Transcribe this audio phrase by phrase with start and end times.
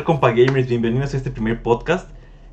[0.00, 0.66] Hola, ¿qué tal, compa gamers?
[0.66, 2.10] Bienvenidos a este primer podcast.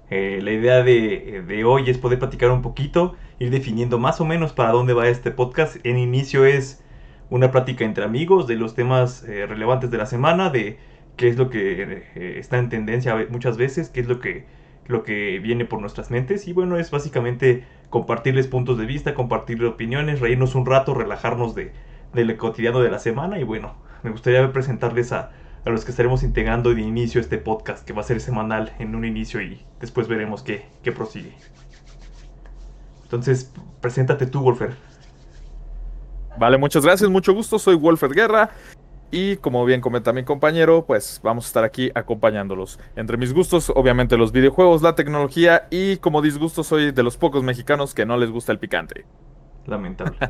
[0.09, 4.25] Eh, la idea de, de, hoy es poder platicar un poquito, ir definiendo más o
[4.25, 5.77] menos para dónde va este podcast.
[5.86, 6.84] En inicio es
[7.30, 10.77] una plática entre amigos de los temas eh, relevantes de la semana, de
[11.16, 14.45] qué es lo que eh, está en tendencia muchas veces, qué es lo que,
[14.88, 16.50] lo que viene por nuestras mentes.
[16.50, 21.72] Y bueno, es básicamente compartirles puntos de vista, compartirles opiniones, reírnos un rato, relajarnos de,
[22.14, 23.39] del cotidiano de la semana.
[23.39, 25.31] Y bueno, me gustaría presentarles a
[25.67, 28.95] a los que estaremos integrando de inicio este podcast que va a ser semanal en
[28.95, 31.34] un inicio y después veremos qué, qué prosigue.
[33.03, 34.75] Entonces, preséntate tú, Wolfer.
[36.39, 38.52] Vale, muchas gracias, mucho gusto, soy Wolfer Guerra
[39.11, 42.80] y como bien comenta mi compañero, pues vamos a estar aquí acompañándolos.
[42.95, 47.44] Entre mis gustos, obviamente los videojuegos, la tecnología y como disgusto soy de los pocos
[47.44, 49.05] mexicanos que no les gusta el picante.
[49.66, 50.17] Lamentable.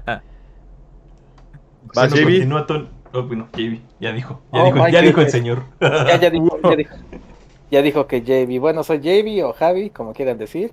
[1.98, 2.66] Va, continúa,
[3.14, 4.42] Oh, bueno, JB, ya dijo.
[4.52, 5.64] Ya, oh, dijo, ya dijo el señor.
[5.80, 6.96] Ya, ya, dijo, ya, dijo,
[7.72, 8.60] ya dijo que JB.
[8.60, 10.72] Bueno, soy JB o Javi, como quieran decir.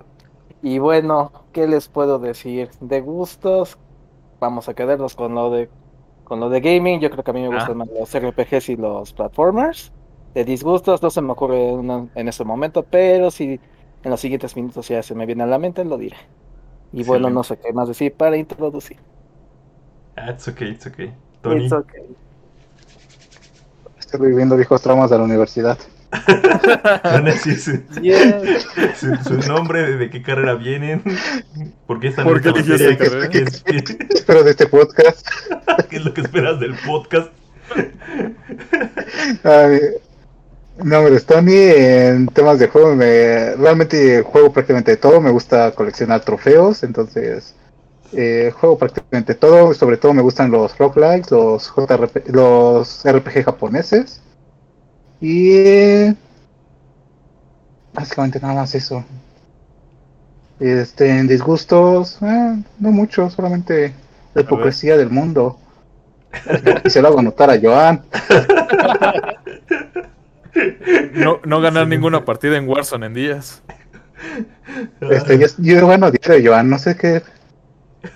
[0.61, 2.69] Y bueno, ¿qué les puedo decir?
[2.79, 3.77] De gustos,
[4.39, 5.69] vamos a quedarnos con lo de
[6.23, 6.99] con lo de gaming.
[6.99, 7.85] Yo creo que a mí me gustan ah.
[7.85, 9.91] más los RPGs y los platformers.
[10.33, 13.59] De disgustos no se me ocurre en este momento, pero si
[14.03, 16.17] en los siguientes minutos ya se me viene a la mente, lo diré.
[16.91, 18.97] Y bueno, no sé qué más decir para introducir.
[20.15, 21.13] Ah, it's okay, it's okay.
[21.41, 21.65] Tony.
[21.65, 22.15] It's okay.
[24.15, 25.77] Estoy viviendo viejos traumas de la universidad.
[29.25, 31.03] su, nombre, de qué carrera vienen,
[31.85, 33.27] por qué están ¿Por qué esta carrera?
[33.27, 33.39] ¿Qué,
[34.09, 35.27] espero de este podcast?
[35.89, 37.29] ¿Qué es lo que esperas del podcast?
[40.81, 46.21] no, hombre, Tony en temas de juego, me, realmente juego prácticamente todo, me gusta coleccionar
[46.21, 47.53] trofeos, entonces
[48.17, 54.21] eh, juego prácticamente todo, sobre todo me gustan los roguelikes, los JRP, los RPG japoneses.
[55.19, 56.13] Y
[57.93, 59.03] básicamente nada más eso.
[60.61, 63.93] Este, en disgustos, eh, no mucho, solamente
[64.33, 65.57] la hipocresía del mundo.
[66.85, 68.03] Y se lo hago notar a Joan.
[71.11, 73.61] No, no ganar ninguna partida en Warzone en días.
[75.01, 77.21] Este, yo, yo gano diario, Joan, no sé qué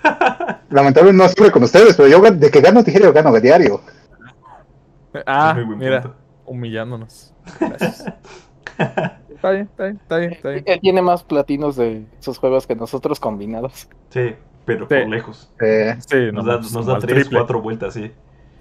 [0.70, 3.80] Lamentablemente no estuve con ustedes, pero yo de que gano diario, gano de diario.
[5.26, 6.14] Ah, mira,
[6.44, 7.34] humillándonos.
[9.28, 10.64] está bien, está bien, está bien, está bien.
[10.66, 13.88] Él tiene más platinos de sus juegos que nosotros combinados.
[14.10, 14.34] Sí,
[14.64, 15.50] pero por lejos.
[15.58, 18.12] sí, nos, da, nos da tres, cuatro vueltas, sí.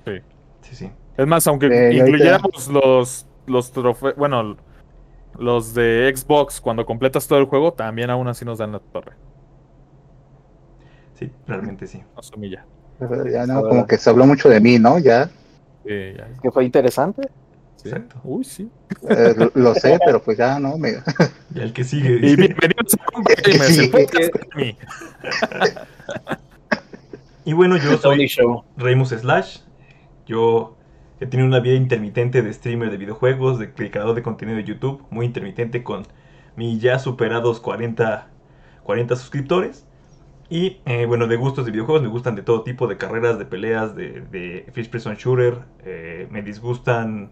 [0.05, 0.13] Sí.
[0.61, 0.91] Sí, sí.
[1.17, 4.57] Es más, aunque incluyéramos los, los trofeos, bueno,
[5.37, 9.13] los de Xbox, cuando completas todo el juego, también aún así nos dan la torre.
[11.19, 12.01] Sí, realmente sí.
[12.15, 12.65] Asumilla.
[13.29, 14.99] Ya no, como que se habló mucho de mí, ¿no?
[14.99, 15.29] Ya.
[15.85, 16.29] Sí, ya.
[16.41, 17.27] Que fue interesante.
[17.83, 18.21] Exacto.
[18.23, 18.71] Uy, sí.
[19.09, 20.77] Eh, lo, sé, pero pues ya no.
[20.77, 20.91] Me...
[21.55, 22.25] Y el que sigue.
[22.25, 22.95] Y bienvenidos
[25.41, 26.37] a
[27.43, 28.31] Y bueno, yo soy
[28.77, 29.59] Reymus Slash.
[30.25, 30.77] Yo
[31.19, 35.05] he tenido una vida intermitente de streamer de videojuegos, de creador de contenido de YouTube,
[35.09, 36.07] muy intermitente con
[36.55, 38.29] mis ya superados 40,
[38.83, 39.85] 40 suscriptores.
[40.49, 43.45] Y eh, bueno, de gustos de videojuegos, me gustan de todo tipo, de carreras, de
[43.45, 45.59] peleas, de, de Fish Person Shooter.
[45.85, 47.29] Eh, me disgustan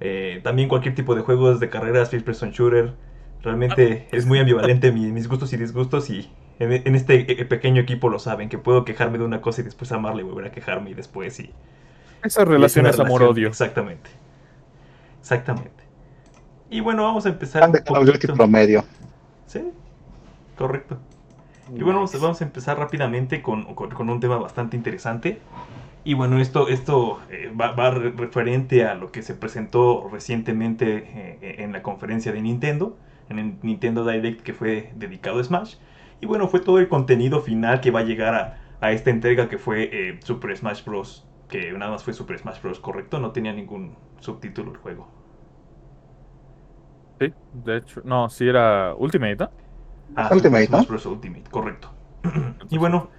[0.00, 2.94] eh, también cualquier tipo de juegos de carreras, Fish Person Shooter.
[3.42, 8.48] Realmente es muy ambivalente mis gustos y disgustos y en, este pequeño equipo lo saben,
[8.48, 11.38] que puedo quejarme de una cosa y después amarle y volver a quejarme y después
[11.38, 11.52] y...
[12.24, 13.46] Esas relaciones amor-odio.
[13.46, 14.10] Exactamente.
[15.20, 15.84] Exactamente.
[16.68, 17.64] Y bueno, vamos a empezar...
[17.64, 18.34] Un poquito.
[18.34, 18.84] promedio.
[19.46, 19.70] Sí,
[20.56, 20.98] correcto.
[21.74, 25.40] Y bueno, vamos, a empezar rápidamente con, un tema bastante interesante.
[26.04, 31.72] Y bueno, esto, esto eh, va, referente a lo que se presentó recientemente eh, en
[31.72, 32.96] la conferencia de Nintendo,
[33.28, 35.76] en el Nintendo Direct que fue dedicado a Smash.
[36.20, 39.58] Y bueno, fue todo el contenido final que va a llegar a, esta entrega que
[39.58, 41.26] fue eh, Super Smash Bros.
[41.48, 42.80] Que nada más fue Super Smash Bros.
[42.80, 45.08] correcto, no tenía ningún subtítulo el juego.
[47.20, 49.67] Sí, de hecho, no, sí era Ultimate, ¿no?
[50.16, 50.78] Ah, Ultimate, ¿no?
[51.10, 51.92] Ultimate, correcto.
[52.70, 53.10] y bueno,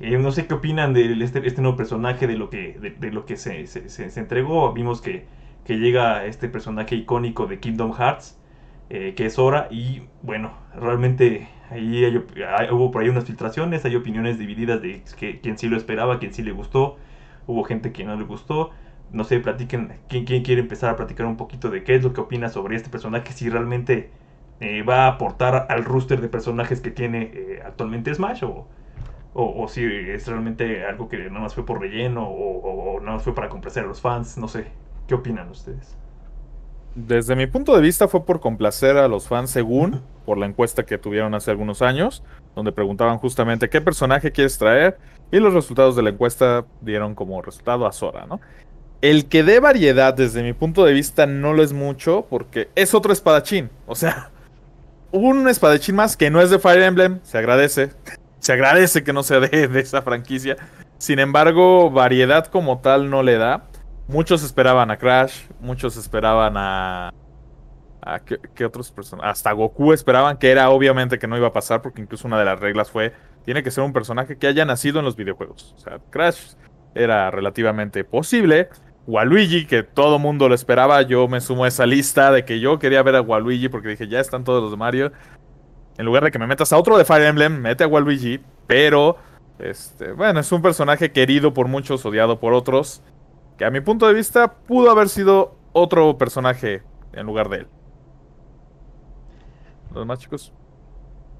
[0.00, 3.24] eh, no sé qué opinan de este, este, nuevo personaje, de lo que, de, lo
[3.24, 4.72] que se, se, entregó.
[4.72, 5.26] Vimos que,
[5.64, 8.38] que, llega este personaje icónico de Kingdom Hearts,
[8.90, 12.04] eh, que es Sora, y bueno, realmente ahí
[12.70, 16.32] hubo por ahí unas filtraciones, hay opiniones divididas de que, quien sí lo esperaba, quien
[16.32, 16.96] sí le gustó,
[17.46, 18.70] hubo gente que no le gustó.
[19.12, 22.12] No sé, platiquen, ¿quién, quién quiere empezar a platicar un poquito de qué es lo
[22.12, 23.32] que opina sobre este personaje?
[23.32, 24.10] Si realmente
[24.60, 28.66] eh, va a aportar al roster de personajes que tiene eh, actualmente Smash o,
[29.34, 33.22] o, si es realmente algo que nada más fue por relleno o, o, nada más
[33.22, 34.68] fue para complacer a los fans, no sé.
[35.06, 35.94] ¿Qué opinan ustedes?
[36.94, 40.86] Desde mi punto de vista fue por complacer a los fans según por la encuesta
[40.86, 42.22] que tuvieron hace algunos años,
[42.54, 44.96] donde preguntaban justamente qué personaje quieres traer
[45.30, 48.40] y los resultados de la encuesta dieron como resultado a Sora, ¿no?
[49.02, 52.94] El que dé variedad desde mi punto de vista no lo es mucho porque es
[52.94, 54.30] otro espadachín, o sea,
[55.16, 57.90] un espadachín más que no es de Fire Emblem, se agradece,
[58.38, 60.56] se agradece que no sea de, de esa franquicia,
[60.98, 63.64] sin embargo, variedad como tal no le da.
[64.08, 67.12] Muchos esperaban a Crash, muchos esperaban a.
[68.00, 69.30] a ¿qué, otros personajes?
[69.30, 72.44] Hasta Goku esperaban que era obviamente que no iba a pasar, porque incluso una de
[72.46, 73.12] las reglas fue:
[73.44, 75.74] tiene que ser un personaje que haya nacido en los videojuegos.
[75.76, 76.54] O sea, Crash
[76.94, 78.70] era relativamente posible.
[79.06, 82.78] Waluigi, que todo mundo lo esperaba, yo me sumo a esa lista de que yo
[82.78, 85.12] quería ver a Waluigi porque dije, ya están todos los de Mario.
[85.98, 89.16] En lugar de que me metas a otro de Fire Emblem, mete a Waluigi, pero
[89.58, 93.02] este, bueno, es un personaje querido por muchos, odiado por otros
[93.56, 96.82] que a mi punto de vista pudo haber sido otro personaje
[97.12, 97.66] en lugar de él.
[99.90, 100.52] ¿Los demás chicos?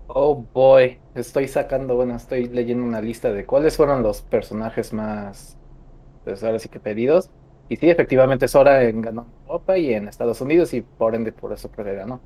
[0.06, 5.58] Oh boy, estoy sacando, bueno, estoy leyendo una lista de cuáles fueron los personajes más,
[6.24, 7.30] pues ahora sí que pedidos.
[7.68, 11.52] Y sí, efectivamente Sora ganó en Europa y en Estados Unidos y por ende por
[11.52, 12.20] eso creo ganó.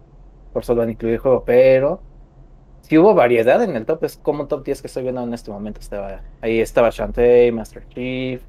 [0.53, 2.01] Por eso lo han incluido el juego, pero
[2.83, 5.33] si hubo variedad en el top, es como un top 10 que estoy viendo en
[5.33, 5.81] este momento.
[5.81, 8.43] Estaba, ahí estaba Shantae, Master Chief,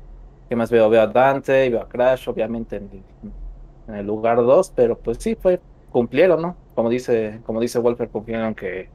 [0.51, 0.89] ¿Qué más veo?
[0.89, 3.03] Veo a Dante, veo a Crash, obviamente en,
[3.87, 5.61] el lugar 2, pero pues sí, fue,
[5.91, 6.57] cumplieron, ¿no?
[6.75, 8.89] Como dice, como dice Wolfer, cumplieron que,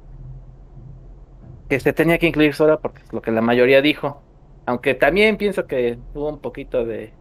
[1.70, 4.20] que se tenía que incluir Sora porque es lo que la mayoría dijo.
[4.66, 7.14] Aunque también pienso que hubo un poquito de,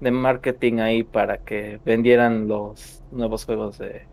[0.00, 4.06] de marketing ahí para que vendieran los nuevos juegos de,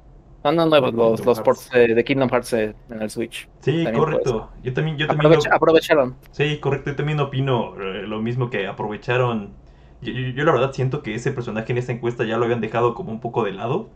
[0.44, 3.48] no, no nuevos, los, los ports de, Kingdom Hearts en el Switch.
[3.60, 4.50] Sí, correcto.
[4.64, 6.16] Yo también, yo también aprovecharon.
[6.32, 6.92] Sí, correcto.
[6.92, 9.54] Yo también opino eh, lo mismo que aprovecharon.
[10.02, 13.12] Yo, la verdad siento que ese personaje en esta encuesta ya lo habían dejado como
[13.12, 13.90] un poco de lado.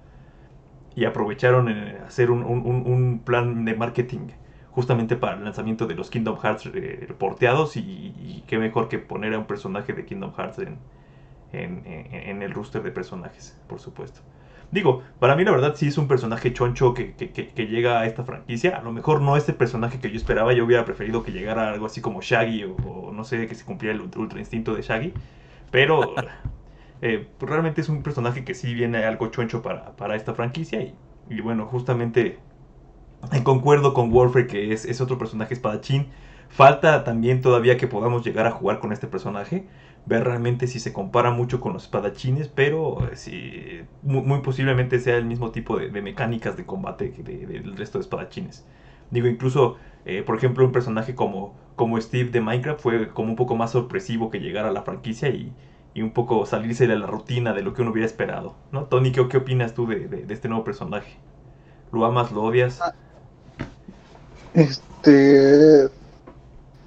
[0.96, 4.30] Y aprovecharon en hacer un, un, plan de marketing
[4.72, 7.76] justamente para el lanzamiento de los Kingdom Hearts eh, porteados.
[7.76, 10.78] Y, qué mejor que poner a un personaje de Kingdom Hearts en,
[11.64, 14.22] en, el roster de personajes, por supuesto.
[14.72, 17.14] Digo, para mí la verdad sí es un personaje choncho que,
[17.56, 18.78] llega a esta franquicia.
[18.78, 20.54] A lo mejor no es el personaje que yo esperaba.
[20.54, 23.96] Yo hubiera preferido que llegara algo así como Shaggy o, no sé, que se cumpliera
[23.96, 25.14] el ultra instinto de Shaggy.
[25.72, 26.16] Pero
[27.02, 30.82] eh, realmente es un personaje que sí viene algo choncho para, esta franquicia.
[31.30, 32.40] Y, bueno, justamente
[33.32, 36.08] en concuerdo con Wolfer que es, es otro personaje espadachín.
[36.56, 39.68] Falta también todavía que podamos llegar a jugar con este personaje
[40.06, 45.18] ver realmente si se compara mucho con los espadachines, pero eh, si, muy, posiblemente sea
[45.18, 48.64] el mismo tipo de, mecánicas de combate que del resto de espadachines.
[49.12, 49.76] Digo, incluso,
[50.06, 53.72] eh, por ejemplo, un personaje como, como Steve de Minecraft fue como un poco más
[53.72, 55.52] sorpresivo que llegara a la franquicia y,
[55.98, 58.56] un poco salirse de la rutina de lo que uno hubiera esperado.
[58.72, 58.86] ¿no?
[58.86, 61.18] Tony, ¿qué, qué opinas tú de, este nuevo personaje?
[61.92, 62.82] ¿Lo amas, lo odias?
[62.82, 62.94] Ah,
[64.54, 65.90] este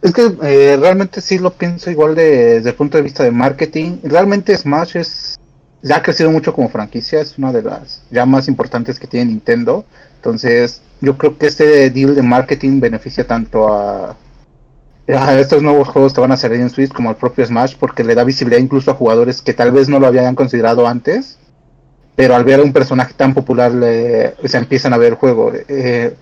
[0.02, 3.98] es que eh, realmente sí lo pienso igual desde el punto de vista de marketing.
[4.02, 5.38] Realmente Smash es
[5.82, 9.26] ya ha crecido mucho como franquicia, es una de las ya más importantes que tiene
[9.26, 9.84] Nintendo.
[10.16, 14.16] Entonces, yo creo que este deal de marketing beneficia tanto a,
[15.06, 18.02] a estos nuevos juegos que van a salir en Switch como al propio Smash, porque
[18.04, 21.38] le da visibilidad incluso a jugadores que tal vez no lo habían considerado antes,
[22.16, 25.52] pero al ver a un personaje tan popular le, se empiezan a ver el juego.
[25.54, 26.16] Eh,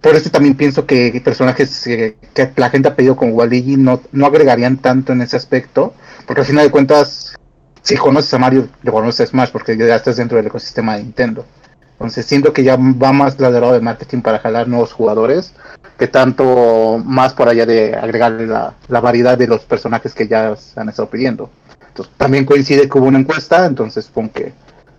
[0.00, 2.16] por eso también pienso que personajes que
[2.56, 5.94] la gente ha pedido con Waluigi no, no agregarían tanto en ese aspecto,
[6.26, 7.34] porque al final de cuentas,
[7.82, 11.02] si conoces a Mario, le conoces a Smash, porque ya estás dentro del ecosistema de
[11.02, 11.44] Nintendo.
[11.92, 15.52] Entonces siento que ya va más del lado de marketing para jalar nuevos jugadores,
[15.98, 20.56] que tanto más por allá de agregarle la, la variedad de los personajes que ya
[20.56, 21.50] se han estado pidiendo.
[21.88, 24.54] Entonces, también coincide que hubo una encuesta, entonces supongo que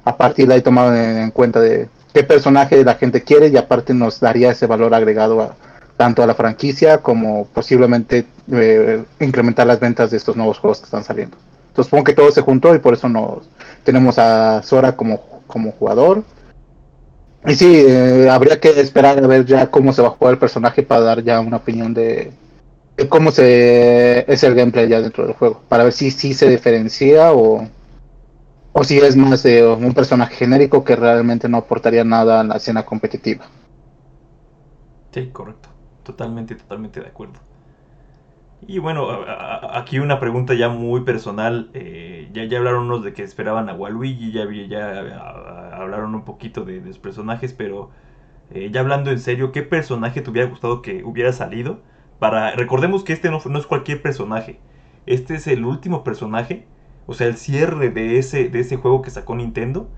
[0.06, 3.94] a partir de ahí tomaron en cuenta de qué personaje la gente quiere y aparte
[3.94, 5.56] nos daría ese valor agregado a,
[5.98, 10.86] tanto a la franquicia como posiblemente eh, incrementar las ventas de estos nuevos juegos que
[10.86, 11.38] están saliendo.
[11.70, 13.50] Entonces supongo que todo se juntó y por eso nos
[13.84, 16.24] tenemos a Sora como, como jugador.
[17.46, 20.40] Y sí, eh, habría que esperar a ver ya cómo se va a jugar el
[20.40, 22.32] personaje para dar ya una opinión de,
[23.10, 27.34] cómo se es el gameplay ya dentro del juego, para ver si sí se diferencia
[27.34, 27.68] o,
[28.74, 32.56] o si es más de un personaje genérico que realmente no aportaría nada a la
[32.56, 33.46] escena competitiva.
[35.12, 35.70] Sí, correcto.
[36.04, 37.40] Totalmente, totalmente de acuerdo.
[38.68, 39.10] Y bueno,
[39.74, 41.70] aquí una pregunta ya muy personal.
[41.74, 45.00] Eh, ya, ya hablaron unos de que esperaban a Waluigi, ya, ya
[45.74, 47.90] hablaron un poquito de, los personajes, pero
[48.52, 51.82] eh, ya hablando en serio, ¿qué personaje te hubiera gustado que hubiera salido?
[52.20, 54.60] Para, recordemos que este no, no es cualquier personaje.
[55.08, 56.68] Este es el último personaje
[57.08, 59.90] o sea, el cierre de ese, de ese juego que sacó Nintendo.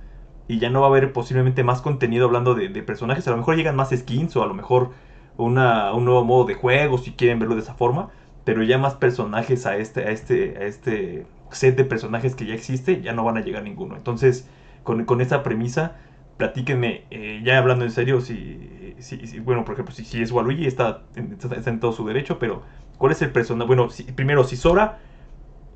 [0.48, 3.28] y ya no va a haber posiblemente más contenido hablando de, personajes.
[3.28, 4.92] A lo mejor llegan más skins o a lo mejor
[5.38, 8.10] una, un nuevo modo de juego si quieren verlo de esa forma.
[8.46, 12.54] Pero ya más personajes a este, a este, a este set de personajes que ya
[12.54, 13.96] existe, ya no van a llegar ninguno.
[13.96, 14.48] Entonces,
[14.84, 15.96] con, con esa premisa,
[16.38, 21.04] platíquenme, eh, ya hablando en serio, si, si, bueno, por ejemplo, si, es Waluigi, está,
[21.16, 22.64] está, en todo su derecho, pero
[22.98, 23.68] ¿cuál es el personaje?
[23.68, 25.00] Bueno, primero, si Sora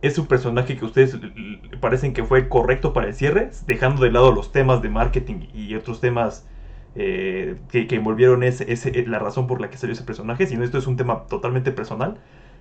[0.01, 1.17] es un personaje que ustedes
[1.79, 5.73] parecen que fue correcto para el cierre, dejando de lado los temas de marketing y
[5.75, 6.47] otros temas
[6.95, 10.77] eh, que, envolvieron ese, ese, la razón por la que salió ese personaje, sino esto
[10.77, 12.17] es un tema totalmente personal.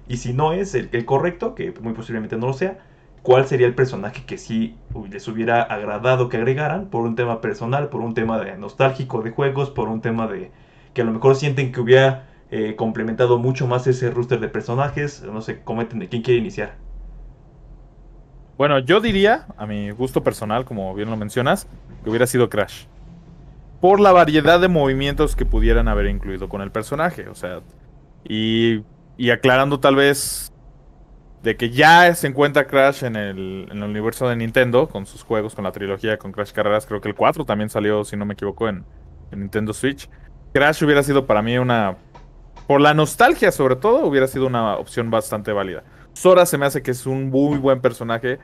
[0.08, 2.78] Y si no es el, el correcto, que muy posiblemente no lo sea,
[3.22, 4.76] ¿cuál sería el personaje que sí
[5.10, 9.30] les hubiera agradado que agregaran por un tema personal, por un tema de nostálgico de
[9.30, 10.50] juegos, por un tema de
[10.94, 15.22] que a lo mejor sienten que hubiera eh, complementado mucho más ese roster de personajes?
[15.22, 16.85] No sé, comenten de quién quiere iniciar.
[18.58, 21.66] Bueno, yo diría, a mi gusto personal, como bien lo mencionas,
[22.02, 22.86] que hubiera sido Crash.
[23.80, 27.28] Por la variedad de movimientos que pudieran haber incluido con el personaje.
[27.28, 27.60] O sea,
[28.24, 28.82] y,
[29.18, 30.52] y aclarando tal vez
[31.42, 35.22] de que ya se encuentra Crash en el, en el, universo de Nintendo, con sus
[35.22, 36.86] juegos, con la trilogía, con Crash Carreras.
[36.86, 38.84] Creo que el 4 también salió, si no me equivoco, en,
[39.30, 40.08] en Nintendo Switch.
[40.54, 41.98] Crash hubiera sido para mí una...
[42.66, 45.84] Por la nostalgia, sobre todo, hubiera sido una opción bastante válida.
[46.16, 48.38] Sora se me hace que es un muy buen personaje.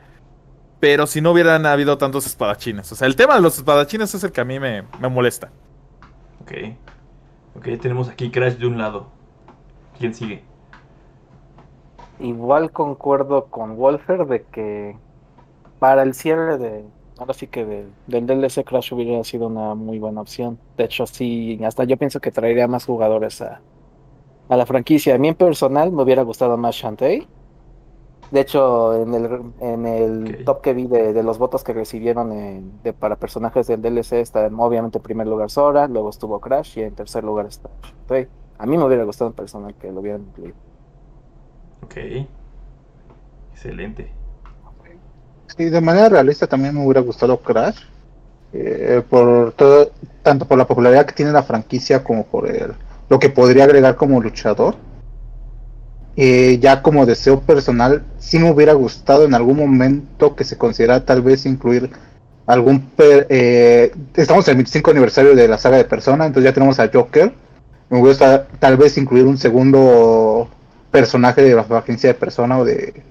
[0.79, 2.93] Pero si no hubieran habido tantos espadachines.
[2.93, 5.51] O sea, el tema de los espadachines es el que a mí me, molesta.
[6.43, 6.53] Ok.
[7.57, 9.07] Ok, tenemos aquí Crash de un lado.
[9.99, 10.45] ¿Quién sigue?
[12.21, 14.97] Igual concuerdo con Wolfer de que
[15.79, 16.85] para el cierre de.
[17.19, 20.59] Ahora sí que del DLC Crash hubiera sido una muy buena opción.
[20.77, 23.63] De hecho, sí, hasta yo pienso que traería más jugadores a,
[24.51, 25.15] a la franquicia.
[25.15, 27.27] A mí en personal me hubiera gustado más Shantae
[28.33, 32.31] de hecho, en el, en el top que vi de, los votos que recibieron
[32.83, 36.83] de, para personajes del DLC está obviamente en primer lugar Sora, luego estuvo Crash y
[36.83, 37.69] en tercer lugar está
[38.57, 40.55] A mí me hubiera gustado un personaje que lo hubieran incluido.
[41.83, 41.97] Ok.
[43.53, 44.11] Excelente.
[45.55, 47.83] Sí, de manera realista también me hubiera gustado Crash.
[48.55, 49.91] Eh, por todo,
[50.23, 52.73] tanto por la popularidad que tiene la franquicia como por el,
[53.11, 54.75] lo que podría agregar como luchador
[56.17, 61.05] eh, ya como deseo personal, sí me hubiera gustado en algún momento que se considera
[61.05, 61.91] tal vez incluir
[62.47, 62.91] algún...
[62.99, 66.91] Eh, estamos en el 25 aniversario de la saga de Persona, entonces ya tenemos a
[66.93, 67.33] Joker.
[67.89, 70.49] Me gusta tal vez incluir un segundo
[70.91, 73.03] personaje de la agencia de Persona o de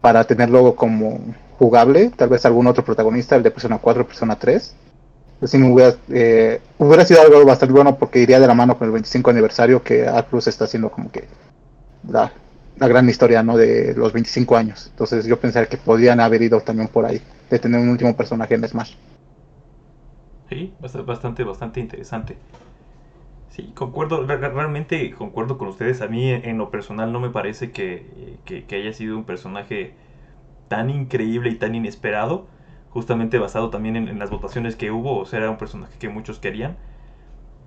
[0.00, 1.20] para tenerlo como
[1.58, 4.74] jugable, tal vez algún otro protagonista, el de Persona 4 Persona 3.
[5.40, 8.86] Pues me hubiera, eh, hubiera sido algo bastante bueno porque iría de la mano con
[8.86, 11.28] el 25 aniversario que Atlus está haciendo como que
[12.08, 12.32] la,
[12.78, 13.56] la gran historia, ¿no?
[13.56, 14.86] De los 25 años.
[14.90, 17.20] Entonces yo pensaría que podrían haber ido también por ahí,
[17.50, 18.94] de tener un último personaje en Smash.
[20.48, 22.36] Sí, bastante, bastante interesante.
[23.50, 26.00] Sí, concuerdo, realmente concuerdo con ustedes.
[26.00, 28.38] A mí en lo personal no me parece que,
[28.70, 29.92] haya sido un personaje
[30.68, 32.46] tan increíble y tan inesperado,
[32.90, 36.38] justamente basado también en, las votaciones que hubo, o sea, era un personaje que muchos
[36.38, 36.76] querían.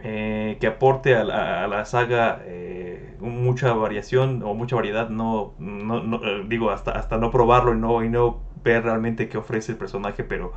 [0.03, 6.71] Eh, que aporte a la, saga eh, mucha variación o mucha variedad, no, eh, digo,
[6.71, 10.53] hasta, hasta no probarlo y no, y no ver realmente qué ofrece el personaje, pero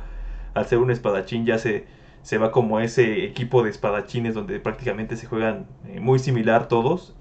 [0.55, 1.85] al ser un espadachín ya se,
[2.23, 5.67] se va como ese equipo de espadachines donde prácticamente se juegan
[6.01, 7.15] muy similar todos.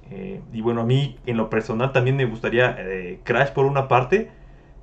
[0.53, 2.77] y bueno, a mí en lo personal también me gustaría
[3.25, 4.31] Crash por una parte,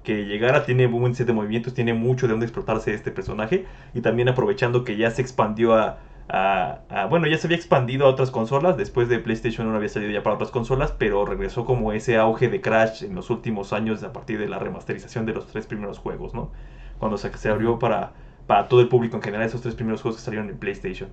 [0.04, 4.02] que llegara, tiene un set de movimientos, tiene mucho de dónde explotarse este personaje y
[4.02, 6.00] también aprovechando que ya se expandió a
[7.10, 10.24] bueno, ya se había expandido a otras consolas, después de PlayStation 1 había salido ya
[10.24, 14.14] para otras consolas, pero regresó como ese auge de Crash en los últimos años a
[14.14, 16.52] partir de la remasterización de los tres primeros juegos, ¿no?
[17.00, 18.14] Cuando se, se abrió para,
[18.48, 21.10] para todo el público en general esos tres primeros juegos que salieron en PlayStation.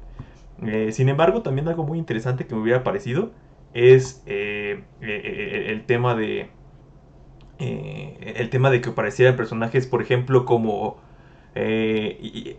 [0.62, 3.32] Eh, sin embargo, también algo muy interesante que me hubiera parecido
[3.74, 6.50] es eh, eh, el tema de...
[7.58, 11.00] el tema de que aparecieran personajes, por ejemplo, como
[11.60, 12.56] eh, y,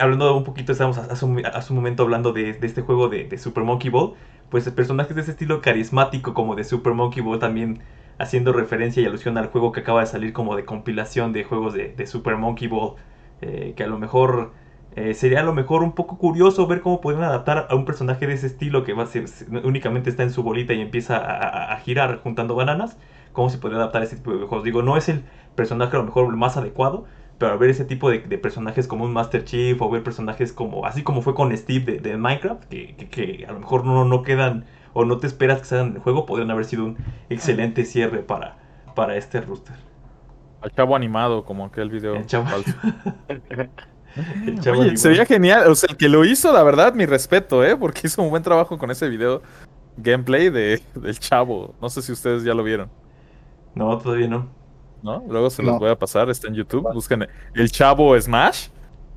[0.00, 4.14] hablando un poquito, estábamos hace un, momento hablando de, este juego de, Super Monkey Ball.
[4.48, 7.80] Pues personajes de ese estilo carismático como de Super Monkey Ball también
[8.18, 11.74] haciendo referencia y alusión al juego que acaba de salir como de compilación de juegos
[11.74, 12.94] de, Super Monkey Ball.
[13.40, 14.52] Eh, que a lo mejor
[14.94, 18.26] eh, sería a lo mejor un poco curioso ver cómo pueden adaptar a un personaje
[18.26, 19.26] de ese estilo que va a ser,
[19.64, 22.96] únicamente está en su bolita y empieza a, girar juntando bananas.
[23.32, 24.64] Cómo se puede adaptar a ese tipo de juegos.
[24.64, 27.04] Digo, no es el personaje a lo mejor más adecuado,
[27.38, 31.02] pero ver ese tipo de, personajes como un Master Chief o ver personajes como, así
[31.02, 35.18] como fue con Steve de, Minecraft, que, a lo mejor no, no quedan o no
[35.18, 36.96] te esperas que salgan en el juego, podrían haber sido un
[37.30, 38.56] excelente cierre para,
[38.96, 39.76] para este rooster.
[40.60, 42.14] Al chavo animado, como aquel video.
[44.72, 45.70] Oye, sería genial.
[45.70, 47.76] O sea, el que lo hizo, la verdad, mi respeto, ¿eh?
[47.76, 49.42] Porque hizo un buen trabajo con ese video
[49.96, 51.76] gameplay de, del chavo.
[51.80, 52.90] No sé si ustedes ya lo vieron.
[53.76, 54.57] No, todavía no.
[55.02, 55.22] ¿No?
[55.28, 56.92] Luego se los voy a pasar, está en YouTube.
[56.92, 58.68] Busquen el chavo Smash.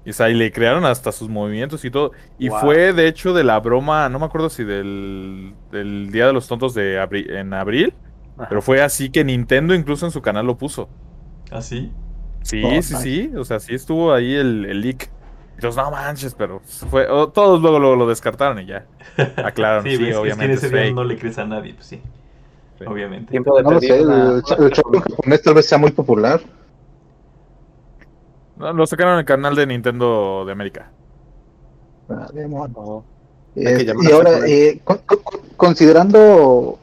[0.03, 2.11] Y, o le crearon hasta sus movimientos y todo.
[2.39, 6.33] Y fue, de hecho, de la broma, no me acuerdo si del, del Día de
[6.33, 6.95] los Tontos de
[7.29, 7.93] en abril.
[8.49, 10.89] Pero fue así que Nintendo incluso en su canal lo puso.
[11.51, 11.91] ¿Ah, sí?
[12.41, 13.31] Sí, oh, sí, sí.
[13.37, 15.11] O sea, sí estuvo ahí el, el leak.
[15.55, 17.05] Entonces, no manches, pero fue.
[17.05, 18.87] todos luego, lo descartaron y ya.
[19.37, 19.83] Aclararon.
[19.83, 20.53] sí, sí obviamente.
[20.55, 22.01] Es que en ese no le crees a nadie, pues sí.
[22.87, 23.39] Obviamente.
[23.39, 24.43] no lo sé, el,
[25.09, 26.41] japonés tal vez sea muy popular.
[28.57, 30.91] No, lo sacaron en el canal de Nintendo de América.
[32.09, 32.27] Ah,
[33.55, 34.79] y ahora, eh,
[35.57, 36.79] considerando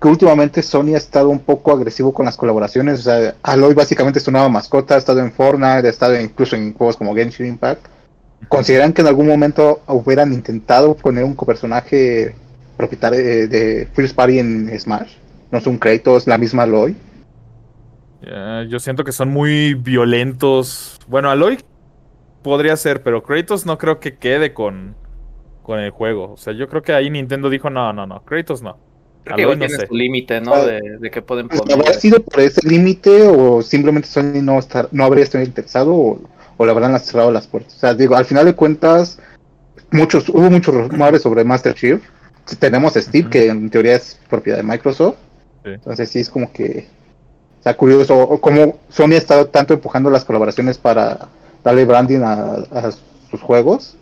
[0.00, 3.00] que últimamente Sony ha estado un poco agresivo con las colaboraciones.
[3.00, 6.54] O sea, Aloy básicamente es su nueva mascota, ha estado en Fortnite, ha estado incluso
[6.54, 7.86] en juegos como Genshin Impact.
[8.48, 12.36] ¿Consideran que en algún momento hubieran intentado poner un copersonaje
[12.78, 15.12] propietario de, First Party en Smash?
[15.50, 16.96] ¿No es un Kratos, la misma Aloy?
[18.68, 20.98] yo siento que son muy violentos.
[21.06, 21.58] Bueno, Aloy
[22.42, 24.94] podría ser, pero Kratos no creo que quede con,
[25.62, 26.32] con el juego.
[26.32, 28.78] O sea, yo creo que ahí Nintendo dijo, no, no, no, Kratos no.
[29.24, 30.54] Creo que tiene su límite, ¿no?
[30.64, 31.78] De, que pueden pues, poner.
[31.78, 36.20] ¿Habrá sido por ese límite o simplemente Sony no, estar, no habría estado interesado o,
[36.56, 37.76] o le habrán cerrado las puertas?
[37.76, 39.20] O sea, digo, al final de cuentas,
[39.90, 42.00] muchos hubo muchos rumores sobre Master Chief.
[42.56, 45.16] Tenemos Steve, que en teoría es propiedad de Microsoft.
[45.64, 46.86] Entonces sí es como que
[47.58, 51.28] está curioso cómo Sony ha estado tanto empujando las colaboraciones para
[51.62, 52.90] darle branding a, a
[53.30, 53.96] sus juegos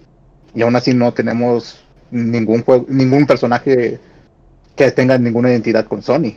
[0.55, 3.99] y aún así no tenemos ningún juego, ningún personaje
[4.75, 6.37] que tengan ninguna identidad con Sony.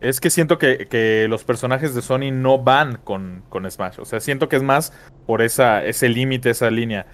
[0.00, 4.00] Es que siento que, los personajes de Sony no van con, con, Smash.
[4.00, 4.94] O sea, siento que es más
[5.26, 7.06] por esa, ese límite, esa línea.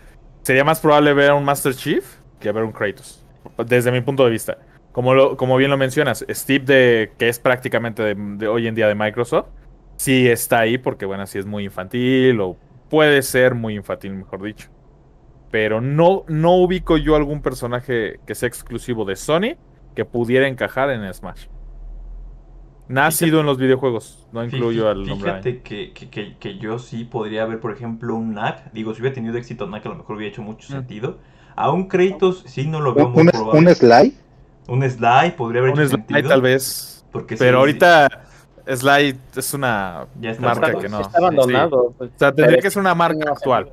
[0.43, 2.05] Sería más probable ver a un Master Chief
[2.39, 3.25] que ver un Kratos.
[3.67, 4.59] Desde mi punto de vista.
[4.93, 8.95] Como, como bien lo mencionas, Steve, de, que es prácticamente de, hoy en día de
[8.95, 9.49] Microsoft,
[9.97, 12.57] sí está ahí porque, bueno, sí es muy infantil o
[12.89, 14.69] puede ser muy infantil, mejor dicho.
[15.51, 19.57] Pero no, no ubico yo algún personaje que sea exclusivo de Sony
[19.95, 21.47] que pudiera encajar en Smash.
[22.89, 25.31] Nacido en los videojuegos, no incluyo al nombre.
[25.33, 28.73] Fíjate que, que, que, yo sí podría ver, por ejemplo, un Knack.
[28.73, 30.73] Digo, si hubiera tenido éxito Knack, a lo mejor hubiera hecho mucho mm.
[30.73, 31.19] sentido.
[31.57, 33.59] A un Kratos sí no lo veo muy probable.
[33.59, 34.15] ¿Un Sly?
[34.69, 37.05] Un Sly podría haber un hecho Sly, tal vez.
[37.11, 38.09] Porque pero ahorita
[38.67, 40.07] Sly es una
[40.39, 41.01] marca que no.
[41.01, 41.95] Está abandonado.
[41.97, 42.11] Pues.
[42.15, 43.71] o sea, tendría que ser una marca actual.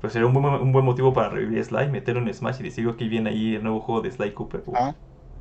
[0.00, 2.88] Pues sería un buen, un buen motivo para revivir Sly, meterlo en Smash y decir
[2.96, 4.62] que viene ahí el nuevo juego de Sly Cooper.
[4.74, 4.94] Ah.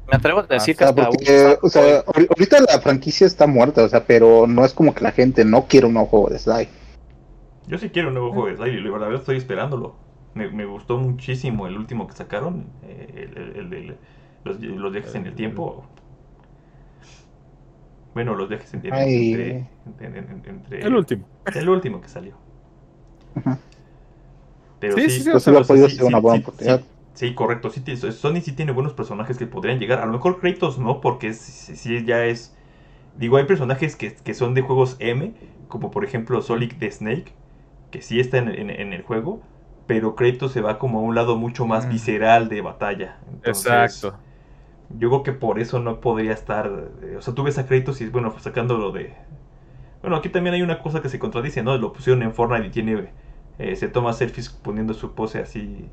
[0.09, 1.09] Me atrevo a decir que hasta
[1.61, 5.11] o sea, ahorita la franquicia está muerta, o sea, pero no es como que la
[5.11, 6.69] gente no quiere un nuevo juego de Sly.
[7.67, 10.06] Yo sí quiero un nuevo juego de Sly y la verdad estoy esperándolo.
[10.38, 13.97] Me, me gustó muchísimo el último que sacaron, eh, el,
[14.43, 15.86] los, los, viajes en el tiempo.
[18.13, 19.69] Bueno, los viajes en tiempo entre,
[20.45, 21.26] entre, El último.
[21.54, 22.36] El último que salió.
[23.36, 23.60] Ajá.
[24.80, 26.82] Pero sí, sí, sí, sí, podido ser una buena oportunidad.
[27.13, 27.71] Sí, correcto.
[27.71, 30.00] Sí, Sony sí tiene buenos personajes que podrían llegar.
[30.00, 32.56] A lo mejor Kratos no, porque sí ya es.
[33.17, 35.34] Digo, hay personajes que, que, son de juegos M,
[35.67, 37.34] como por ejemplo Solid de Snake,
[37.89, 39.41] que sí está en, en, el juego,
[39.88, 41.89] pero Kratos se va como a un lado mucho más mm.
[41.89, 43.17] visceral de batalla.
[43.43, 44.15] Exacto.
[44.89, 46.69] Yo creo que por eso no podría estar.
[47.02, 49.13] Eh, o sea, tú ves a Kratos y bueno, sacándolo de.
[50.02, 51.78] Bueno, aquí también hay una cosa que se contradice, ¿no?
[51.78, 53.10] Lo pusieron en Fortnite y tiene
[53.60, 55.89] eh, se toma selfies poniendo su pose así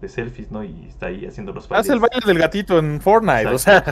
[0.00, 0.64] de, selfies, ¿no?
[0.64, 3.84] Y está ahí haciendo los Hace el baile del gatito en Fortnite, o sea.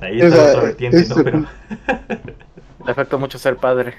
[0.00, 1.16] Ahí está otra vertiente, ¿no?
[1.22, 1.38] Pero.
[2.84, 3.94] Le afecta mucho ser padre.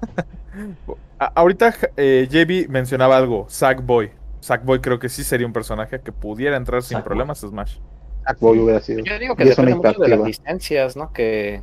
[1.18, 4.10] ahorita eh, JB mencionaba algo, Sackboy.
[4.40, 7.78] Sackboy creo que sí sería un personaje que pudiera entrar sin problemas a Smash.
[8.26, 9.04] Sackboy hubiera sido.
[9.04, 11.12] Yo digo que depende mucho de las licencias, ¿no?
[11.12, 11.62] Que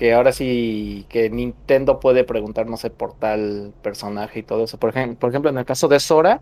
[0.00, 4.78] que ahora sí que Nintendo puede preguntar, no sé, por tal personaje y todo eso.
[4.78, 6.40] Por, ejemplo, por ejemplo, en el caso de Sora,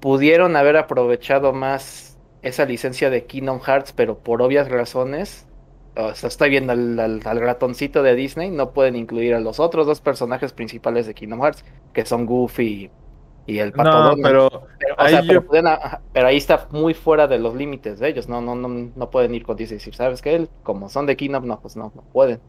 [0.00, 5.46] pudieron haber aprovechado más esa licencia de Kingdom Hearts, pero por obvias razones,
[5.96, 9.86] o sea, estoy viendo al, al, ratoncito de Disney, no pueden incluir a los otros
[9.86, 12.90] dos personajes principales de Kingdom Hearts, que son Goofy
[13.46, 14.66] y el pato no, pero,
[16.12, 18.28] pero, ahí está muy fuera de los límites de ellos.
[18.28, 20.48] No, no, no, no pueden ir con Disney y decir, ¿sabes qué?
[20.64, 22.40] Como son de Kingdom, no, pues no, no pueden.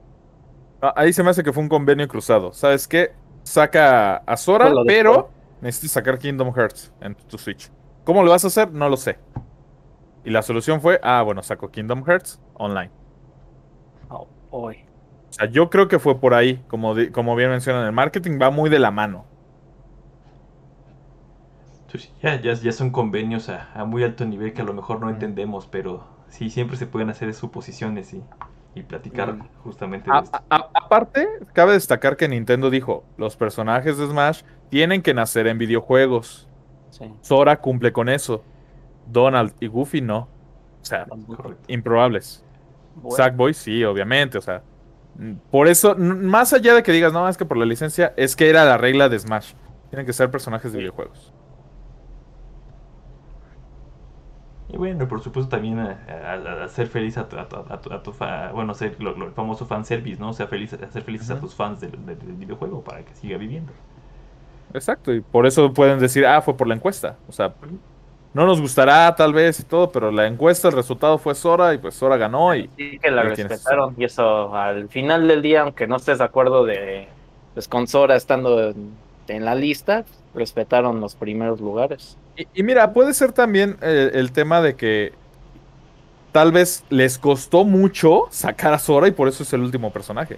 [0.81, 2.51] Ah, ahí se me hace que fue un convenio cruzado.
[2.51, 3.11] ¿Sabes qué?
[3.43, 5.29] Saca a Sora, pero
[5.61, 7.71] necesitas sacar Kingdom Hearts en tu Switch.
[8.03, 8.71] ¿Cómo lo vas a hacer?
[8.71, 9.19] No lo sé.
[10.25, 12.89] Y la solución fue, ah, bueno, saco Kingdom Hearts online.
[14.49, 14.77] Hoy.
[15.29, 18.49] O sea, yo creo que fue por ahí, como, como bien mencionan, el marketing va
[18.49, 19.25] muy de la mano.
[22.21, 25.67] ya, ya, ya son convenios a, muy alto nivel que a lo mejor no entendemos,
[25.67, 28.23] pero sí, siempre se pueden hacer suposiciones y,
[28.75, 29.47] y platicar mm.
[29.63, 30.39] justamente de esto.
[30.49, 36.47] aparte, cabe destacar que Nintendo dijo, los personajes de Smash tienen que nacer en videojuegos.
[37.21, 38.43] Sora cumple con eso.
[39.05, 40.29] Donald y Goofy no.
[40.81, 41.05] O sea,
[41.67, 42.43] improbables.
[43.15, 44.37] Sackboy sí, obviamente.
[44.37, 44.61] O sea,
[45.51, 48.49] por eso, más allá de que digas, no, es que por la licencia, es que
[48.49, 49.53] era la regla de Smash.
[49.89, 51.33] Tienen que ser personajes de videojuegos.
[54.69, 58.13] Y bueno, por supuesto también hacer feliz a tu, a tu,
[58.53, 60.29] bueno, hacer lo, el famoso fanservice, ¿no?
[60.29, 63.71] O sea, feliz, hacer felices a tus fans del, videojuego para que siga viviendo.
[64.73, 67.15] Exacto, y por eso pueden decir, ah, fue por la encuesta.
[67.29, 67.53] O sea,
[68.37, 71.79] no nos gustará tal vez y todo, pero la encuesta, el resultado fue Sora y
[71.79, 72.69] pues Sora ganó y...
[72.77, 76.63] Sí, que la respetaron y eso al final del día, aunque no estés de acuerdo
[76.63, 77.07] de,
[77.55, 78.75] pues con Sora estando
[79.27, 82.15] en la lista, respetaron los primeros lugares.
[82.53, 85.13] Y, mira, puede ser también eh, el tema de que
[86.31, 90.35] tal vez les costó mucho sacar a Sora y por eso es el último personaje.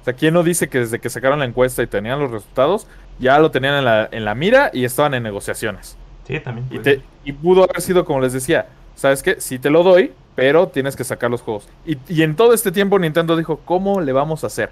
[0.00, 2.86] O sea, ¿quién no dice que desde que sacaron la encuesta y tenían los resultados,
[3.18, 5.98] ya lo tenían en la, en la mira y estaban en negociaciones?
[6.26, 6.68] Sí, también.
[6.70, 9.40] Y, y, pudo haber sido como les decía, ¿sabes qué?
[9.40, 11.68] Sí te lo doy, pero tienes que sacar los juegos.
[11.84, 14.70] Y, y en todo este tiempo Nintendo dijo, ¿cómo le vamos a hacer?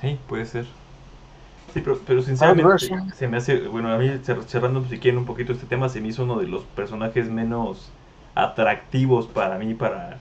[0.00, 0.66] Sí, puede ser.
[1.76, 4.10] Sí, pero, sinceramente se me hace, bueno, a mí
[4.46, 7.90] cerrando si quieren un poquito este tema, se me hizo uno de los personajes menos
[8.34, 10.18] atractivos para mí para,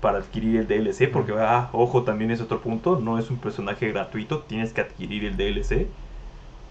[0.00, 3.92] para adquirir el DLC, porque, ah, ojo, también es otro punto, no es un personaje
[3.92, 5.86] gratuito, tienes que adquirir el DLC.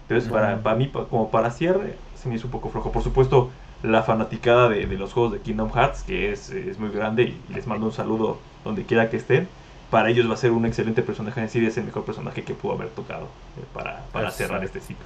[0.08, 2.92] Entonces, para, para mí, como para cierre, se me hizo un poco flojo.
[2.92, 3.50] Por supuesto,
[3.82, 7.66] la fanaticada de, los juegos de Kingdom Hearts, que es, es muy grande, y les
[7.66, 9.48] mando un saludo donde quiera que estén
[9.90, 12.54] para ellos va a ser un excelente personaje en sí, es el mejor personaje que
[12.54, 13.64] pudo haber tocado eh,
[14.12, 15.04] para, cerrar este ciclo.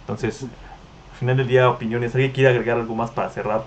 [0.00, 2.14] Entonces, al final del día, opiniones.
[2.14, 3.64] ¿Alguien quiere agregar algo más para cerrar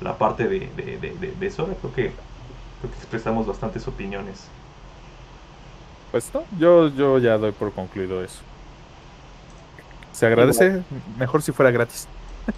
[0.00, 1.74] la parte de, de, de, Sora?
[1.80, 2.12] Creo que,
[2.80, 4.46] creo que expresamos bastantes opiniones.
[6.12, 8.40] Pues no, yo, yo ya doy por concluido eso.
[10.12, 10.82] Se agradece,
[11.18, 12.06] mejor si fuera gratis.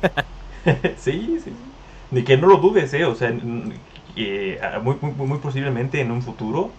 [0.96, 1.52] sí, sí,
[2.10, 3.04] Ni que no lo dudes, ¿eh?
[3.04, 3.32] O sea,
[4.16, 6.70] eh, muy, muy, muy posiblemente en un futuro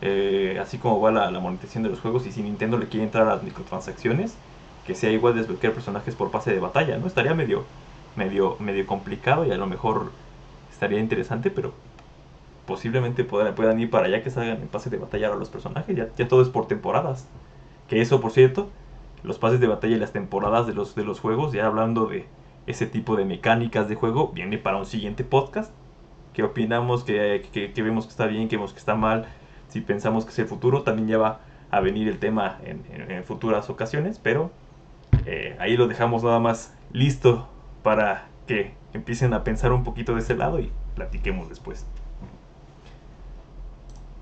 [0.00, 3.26] eh, así como va la, monetización de los juegos y si Nintendo le quiere entrar
[3.26, 4.36] a las microtransacciones,
[4.86, 7.06] que sea igual desbloquear personajes por pase de batalla, ¿no?
[7.06, 7.64] Estaría medio,
[8.16, 10.12] medio, medio complicado y a lo mejor
[10.72, 11.72] estaría interesante, pero
[12.66, 15.96] posiblemente puedan, puedan ir para allá que salgan en pase de batalla a los personajes,
[15.96, 17.26] ya, ya todo es por temporadas.
[17.88, 18.68] Que eso, por cierto,
[19.28, 22.26] los pases de batalla y las temporadas de los, de los juegos, ya hablando de
[22.66, 25.72] ese tipo de mecánicas de juego, viene para un siguiente podcast.
[26.32, 27.04] ¿Qué opinamos?
[27.04, 28.48] que, que vemos que está bien?
[28.48, 29.28] ¿Qué vemos que está mal?
[29.68, 33.68] si pensamos que es el futuro, también ya va a venir el tema en, futuras
[33.68, 34.50] ocasiones, pero
[35.26, 37.48] eh, ahí lo dejamos nada más listo
[37.82, 41.86] para que empiecen a pensar un poquito de ese lado y platiquemos después.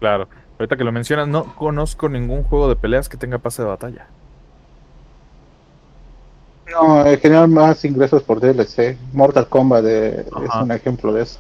[0.01, 3.69] Claro, ahorita que lo mencionas, no conozco ningún juego de peleas que tenga pase de
[3.69, 4.09] batalla.
[6.71, 8.97] No, en general más ingresos por DLC.
[9.13, 10.27] Mortal Kombat es
[10.61, 11.39] un ejemplo de eso.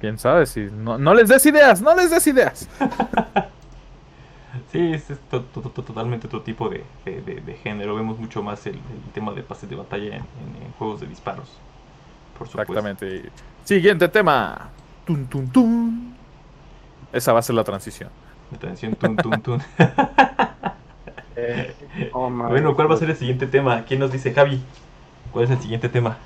[0.00, 0.62] Quién sabe si.
[0.62, 2.68] No, no les des ideas, no les des ideas.
[4.72, 6.84] sí, es, totalmente otro tipo de,
[7.62, 7.94] género.
[7.94, 8.80] Vemos mucho más el,
[9.12, 10.24] tema de pases de batalla en,
[10.78, 11.58] juegos de disparos.
[12.38, 12.72] Por supuesto.
[12.72, 13.30] Exactamente.
[13.64, 14.70] Siguiente tema.
[15.04, 16.16] Tun, tun, tun.
[17.12, 18.08] Esa va a ser la transición.
[18.50, 19.62] La transición tun, tun, tun.
[22.12, 23.84] Oh, bueno, ¿cuál va a ser el siguiente tema?
[23.84, 24.60] ¿Quién nos dice, Javi?
[25.32, 26.18] ¿Cuál es el siguiente tema?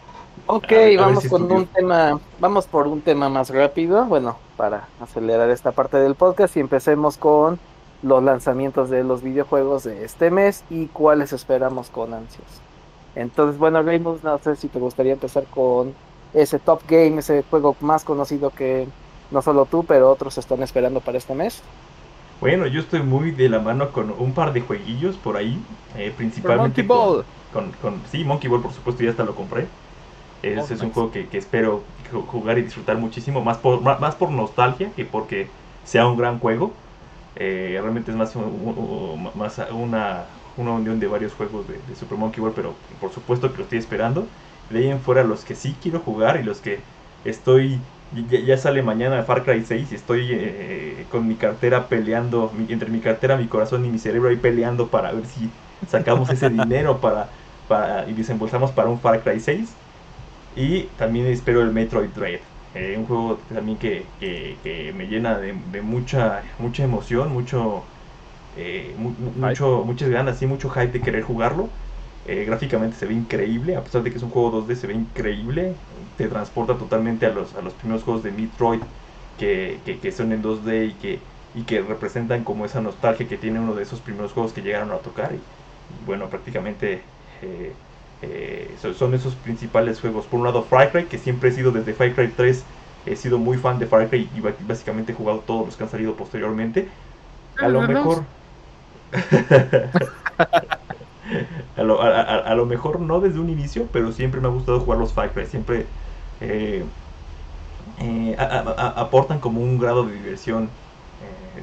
[0.46, 5.72] Ok, vamos con un tema, vamos por un tema más rápido, bueno, para acelerar esta
[5.72, 7.58] parte del podcast y empecemos con
[8.02, 12.60] los lanzamientos de los videojuegos de este mes y cuáles esperamos con ansias.
[13.14, 15.94] Entonces, bueno, Rainbow, no sé si te gustaría empezar con
[16.34, 18.86] ese Top Game, ese juego más conocido que
[19.30, 21.62] no solo tú, pero otros están esperando para este mes.
[22.40, 25.58] Bueno, yo estoy muy de la mano con un par de jueguillos por ahí,
[25.96, 27.24] eh, principalmente Monkey Ball.
[27.52, 29.66] Con, con, sí, Monkey Ball, por supuesto, ya hasta lo compré.
[30.42, 31.82] Ese es un juego que, espero
[32.26, 35.48] jugar y disfrutar muchísimo, más por, más por nostalgia que porque
[35.84, 36.72] sea un gran juego.
[37.36, 38.34] Eh, realmente es más,
[39.34, 40.24] más una,
[40.56, 43.78] una unión de varios juegos de, Super Monkey Ball, pero por supuesto que lo estoy
[43.78, 44.26] esperando.
[44.70, 46.80] De ahí en fuera los que sí quiero jugar y los que
[47.24, 47.80] estoy...
[48.14, 53.00] Ya, sale mañana Far Cry 6 y estoy eh, con mi cartera peleando, entre mi
[53.00, 55.50] cartera, mi corazón y mi cerebro ahí peleando para ver si
[55.88, 57.30] sacamos ese dinero para,
[57.66, 59.76] para y desembolsamos para un Far Cry 6.
[60.56, 62.40] Y también espero el Metroid Dread.
[62.74, 67.84] Eh, un juego también que, me llena de, mucha, mucha emoción, mucho,
[68.56, 71.68] eh, mucho, muchas ganas y mucho hype de querer jugarlo.
[72.26, 74.94] Eh, gráficamente se ve increíble, a pesar de que es un juego 2D, se ve
[74.94, 75.74] increíble.
[76.16, 78.80] Te transporta totalmente a los, a los primeros juegos de Metroid
[79.38, 81.18] que, que, son en 2D y que,
[81.54, 84.92] y que representan como esa nostalgia que tiene uno de esos primeros juegos que llegaron
[84.92, 85.32] a tocar.
[85.34, 85.40] Y,
[86.06, 87.02] bueno, prácticamente
[87.42, 87.72] eh,
[88.96, 90.24] son esos principales juegos.
[90.24, 92.64] Por un lado, Far Cry, que siempre he sido desde Far Cry 3,
[93.06, 95.90] he sido muy fan de Far Cry y básicamente he jugado todos los que han
[95.90, 96.88] salido posteriormente.
[97.58, 98.24] A lo mejor.
[101.76, 105.32] a, lo, mejor no desde un inicio, pero siempre me ha gustado jugar los Far
[105.32, 105.46] Cry.
[105.46, 105.86] Siempre
[106.40, 106.84] eh,
[107.98, 110.68] eh, aportan como un grado de diversión.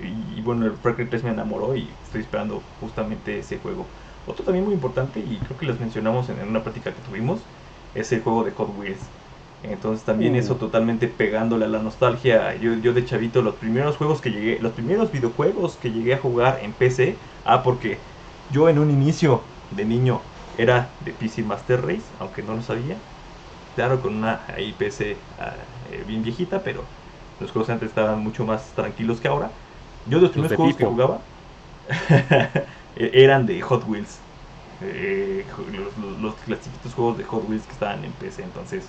[0.01, 3.85] y, y, bueno, el Far Cry 3 me enamoró y estoy esperando justamente ese juego.
[4.27, 7.39] Otro también muy importante, y creo que les mencionamos en, una práctica que tuvimos,
[7.95, 8.99] es el juego de Hot Wheels.
[9.63, 10.57] Entonces también eso uh.
[10.57, 12.55] totalmente pegándole a la nostalgia.
[12.55, 16.17] Yo, yo de chavito, los primeros juegos que llegué, los primeros videojuegos que llegué a
[16.17, 17.97] jugar en PC, ah, porque
[18.51, 19.41] yo en un inicio
[19.75, 20.21] de niño
[20.57, 22.97] era de PC Master Race, aunque no lo sabía.
[23.75, 25.53] Claro, con una ahí PC ah,
[25.91, 26.83] eh, bien viejita, pero
[27.39, 29.49] los juegos antes estaban mucho más tranquilos que ahora.
[30.07, 31.19] Yo de los primeros juegos que jugaba
[32.95, 34.19] E-, eran de Hot Wheels.
[34.81, 35.45] Eh,
[35.97, 38.43] los, los, clasiquitos juegos de Hot Wheels que estaban en PC.
[38.43, 38.85] Entonces,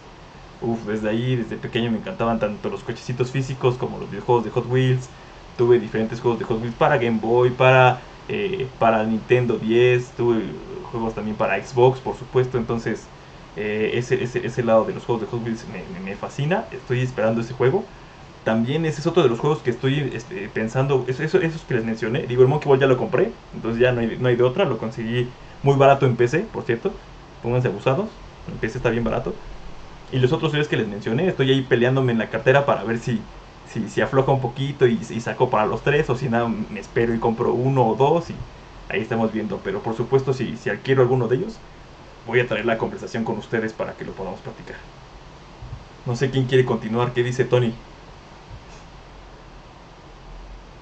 [0.61, 4.51] uff, desde ahí, desde pequeño me encantaban tanto los cochecitos físicos como los videojuegos de
[4.51, 5.09] Hot Wheels.
[5.57, 10.13] Tuve diferentes juegos de Hot Wheels para Game Boy, para, eh, para Nintendo 10.
[10.17, 10.43] Tuve
[10.91, 12.59] juegos también para Xbox, por supuesto.
[12.59, 13.05] Entonces,
[13.57, 16.65] eh, ese, ese, ese, lado de los juegos de Hot Wheels me, me fascina.
[16.73, 17.85] Estoy esperando ese juego
[18.45, 21.75] también ese es otro de los juegos que estoy este, pensando, eso, eso, esos que
[21.75, 24.37] les mencioné, digo, el Monkey Ball ya lo compré, entonces ya no hay, no hay
[24.37, 25.29] de otra, lo conseguí
[25.63, 26.93] muy barato en PC, por cierto,
[27.43, 28.09] pónganse abusados,
[28.51, 29.35] en PC está bien barato.
[30.11, 32.99] Y los otros tres que les mencioné, estoy ahí peleándome en la cartera para ver
[32.99, 33.21] si,
[33.73, 37.15] si, si afloja un poquito y, saco para los tres, o si nada, me espero
[37.15, 38.35] y compro uno o dos, y
[38.89, 39.61] ahí estamos viendo.
[39.65, 41.57] Pero por supuesto, si, si adquiero alguno de ellos,
[42.27, 44.77] voy a traer la conversación con ustedes para que lo podamos platicar.
[46.07, 47.75] No sé quién quiere continuar, ¿qué dice Tony?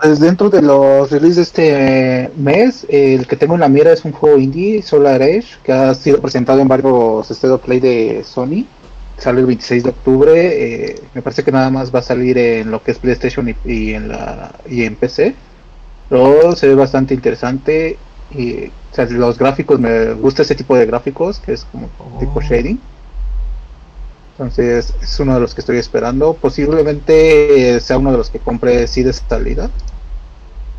[0.01, 4.03] Pues dentro de los releases de este mes, el que tengo en la mira es
[4.07, 8.25] un juego indie, Solar Edge, que ha sido presentado en varios State of Play de
[8.25, 8.65] Sony.
[9.21, 10.33] Sale el 26 de octubre.
[10.35, 13.93] Eh, me parece que nada más va a salir en lo que es PlayStation y,
[13.93, 15.35] en la y en PC.
[16.09, 17.99] Pero se ve bastante interesante.
[18.35, 18.73] Y,
[19.11, 22.43] los gráficos, me gusta ese tipo de gráficos, que es como tipo oh.
[22.43, 22.81] shading.
[24.33, 26.33] Entonces es uno de los que estoy esperando.
[26.33, 29.69] Posiblemente sea uno de los que compre sí de salida.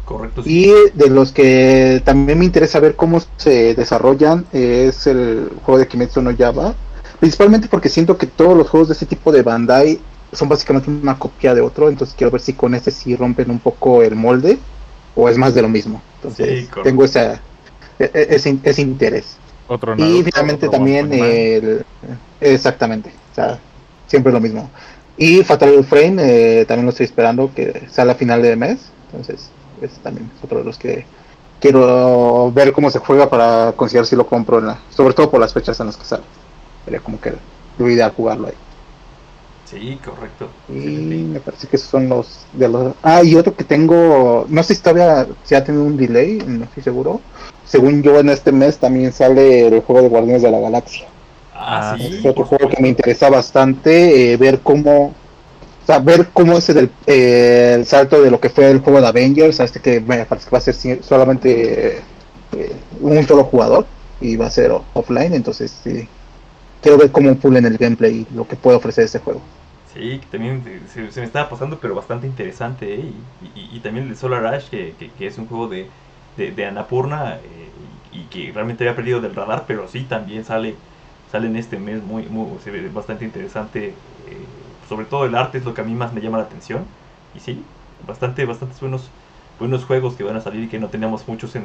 [0.06, 0.42] Correcto.
[0.46, 5.88] Y de los que también me interesa ver cómo se desarrollan es el juego de
[5.88, 6.74] Kimetsu no Yaba.
[7.22, 10.00] Principalmente porque siento que todos los juegos de ese tipo de Bandai
[10.34, 11.88] son básicamente una copia de otro.
[11.88, 14.58] Entonces quiero ver si con este sí rompen un poco el molde
[15.16, 16.02] o es más de lo mismo.
[16.16, 17.34] Entonces tengo esa,
[18.00, 19.38] e, e, ese, interés.
[19.68, 21.86] Otro y finalmente también el...
[22.40, 23.12] Exactamente.
[23.32, 23.60] O sea,
[24.08, 24.72] siempre lo mismo.
[25.16, 26.16] Y Fatal Frame
[26.62, 28.80] eh, también lo estoy esperando que sea la final de mes.
[29.12, 31.06] Entonces, es también otro de los que
[31.60, 35.40] quiero ver cómo se juega para considerar si lo compro, en la, sobre todo por
[35.40, 36.24] las fechas en las que sale.
[36.86, 37.34] Sería como que
[37.78, 38.54] lo ideal jugarlo ahí.
[39.65, 40.50] Sí, correcto.
[40.67, 42.94] Y me parece que esos son los de los.
[43.04, 46.65] Ah, y otro que tengo, no sé si todavía si ha tenido un delay, no
[46.65, 47.22] estoy seguro.
[47.65, 51.08] Según yo, en este mes también sale el juego de Guardianes de la Galaxia.
[51.56, 52.17] Ah, sí.
[52.17, 55.13] Es otro juego que me interesa bastante, eh, ver cómo
[55.82, 59.02] o sea, ver cómo es el, eh, el, salto de lo que fue el juego
[59.02, 61.98] de Avengers a este que me parece que va a ser solamente
[62.54, 63.86] eh, un solo jugador
[64.20, 66.08] y va a ser offline, entonces sí,
[66.82, 69.41] quiero ver cómo pulen el gameplay y lo que puede ofrecer ese juego.
[69.94, 70.63] Sí, también
[70.94, 73.12] se, me estaba pasando, pero bastante interesante, ¿eh?
[73.56, 75.89] y, también el Solar Ash, que, que, es un juego de,
[76.38, 77.39] de, Anapurna
[78.13, 80.76] y que realmente había perdido del radar, pero sí, también sale,
[81.30, 83.94] sale en este mes, muy, muy se ve bastante interesante
[84.91, 86.84] sobre todo el arte es lo que a mí más me llama la atención.
[87.34, 87.63] Y sí,
[88.06, 89.10] bastante, bastantes buenos,
[89.58, 91.63] buenos juegos que van a salir y que no teníamos muchos en,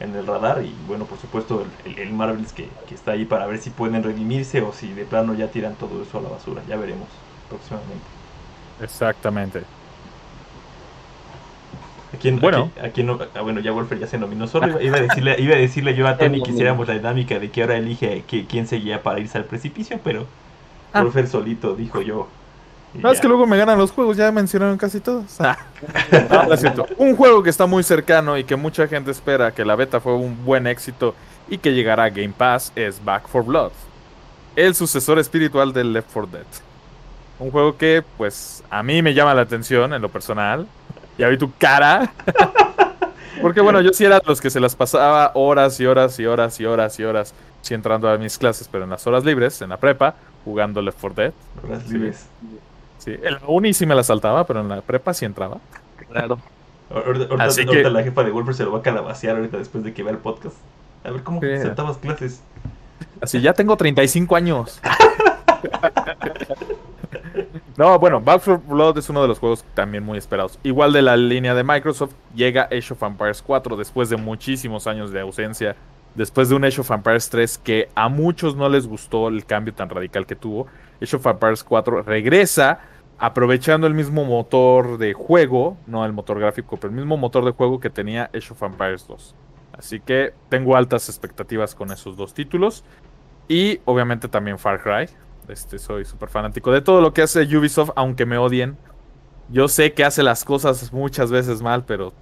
[0.00, 0.62] el radar.
[0.64, 4.62] Y bueno, por supuesto, el, el, Marvels que, está ahí para ver si pueden redimirse
[4.62, 6.62] o si de plano ya tiran todo eso a la basura.
[6.68, 7.08] Ya veremos
[7.48, 8.04] próximamente.
[8.82, 9.62] Exactamente.
[12.40, 14.80] Bueno, aquí, no, ah, bueno, ya Wolfer ya se nominó solo.
[14.80, 17.62] Iba a decirle, iba a decirle yo a Tony que hiciéramos la dinámica de que
[17.62, 20.26] ahora elige que, quién seguía para irse al precipicio, pero
[20.92, 21.02] ah.
[21.02, 22.28] Wolfer solito dijo yo,
[22.94, 25.40] no, es que luego me ganan los juegos, ya mencionaron casi todos.
[25.40, 25.58] Ah.
[26.96, 30.14] Un juego que está muy cercano y que mucha gente espera que la beta fue
[30.14, 31.14] un buen éxito
[31.48, 33.72] y que llegará a Game Pass es Back for Blood,
[34.56, 36.46] el sucesor espiritual del Left 4 Dead.
[37.38, 40.66] Un juego que, pues, a mí me llama la atención en lo personal.
[41.16, 42.12] Ya vi tu cara.
[43.40, 46.26] Porque, bueno, yo sí era de los que se las pasaba horas y horas y
[46.26, 47.34] horas y horas y horas.
[47.62, 50.98] Sí, entrando a mis clases, pero en las horas libres, en la prepa, jugando Left
[51.00, 51.32] 4 Dead.
[51.64, 52.26] Horas libres.
[52.40, 52.58] Sí,
[53.14, 55.58] en la uni sí me la saltaba, pero en la prepa sí entraba.
[56.10, 56.38] Claro.
[56.90, 59.58] Ahorita, ahorita- Así ahorita que- la jefa de Wolfer se lo va a calabacear ahorita
[59.58, 60.56] después de que vea el podcast.
[61.04, 61.58] A ver cómo Sí.
[61.60, 62.42] saltabas clases.
[63.20, 64.80] Así, ya tengo 35 años.
[67.76, 70.58] No, bueno, Back 4 Blood es uno de los juegos también muy esperados.
[70.64, 75.12] Igual de la línea de Microsoft, llega Age of Empires 4 después de muchísimos años
[75.12, 75.76] de ausencia.
[76.16, 79.72] Después de un Age of Empires 3 que a muchos no les gustó el cambio
[79.74, 80.66] tan radical que tuvo.
[81.00, 82.80] Age of Empires 4 regresa
[83.18, 87.50] aprovechando el mismo motor de juego, no el motor gráfico, pero el mismo motor de
[87.50, 89.34] juego que tenía Age of Empires 2.
[89.76, 92.84] Así que tengo altas expectativas con esos dos títulos.
[93.48, 95.08] Y obviamente también Far Cry.
[95.48, 98.76] Este, soy súper fanático de todo lo que hace Ubisoft, aunque me odien.
[99.48, 102.12] Yo sé que hace las cosas muchas veces mal, pero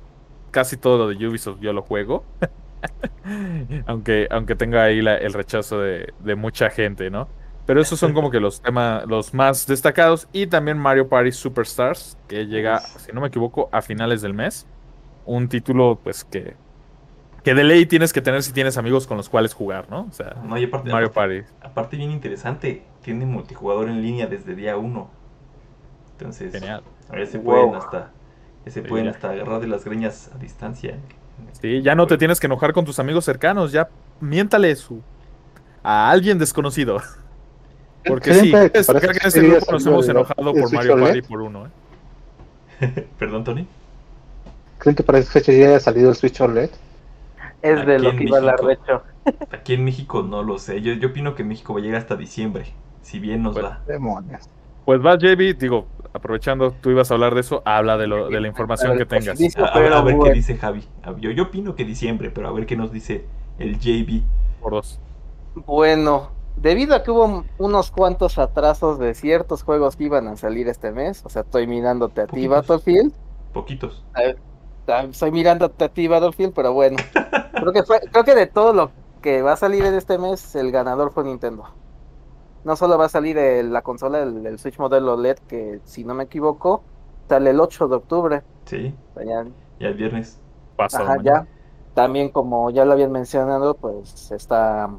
[0.50, 2.24] casi todo lo de Ubisoft yo lo juego.
[3.86, 7.28] aunque, aunque tenga ahí el rechazo de, de mucha gente, ¿no?
[7.66, 10.28] Pero esos son como que los temas, los más destacados.
[10.32, 14.66] Y también Mario Party Superstars, que llega, si no me equivoco, a finales del mes.
[15.24, 16.56] Un título, pues, que,
[17.42, 20.02] que de ley tienes que tener si tienes amigos con los cuales jugar, ¿no?
[20.08, 21.44] O sea, No, y aparte, Mario aparte, Party.
[21.60, 25.10] aparte bien interesante, tiene multijugador en línea desde día 1.
[26.12, 26.82] Entonces, Genial.
[27.08, 27.70] a ver se Wow.
[27.70, 28.12] pueden hasta
[28.64, 29.10] ya se Sí, pueden ya.
[29.10, 30.98] hasta agarrar de las greñas a distancia.
[31.52, 33.88] Sí, ya no te tienes que enojar con tus amigos cercanos, ya
[34.20, 35.02] miéntale su
[35.82, 36.98] a alguien desconocido.
[38.06, 41.04] Porque sí, es, creo que en que ese grupo nos hemos enojado por Mario OLED.
[41.06, 43.06] Party por uno, ¿eh?
[43.18, 43.66] Perdón, Tony.
[44.78, 46.70] ¿Creen que para esa fecha ya haya salido el Switch OLED?
[47.62, 49.02] Es de lo que iba a hablar, de hecho.
[49.50, 50.82] Aquí en México no lo sé.
[50.82, 52.66] Yo, yo opino que México va a llegar hasta diciembre,
[53.02, 53.70] si bien nos Bueno.
[53.70, 53.80] va.
[53.86, 54.48] Demonios.
[54.84, 58.40] Pues va, JB, digo, aprovechando, tú ibas a hablar de eso, habla de, lo, de
[58.40, 59.36] la información que tengas.
[59.36, 60.84] Sí, A, a- pero a ver qué dice Javi.
[61.18, 63.24] Yo, yo opino que diciembre, pero a ver qué nos dice
[63.58, 64.22] el JB.
[64.60, 65.00] Por dos.
[65.66, 70.68] Bueno, debido a que hubo unos cuantos atrasos de ciertos juegos que iban a salir
[70.68, 72.46] este mes, o sea, estoy mirándote a ti.
[72.48, 73.12] Battlefield.
[73.52, 74.04] Poquitos.
[74.86, 76.96] Estoy mirándote a ti, Battlefield, pero bueno.
[77.52, 78.90] Creo que fue, creo que de todo lo
[79.22, 81.64] que va a salir en este mes, el ganador fue Nintendo.
[82.64, 86.04] No solo va a salir el- la consola, el, el Switch modelo LED, que si
[86.04, 86.82] no me equivoco,
[87.28, 88.42] sale el 8 de octubre.
[88.66, 90.38] Sí, O sea, ya- ya el viernes.
[90.76, 91.44] Pasado Ajá, mañana.
[91.44, 91.48] ya.
[91.94, 94.90] También, como ya lo habían mencionado, pues está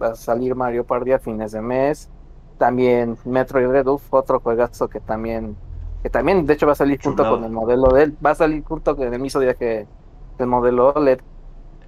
[0.00, 2.08] va a salir Mario Party a fines de mes.
[2.58, 5.56] También Metroid Red Uf, otro juegazo que también,
[6.02, 8.34] que también de hecho va a salir junto con el modelo de él, va a
[8.34, 9.86] salir junto con el mismo día que
[10.38, 11.20] el modelo OLED.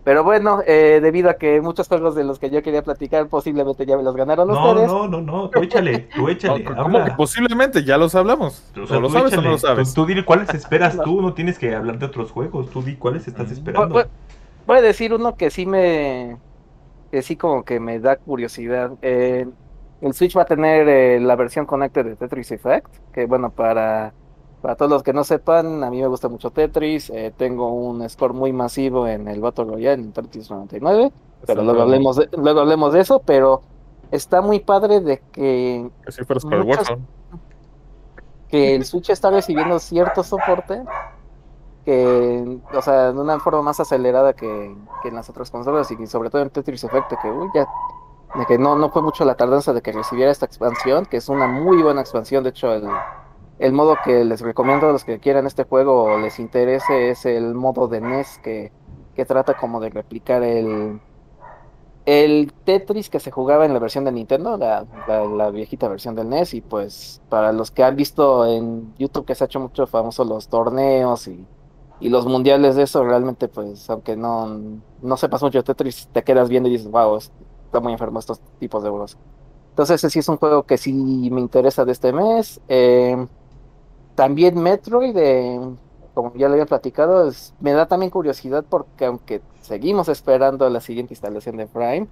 [0.04, 3.86] Pero bueno, eh, debido a que muchos juegos de los que yo quería platicar posiblemente
[3.86, 4.88] ya me los ganaron No, ustedes.
[4.90, 5.48] no, no, no.
[5.50, 6.64] Tú échale, tú échale.
[6.64, 7.04] No, ¿Cómo habla.
[7.04, 7.84] que posiblemente?
[7.84, 8.64] Ya los hablamos.
[8.82, 9.94] O sea, ¿O lo tú sabes o no lo sabes?
[9.94, 12.68] Tú, tú dile cuáles esperas tú, no tienes que hablar de otros juegos.
[12.70, 13.94] Tú di cuáles estás esperando.
[13.94, 14.12] Voy, voy-
[14.66, 16.36] voy a decir uno que sí me.
[17.12, 18.90] Que sí, como que me da curiosidad.
[19.02, 19.46] Eh,
[20.00, 22.88] el Switch va a tener eh, la versión Connected de Tetris Effect.
[23.12, 24.12] Que bueno, para,
[24.60, 27.10] para todos los que no sepan, a mí me gusta mucho Tetris.
[27.10, 31.12] eh, tengo un score muy masivo en el Battle Royale en Tetris 99.
[31.46, 33.20] Pero luego hablemos, de, luego hablemos de eso.
[33.24, 33.62] Pero
[34.10, 37.06] está muy padre de que Que si fueras para el muchas- Warzone.
[38.48, 40.82] que el Switch está recibiendo cierto soporte
[41.84, 46.06] que, o sea, de una forma más acelerada que, que en las otras consolas y
[46.06, 47.66] sobre todo en Tetris Effect, que uy, ya,
[48.34, 51.28] de que no, no fue mucho la tardanza de que recibiera esta expansión, que es
[51.28, 52.88] una muy buena expansión, de hecho el,
[53.58, 57.26] el modo que les recomiendo a los que quieran este juego o les interese es
[57.26, 58.72] el modo de NES que,
[59.14, 61.00] que trata como de replicar el,
[62.06, 66.14] el Tetris que se jugaba en la versión de Nintendo, la, la, la viejita versión
[66.14, 69.60] del NES, y pues para los que han visto en YouTube que se ha hecho
[69.60, 71.44] mucho famoso los torneos y,
[72.02, 76.48] y los mundiales de eso, realmente pues aunque no, no sepas mucho Tetris, te quedas
[76.48, 79.18] viendo y dices, wow, está muy enfermo estos tipos de juegos.
[79.70, 80.92] Entonces ese sí es un juego que sí
[81.32, 82.60] me interesa de este mes.
[82.68, 83.16] Eh,
[84.14, 85.60] también Metroid, eh,
[86.14, 87.30] como ya lo había platicado,
[87.60, 92.08] me da también curiosidad porque aunque seguimos esperando la siguiente instalación de Prime,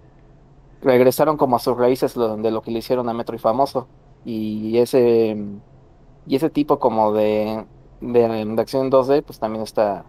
[0.83, 3.89] regresaron como a sus raíces lo- de lo que le hicieron a Metroid famoso.
[4.25, 5.37] Y ese,
[6.27, 7.67] y ese tipo como de,
[8.01, 10.05] de, de acción 2D, pues también está,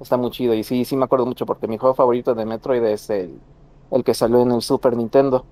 [0.00, 0.54] está muy chido.
[0.54, 3.40] Y sí, sí me acuerdo mucho porque mi juego favorito de Metroid es el,
[3.90, 5.44] el que salió en el Super Nintendo.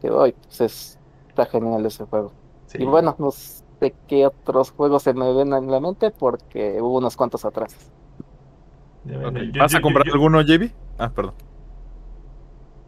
[0.00, 0.98] Que hoy, pues es,
[1.28, 2.32] está genial ese juego.
[2.66, 2.78] Sí.
[2.80, 6.98] Y bueno, no sé qué otros juegos se me ven en la mente porque hubo
[6.98, 7.76] unos cuantos atrás.
[9.58, 10.70] ¿Vas yo- a comprar yo- alguno, JB?
[10.98, 11.34] Ah, perdón.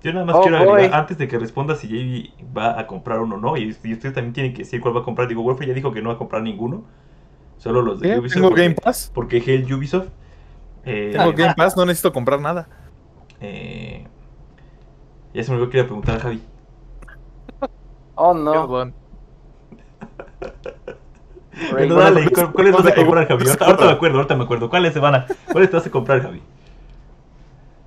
[0.02, 0.68] Yo nada más Oh, quiero boy.
[0.82, 3.92] agregar, antes de que responda si JB va a comprar uno o no, y, y
[3.94, 5.28] usted también tiene que decir cuál va a comprar.
[5.28, 6.84] Digo, Wolfer ya dijo que no va a comprar ninguno.
[7.58, 8.18] Solo los de ¿Qué?
[8.18, 8.34] Ubisoft.
[8.34, 9.10] ¿Tengo porque, Game Pass?
[9.14, 10.08] Porque es el Ubisoft.
[10.84, 12.68] Eh, Tengo Game Pass, no necesito comprar nada.
[13.40, 14.06] eh,
[15.32, 16.42] ya se me olvidó que iba a preguntar a Javi.
[18.16, 18.52] Oh, no.
[18.52, 18.94] Perdón.
[21.70, 23.44] Bueno, dale, ¿cuál- ¿cuáles vas a comprar, Javi?
[23.44, 24.70] Pues, Ahorita, ahorita me acuerdo, ahorita me acuerdo.
[24.70, 26.42] ¿Cuáles se van a, ¿Cuáles te vas a comprar, Javi?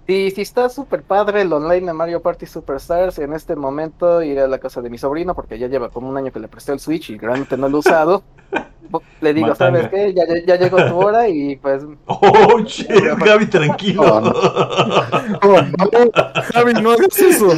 [0.07, 3.19] Sí, sí está súper padre el online de Mario Party Superstars.
[3.19, 6.15] En este momento iré a la casa de mi sobrino porque ya lleva como un
[6.15, 8.23] año que le presté el Switch y realmente no lo he usado.
[9.19, 9.53] Le digo.
[9.53, 10.13] ¿sabes qué?
[10.13, 11.83] Ya, ya, llegó tu hora y pues...
[12.05, 14.01] Oh, shit, Javi, tranquilo.
[14.03, 14.33] Oh,
[15.43, 17.49] Oh, no, Javi, no hagas eso.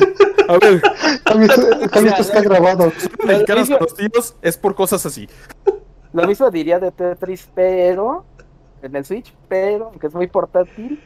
[0.47, 0.81] A ver,
[1.27, 1.47] Javi,
[1.91, 2.91] Javi, esto está grabado.
[3.27, 5.29] mexicanos con los tíos es por cosas así.
[6.13, 8.25] Lo mismo diría de Tetris, pero...
[8.81, 9.91] En el Switch, pero...
[9.99, 10.99] Que es muy portátil.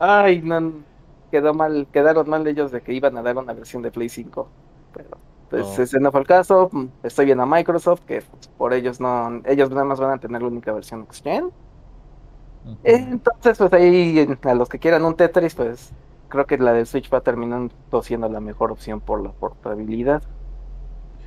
[0.00, 0.84] Ay, no...
[1.30, 4.48] Quedó mal, quedaron mal ellos de que iban a dar una versión de Play 5.
[4.94, 5.10] Pero...
[5.48, 5.82] Pues No.
[5.84, 6.70] ese no fue el caso.
[7.04, 8.22] Estoy viendo a Microsoft, que
[8.58, 9.42] por ellos no...
[9.44, 11.50] Ellos nada más van a tener la única versión Next Gen.
[12.84, 15.94] Entonces, pues ahí a los que quieran un Tetris, pues
[16.28, 20.22] creo que la del Switch va terminando siendo la mejor opción por la portabilidad.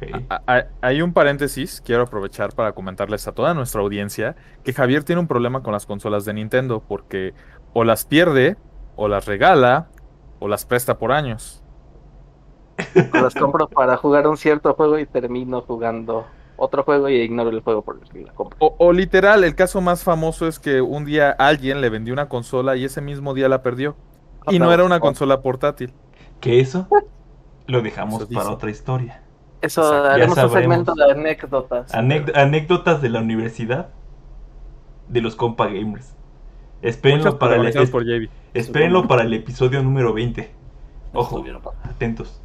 [0.02, 0.26] Ok.
[0.30, 5.04] A- a- Hay un paréntesis, quiero aprovechar para comentarles a toda nuestra audiencia que Javier
[5.04, 7.34] tiene un problema con las consolas de Nintendo porque
[7.74, 8.58] o las pierde,
[8.96, 9.88] o las regala,
[10.40, 11.64] o las presta por años.
[13.14, 17.50] O las compro para jugar un cierto juego y termino jugando otro juego y ignoro
[17.50, 18.58] el juego por el que la compro.
[18.60, 22.30] O, o literal, el caso más famoso es que un día alguien le vendió una
[22.30, 23.96] consola y ese mismo día la perdió.
[24.50, 25.94] Y no era una consola portátil.
[26.42, 26.88] Que eso
[27.68, 29.22] lo dejamos Eso para otra historia.
[29.62, 30.10] Eso, Exacto.
[30.10, 31.94] Haremos un segmento de anécdotas.
[31.94, 33.90] Anec- anécdotas de la universidad
[35.08, 36.13] de los compa gamers.
[36.84, 38.30] Espérenlo Muchas para, el, protagonizadas es- por JB.
[38.54, 40.52] espérenlo para el episodio número 20.
[41.14, 41.44] Ojo,
[41.84, 42.40] atentos.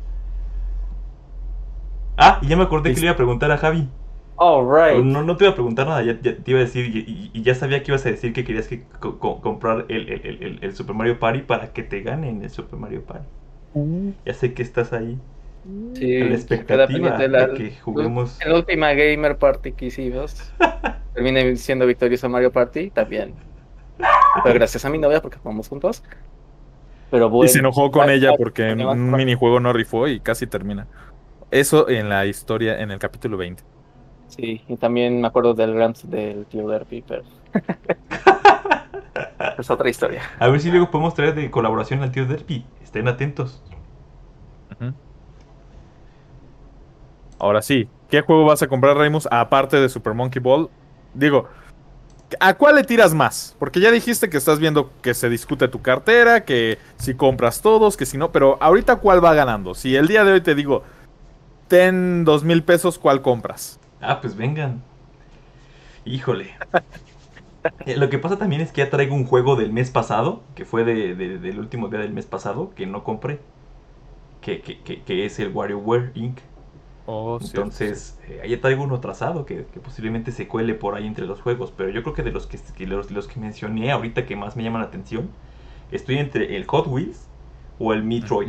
[2.17, 3.89] Ah, y ya me acordé que le iba a preguntar a Javi.
[4.37, 5.05] Alright.
[5.05, 7.31] No, no te iba a preguntar nada, ya, ya te iba a decir, y, y-
[7.33, 10.21] y ya sabía que ibas a decir que querías que co- co- comprar el, el-
[10.27, 13.27] el- el- el Super Mario Party para que te ganen el Super Mario Party.
[14.25, 15.19] Ya sé que estás ahí,
[15.95, 18.39] Sí, a la expectativa pendiente la- de que juguemos.
[18.45, 20.53] La última Gamer Party que hicimos,
[21.15, 23.35] terminé siendo victorioso Mario Party también.
[24.43, 26.03] Fue gracias a mi novia porque jugamos juntos.
[27.11, 27.47] Pero bueno.
[27.47, 30.87] Y se enojó con ella porque en un minijuego no rifó y casi termina.
[31.51, 33.63] Eso en la historia, en el capítulo 20.
[34.29, 37.23] Sí, y también me acuerdo del rant del tío Derpy, pero.
[39.59, 40.23] es otra historia.
[40.39, 42.65] A ver si luego podemos traer de colaboración al tío Derpy.
[42.83, 43.63] Estén atentos.
[47.39, 49.29] Ahora sí, ¿qué juego vas a comprar, Raimus?
[49.31, 50.69] Aparte de Super Monkey Ball.
[51.15, 51.49] Digo,
[52.41, 53.57] ¿a cuál le tiras más?
[53.59, 57.97] Porque ya dijiste que estás viendo que se discute tu cartera, que si compras todos,
[57.97, 59.75] que si no, pero ahorita ¿cuál va ganando?
[59.75, 60.83] Si el día de hoy te digo,
[61.69, 63.81] ten dos mil pesos, ¿cuál compras?
[64.01, 64.83] Ah, pues vengan.
[66.05, 66.55] Híjole.
[67.87, 70.65] Eh, Lo que pasa también es que ya traigo un juego del mes pasado, que
[70.65, 73.41] fue de- de- del último día del mes pasado, que no compré.
[74.41, 76.39] Que- que es el WarioWare Inc.
[77.09, 81.07] Oh, cierto, Entonces, eh, ahí traigo uno trazado que, que posiblemente se cuele por ahí
[81.07, 81.73] entre los juegos.
[81.77, 84.57] Pero yo creo que de los que, que los, los que mencioné ahorita que más
[84.57, 85.31] me llaman la atención,
[85.93, 87.29] estoy entre el Hot Wheels
[87.79, 88.27] o el sí.
[88.27, 88.49] Metroid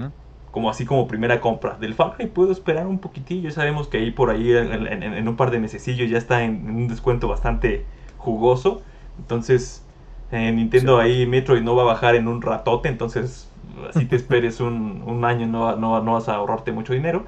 [0.51, 1.75] como así como primera compra.
[1.77, 3.51] Del Far Cry puedo esperar un poquitillo.
[3.51, 6.55] Sabemos que ahí por ahí en, en- en un par de mesecillos ya está en,
[6.67, 7.85] en un descuento bastante
[8.17, 8.81] jugoso.
[9.19, 9.85] Entonces,
[10.31, 12.89] eh, Nintendo ahí Metroid no va a bajar en un ratote.
[12.89, 13.51] Entonces,
[13.89, 16.93] así te esperes un, un año, no, va- no, va- no vas a ahorrarte mucho
[16.93, 17.25] dinero.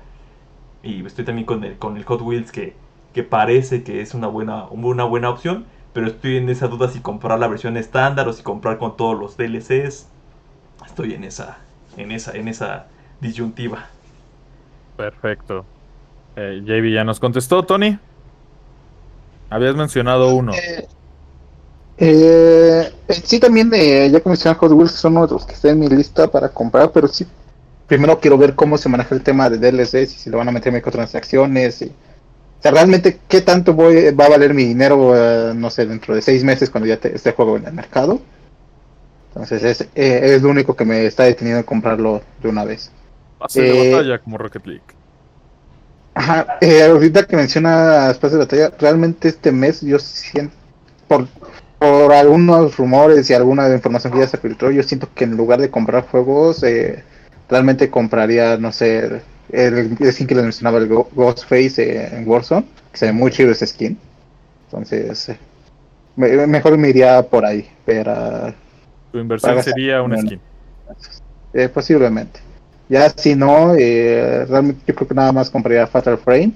[0.84, 2.75] Y estoy también con el, con el Hot Wheels que,
[3.13, 5.65] que parece que es una buena, una buena opción.
[5.93, 9.19] Pero estoy en esa duda si comprar la versión estándar o si comprar con todos
[9.19, 10.07] los DLCs.
[10.86, 11.57] Estoy en esa,
[11.97, 12.88] en esa, en esa
[13.19, 13.88] disyuntiva.
[14.95, 15.65] Perfecto.
[16.36, 17.99] Eh, JB ya nos contestó, Tony.
[19.49, 20.53] Habías mencionado uno.
[20.53, 20.88] Eh,
[22.03, 25.53] eh, eh, sí, también, eh, ya que mencioné Hot Wheels, son uno de los que
[25.53, 27.27] está en mi lista para comprar, pero sí,
[27.92, 30.52] primero quiero ver cómo se maneja el tema de DLCs y si le van a
[30.54, 31.82] meter microtransacciones.
[31.82, 35.86] Y, o sea, realmente, ¿qué tanto voy, va a valer mi dinero, eh, no sé,
[35.86, 38.22] dentro de seis meses cuando ya te- esté juego en el mercado?
[39.34, 42.94] Entonces, es, eh, es lo único que me está deteniendo en comprarlo de una vez.
[43.38, 44.84] Pase de eh, batalla como Rocket League.
[46.14, 50.56] Ajá, eh, ahorita que mencionas Pase de Batalla, realmente este mes yo siento,
[51.10, 51.28] por,
[51.78, 55.60] por algunos rumores y alguna información que ya se filtró, yo siento que en lugar
[55.60, 57.04] de comprar juegos, eh,
[57.52, 59.22] realmente compraría, no sé,
[59.52, 63.32] el, el skin que les mencionaba, el Ghostface eh, en Warzone, que se ve muy
[63.32, 63.99] chido ese skin.
[64.68, 65.38] Entonces, eh,
[66.16, 68.54] me- mejor me iría por ahí, pero
[69.12, 70.28] Tu inversión sería un bueno.
[70.28, 70.41] skin.
[71.54, 72.39] eh, posiblemente.
[72.89, 76.54] Ya si no, eh, realmente yo creo que nada más compraría Fatal Frame.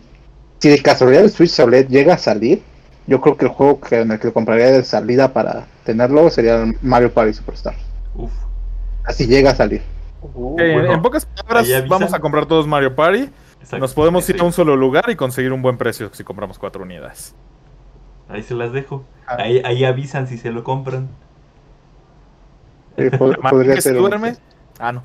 [0.61, 2.61] Si de casualidad el Switch OLED llega a salir,
[3.07, 6.65] yo creo que el juego que, en el que compraría de salida para tenerlo sería
[6.81, 7.75] Mario Party Superstar.
[8.15, 8.31] Uf.
[9.03, 9.81] Así llega a salir.
[10.33, 13.29] Uh, en pocas palabras, vamos a comprar todos Mario Party.
[13.79, 16.83] Nos podemos ir a un solo lugar y conseguir un buen precio si compramos cuatro
[16.83, 17.35] unidades.
[18.29, 19.03] Ahí se las dejo.
[19.27, 19.37] Ah.
[19.39, 21.09] Ahí, ahí avisan si se lo compran.
[23.49, 23.97] podría ser.
[23.97, 24.35] Duerme?
[24.79, 25.03] Ah, no.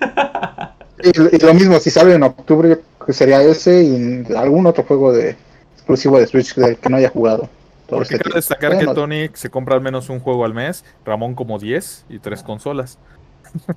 [1.02, 5.36] y, lo mismo, si sale en octubre, sería ese y algún otro juego de
[5.74, 7.48] exclusivo de Switch que no haya jugado.
[7.88, 11.58] Porque quiero destacar que Tony se compra al menos un juego al mes, Ramón como
[11.58, 12.98] 10 y tres consolas.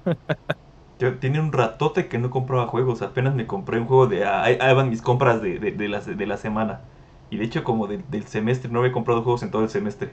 [0.99, 4.25] Yo tiene un ratote que no compraba juegos, apenas me compré un juego de...
[4.25, 6.81] Ahí, van mis compras de, de, la, de la semana.
[7.29, 10.11] Y de hecho como del semestre, no había comprado juegos en todo el semestre.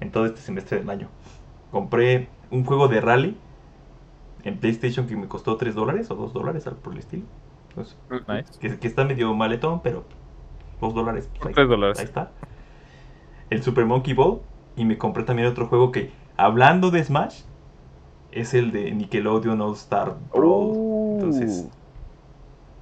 [0.00, 1.08] En todo este semestre del año.
[1.70, 3.36] Compré un juego de rally
[4.44, 7.24] en PlayStation que me costó 3 dólares o 2 dólares por el estilo.
[7.74, 7.96] Pues,
[8.60, 10.04] que, está medio maletón, pero
[10.80, 11.30] 2 dólares.
[11.40, 11.98] Pues, ahí, dólares.
[11.98, 12.30] Ahí está.
[13.50, 14.40] El Super Monkey Ball.
[14.74, 17.42] Y me compré también otro juego que, hablando de Smash,
[18.32, 21.14] es el de Nickelodeon All Star Brawl.
[21.14, 21.68] Entonces,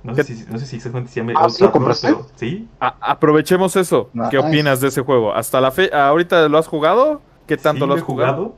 [0.03, 2.69] no sé, si, no sé si exactamente se llama ah, All Star Brawl, ¿sí?
[2.79, 4.11] aprovechemos eso.
[4.31, 5.35] ¿Qué opinas de ese juego?
[5.35, 7.21] ¿Hasta la fe ahorita lo has jugado?
[7.47, 8.55] ¿Qué tanto lo has jugado?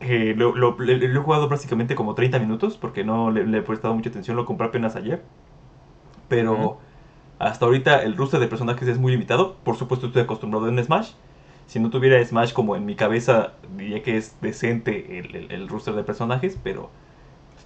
[0.00, 4.36] Eh, lo, he jugado prácticamente como 30 minutos porque no le, he prestado mucha atención,
[4.36, 5.22] lo compré apenas ayer.
[6.28, 6.78] Pero
[7.38, 9.56] hasta ahorita el roster de personajes es muy limitado.
[9.64, 11.12] Por supuesto estoy acostumbrado en Smash.
[11.66, 15.94] Si no tuviera Smash como en mi cabeza, diría que es decente el, el, roster
[15.94, 16.90] de personajes, pero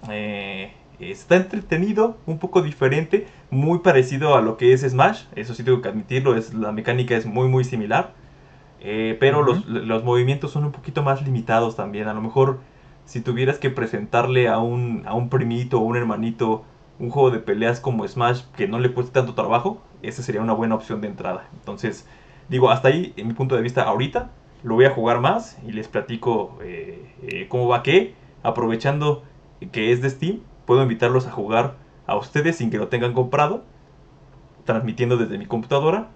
[0.09, 5.23] eh, está entretenido, un poco diferente, muy parecido a lo que es Smash.
[5.35, 8.13] Eso sí tengo que admitirlo, es, la mecánica es muy muy similar.
[8.81, 12.07] Eh, pero los, los, movimientos son un poquito más limitados también.
[12.07, 12.59] A lo mejor
[13.05, 16.63] si tuvieras que presentarle a un, a un primito o un hermanito
[16.99, 20.53] un juego de peleas como Smash que no le cueste tanto trabajo, esa sería una
[20.53, 21.47] buena opción de entrada.
[21.53, 22.05] Entonces,
[22.49, 24.31] digo, hasta ahí, en mi punto de vista, ahorita
[24.63, 28.15] lo voy a jugar más y les platico eh, eh, cómo va qué.
[28.43, 29.23] Aprovechando
[29.71, 31.75] que es de Steam, puedo invitarlos a jugar
[32.07, 33.63] a ustedes sin que lo tengan comprado,
[34.65, 36.09] transmitiendo desde mi computadora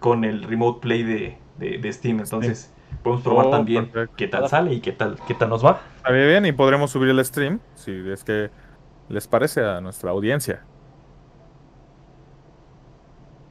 [0.00, 2.20] con el Remote Play de, de, Steam.
[2.20, 5.80] Entonces, podemos probar oh, también qué tal sale y qué tal, qué tal nos va.
[5.96, 8.50] Está bien, y podremos subir el stream si es que
[9.08, 10.62] les parece a nuestra audiencia.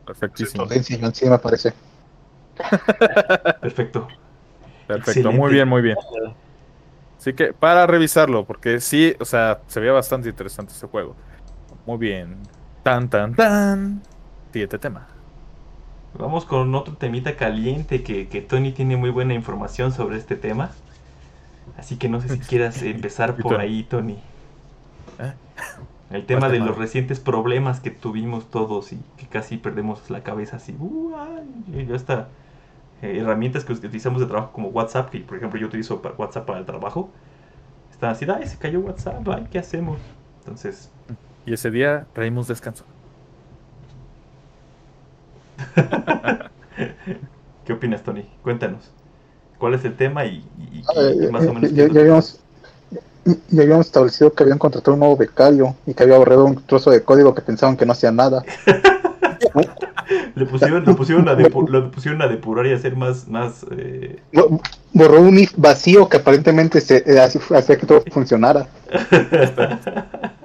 [0.05, 0.67] Perfectísimo.
[1.13, 1.73] Sí, me parece.
[3.61, 4.07] Perfecto.
[4.87, 5.97] Perfecto, muy bien, muy bien.
[7.17, 11.15] Así que para revisarlo, porque sí, o sea, se veía bastante interesante ese juego.
[11.85, 12.37] Muy bien.
[12.83, 14.01] Tan, tan, tan.
[14.51, 15.07] Siguiente tema.
[16.17, 20.71] Vamos con otro temita caliente que, que Tony tiene muy buena información sobre este tema.
[21.77, 24.19] Así que no sé si quieras empezar por ahí, Tony.
[25.19, 25.33] ¿Eh?
[26.11, 30.57] El tema de los recientes problemas que tuvimos todos y que casi perdemos la cabeza
[30.57, 30.75] así.
[30.79, 31.11] Uh,
[31.67, 32.29] ya está.
[33.01, 36.45] Eh, herramientas que utilizamos de trabajo como WhatsApp, que por ejemplo yo utilizo para WhatsApp
[36.45, 37.09] para el trabajo.
[37.91, 39.99] Están así, ay, se cayó WhatsApp, ay, ¿qué hacemos?
[40.39, 40.89] Entonces.
[41.45, 42.85] Y ese día traímos descanso.
[47.65, 48.29] ¿Qué opinas, Tony?
[48.43, 48.91] Cuéntanos.
[49.57, 50.43] ¿Cuál es el tema y,
[51.31, 51.71] más o menos?
[51.73, 52.39] Ya, habíamos,
[53.49, 56.91] ya, habíamos, establecido que habían contratado un nuevo becario y que había borrado un trozo
[56.91, 58.43] de código que pensaban que no hacía nada.
[60.35, 61.35] le, pusieron, le, pusieron a
[61.89, 63.27] pusieron a depurar y hacer más...
[63.27, 64.19] más eh...
[64.93, 68.67] Borró un if vacío que aparentemente se, eh, hacía que todo funcionara.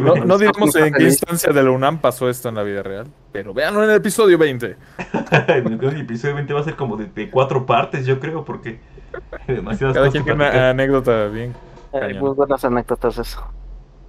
[0.00, 3.06] no, no diremos en qué instancia de la UNAM pasó esto en la vida real,
[3.32, 4.76] pero véanlo en el episodio 20.
[5.48, 8.80] el episodio 20 va a ser como de, cuatro partes, yo creo, porque
[9.46, 11.54] demasiadas Cada quien tiene una anécdota bien.
[11.92, 13.44] Eh, muy buenas anécdotas eso.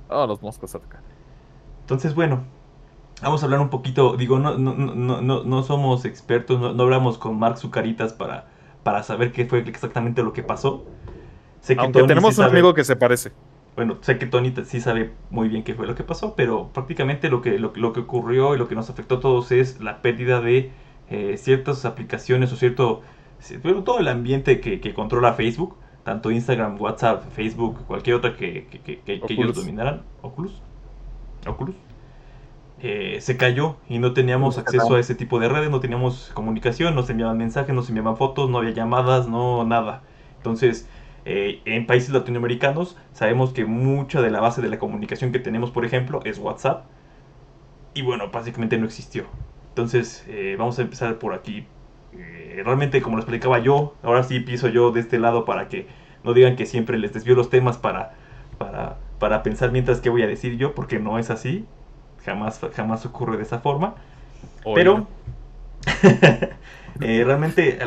[0.09, 1.01] Oh, los moscos acá.
[1.87, 2.43] Entonces, bueno,
[3.21, 4.17] vamos a hablar un poquito.
[4.17, 8.49] Digo, no, no, no, no, no somos expertos, no, hablamos con Mark Zucaritas para,
[8.83, 10.83] para saber qué fue exactamente lo que pasó.
[11.61, 13.31] Sé que Aunque tenemos un amigo que se parece
[13.77, 17.29] bueno, sé que Tony sí sabe muy bien qué fue lo que pasó, pero prácticamente
[17.29, 20.41] lo que, lo, que ocurrió y lo que nos afectó a todos es la pérdida
[20.41, 20.71] de
[21.11, 23.03] eh, ciertas aplicaciones o cierto,
[23.85, 29.53] todo el ambiente que, controla Facebook, tanto Instagram, WhatsApp, Facebook, cualquier otra que, que ellos
[29.53, 30.59] dominaran, Oculus,
[31.49, 31.75] Oculus,
[32.79, 36.93] eh, se cayó y no teníamos acceso a ese tipo de redes, no teníamos comunicación,
[36.93, 40.03] no se enviaban mensajes, no se enviaban fotos, no había llamadas, no nada.
[40.37, 40.87] Entonces,
[41.25, 45.71] eh, en países latinoamericanos sabemos que mucha de la base de la comunicación que tenemos,
[45.71, 46.85] por ejemplo, es WhatsApp.
[47.95, 49.25] Y bueno, básicamente no existió.
[49.69, 51.65] Entonces, eh, vamos a empezar por aquí.
[52.63, 55.87] Realmente, como lo explicaba yo, ahora sí pienso yo de este lado para que
[56.23, 58.13] no digan que siempre les desvío los temas para,
[58.57, 61.65] para, para pensar mientras qué voy a decir yo, porque no es así.
[62.25, 63.95] Jamás, jamás ocurre de esa forma.
[64.75, 65.07] Pero
[67.01, 67.79] eh, realmente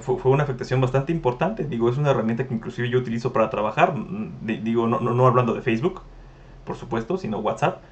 [0.00, 1.64] fue, una afectación bastante importante.
[1.64, 3.94] Digo, es una herramienta que inclusive yo utilizo para trabajar.
[4.42, 6.02] Digo, no, no, hablando de Facebook,
[6.64, 7.82] por supuesto, sino WhatsApp.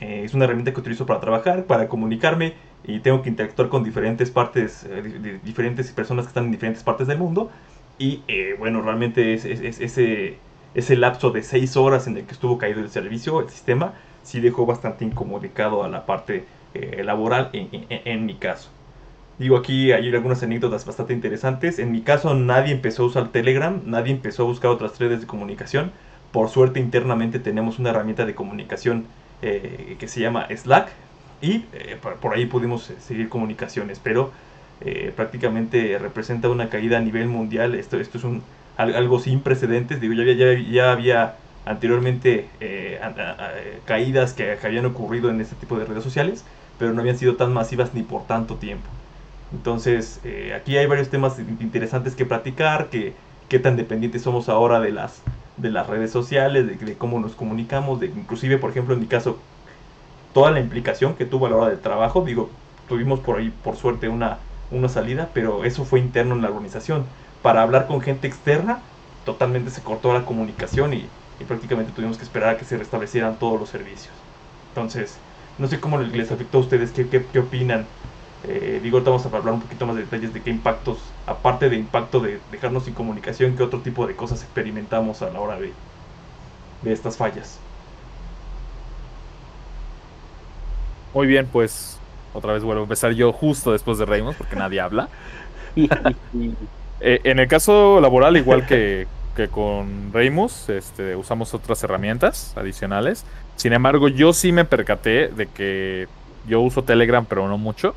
[0.00, 3.84] Eh, es una herramienta que utilizo para trabajar, para comunicarme y tengo que interactuar con
[3.84, 7.50] diferentes partes, eh, diferentes personas que están en diferentes partes del mundo.
[7.96, 8.22] Y
[8.58, 10.38] bueno, realmente es, ese,
[10.74, 14.40] ese lapso de seis horas en el que estuvo caído el servicio, el sistema, sí
[14.40, 16.44] dejó bastante incomodicado a la parte
[16.74, 18.70] eh, laboral en, mi caso.
[19.38, 21.78] Digo, aquí hay algunas anécdotas bastante interesantes.
[21.78, 25.26] En mi caso nadie empezó a usar Telegram, nadie empezó a buscar otras redes de
[25.26, 25.92] comunicación.
[26.32, 29.06] Por suerte internamente tenemos una herramienta de comunicación
[29.42, 30.88] eh, que se llama Slack
[31.40, 34.32] y eh, por ahí pudimos seguir comunicaciones, pero
[35.16, 37.74] prácticamente representa una caída a nivel mundial.
[37.74, 38.42] Esto, esto es un,
[38.76, 40.00] algo sin precedentes.
[40.00, 42.48] Digo, ya, ya, ya había anteriormente
[43.86, 46.44] caídas que habían ocurrido en este tipo de redes sociales,
[46.78, 48.88] pero no habían sido tan masivas ni por tanto tiempo.
[49.52, 53.14] Entonces, eh, aquí hay varios temas interesantes que platicar, que
[53.48, 55.22] qué tan dependientes somos ahora de las,
[55.56, 59.38] de las redes sociales, de, cómo nos comunicamos, de inclusive, por ejemplo, en mi caso,
[60.32, 62.50] toda la implicación que tuvo a la hora del trabajo, digo,
[62.88, 64.38] tuvimos por ahí, por suerte, una,
[64.70, 67.06] una salida, pero eso fue interno en la organización.
[67.44, 68.78] Para hablar con gente externa,
[69.26, 71.04] totalmente se cortó la comunicación y,
[71.38, 74.14] y prácticamente tuvimos que esperar a que se restablecieran todos los servicios.
[74.70, 75.18] Entonces,
[75.58, 77.84] no sé cómo les afectó a ustedes, qué, qué, opinan.
[78.44, 81.68] Eh, digo, ahorita vamos a hablar un poquito más de detalles de qué impactos, aparte
[81.68, 85.60] de impacto de dejarnos sin comunicación, qué otro tipo de cosas experimentamos a la hora
[85.60, 85.74] de,
[86.80, 87.58] de estas fallas.
[91.12, 91.98] Muy bien, pues
[92.32, 95.10] otra vez vuelvo a empezar yo justo después de Reimos, porque nadie habla.
[97.06, 103.26] Eh, en el caso laboral, igual que, que con Reimus, este, usamos otras herramientas adicionales.
[103.56, 106.08] Sin embargo, yo sí me percaté de que
[106.48, 107.94] yo uso Telegram, pero no mucho.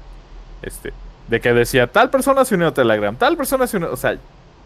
[0.61, 0.91] Este,
[1.29, 3.93] de que decía, tal persona se unió a Telegram, tal persona se unió.
[3.93, 4.17] O sea,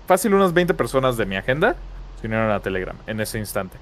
[0.08, 1.76] fácil unas 20 personas de mi agenda
[2.20, 3.78] se unieron a Telegram en ese instante.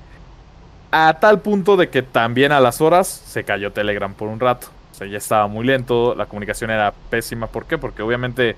[0.91, 4.67] A tal punto de que también a las horas se cayó Telegram por un rato.
[4.91, 7.47] O sea, ya estaba muy lento, la comunicación era pésima.
[7.47, 7.77] ¿Por qué?
[7.77, 8.57] Porque obviamente,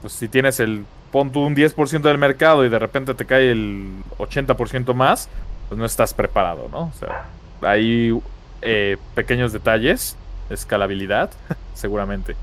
[0.00, 3.50] pues si tienes el, pon tú un 10% del mercado y de repente te cae
[3.50, 5.28] el 80% más,
[5.68, 6.80] pues no estás preparado, ¿no?
[6.80, 7.26] O sea,
[7.62, 8.18] hay
[8.62, 10.16] eh, pequeños detalles,
[10.50, 11.30] escalabilidad,
[11.74, 12.36] seguramente,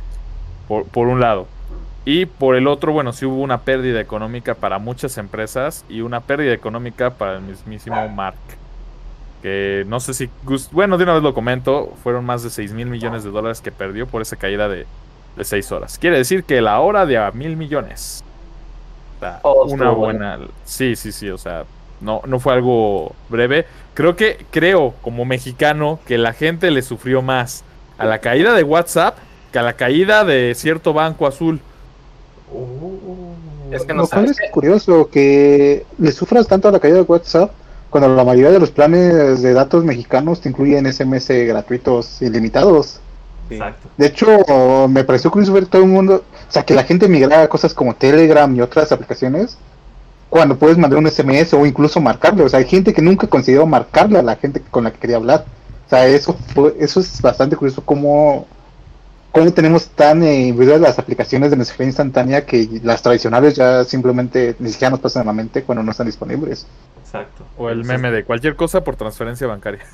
[0.67, 1.47] por, por, un lado.
[2.05, 6.21] Y por el otro, bueno, sí hubo una pérdida económica para muchas empresas y una
[6.21, 8.37] pérdida económica para el mismísimo Mark.
[9.41, 10.29] Que no sé si...
[10.71, 13.71] Bueno, de una vez lo comento, fueron más de 6 mil millones de dólares que
[13.71, 14.85] perdió por esa caída de,
[15.35, 15.97] de 6 horas.
[15.97, 18.24] Quiere decir que la hora de a mil millones.
[19.43, 20.39] Oh, una buena...
[20.65, 21.65] Sí, sí, sí, o sea,
[22.01, 23.65] no, no fue algo breve.
[23.93, 27.63] Creo que, creo, como mexicano, que la gente le sufrió más
[27.97, 29.17] a la caída de WhatsApp
[29.51, 31.61] que a la caída de cierto banco azul.
[32.53, 33.33] Oh.
[33.71, 37.51] es que no es curioso que le sufras tanto a la caída de WhatsApp
[37.89, 42.99] cuando la mayoría de los planes de datos mexicanos te incluyen SMS gratuitos ilimitados.
[43.49, 43.89] Exacto.
[43.97, 47.43] De hecho, me pareció curioso ver todo el mundo, o sea, que la gente migrara
[47.43, 49.57] a cosas como Telegram y otras aplicaciones
[50.29, 52.43] cuando puedes mandar un SMS o incluso marcarle.
[52.43, 55.17] O sea, hay gente que nunca consideró marcarle a la gente con la que quería
[55.17, 55.45] hablar.
[55.85, 56.37] O sea, eso,
[56.79, 58.47] eso es bastante curioso cómo,
[59.31, 64.71] cómo tenemos tan eh, las aplicaciones de mensajería instantánea que las tradicionales ya simplemente ni
[64.71, 66.65] siquiera nos pasan a la mente cuando no están disponibles.
[67.03, 67.45] Exacto.
[67.57, 69.85] O el meme de cualquier cosa por transferencia bancaria.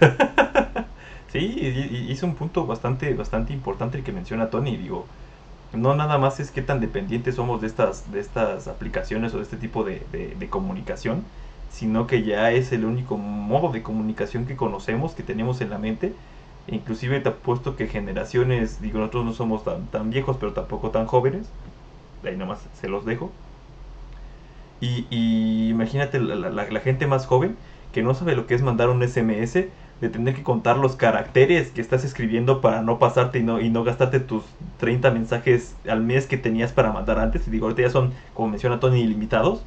[1.32, 4.76] sí, hizo un punto bastante, bastante importante el que menciona Tony.
[4.76, 5.06] Digo,
[5.72, 9.44] no nada más es que tan dependientes somos de estas, de estas aplicaciones o de
[9.44, 11.24] este tipo de, comunicación,
[11.70, 15.78] sino que ya es el único modo de comunicación que conocemos, que tenemos en la
[15.78, 16.12] mente.
[16.66, 21.06] Inclusive te apuesto que generaciones, digo, nosotros no somos tan, tan viejos, pero tampoco tan
[21.06, 21.48] jóvenes.
[22.24, 23.30] Ahí nomás se los dejo.
[24.80, 27.56] Y, imagínate la gente más joven
[27.92, 29.66] que no sabe lo que es mandar un SMS
[30.00, 33.68] de tener que contar los caracteres que estás escribiendo para no pasarte y no, y
[33.68, 34.44] no gastarte tus
[34.78, 37.46] 30 mensajes al mes que tenías para mandar antes.
[37.46, 39.62] Y digo, ahorita ya son, como menciona Tony, ilimitados.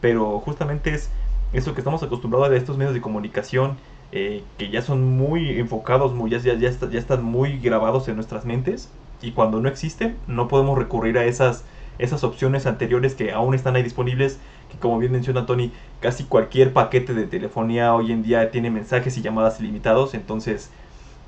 [0.00, 1.10] Pero justamente es
[1.52, 3.76] eso que estamos acostumbrados a estos medios de comunicación
[4.12, 8.16] eh, que ya son muy enfocados, muy, ya, ya, ya, ya están muy grabados en
[8.16, 8.90] nuestras mentes.
[9.22, 11.64] Y cuando no existen, no podemos recurrir a esas,
[11.98, 14.38] esas opciones anteriores que aún están ahí disponibles
[14.70, 19.16] que como bien menciona Tony, casi cualquier paquete de telefonía hoy en día tiene mensajes
[19.16, 20.70] y llamadas ilimitados, entonces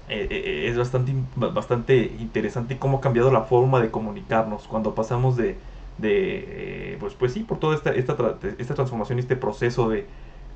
[0.09, 4.67] eh, eh, es bastante, bastante interesante cómo ha cambiado la forma de comunicarnos.
[4.67, 5.57] Cuando pasamos de,
[5.99, 8.17] de pues, pues sí, por toda esta, esta,
[8.59, 10.07] esta transformación, este proceso de,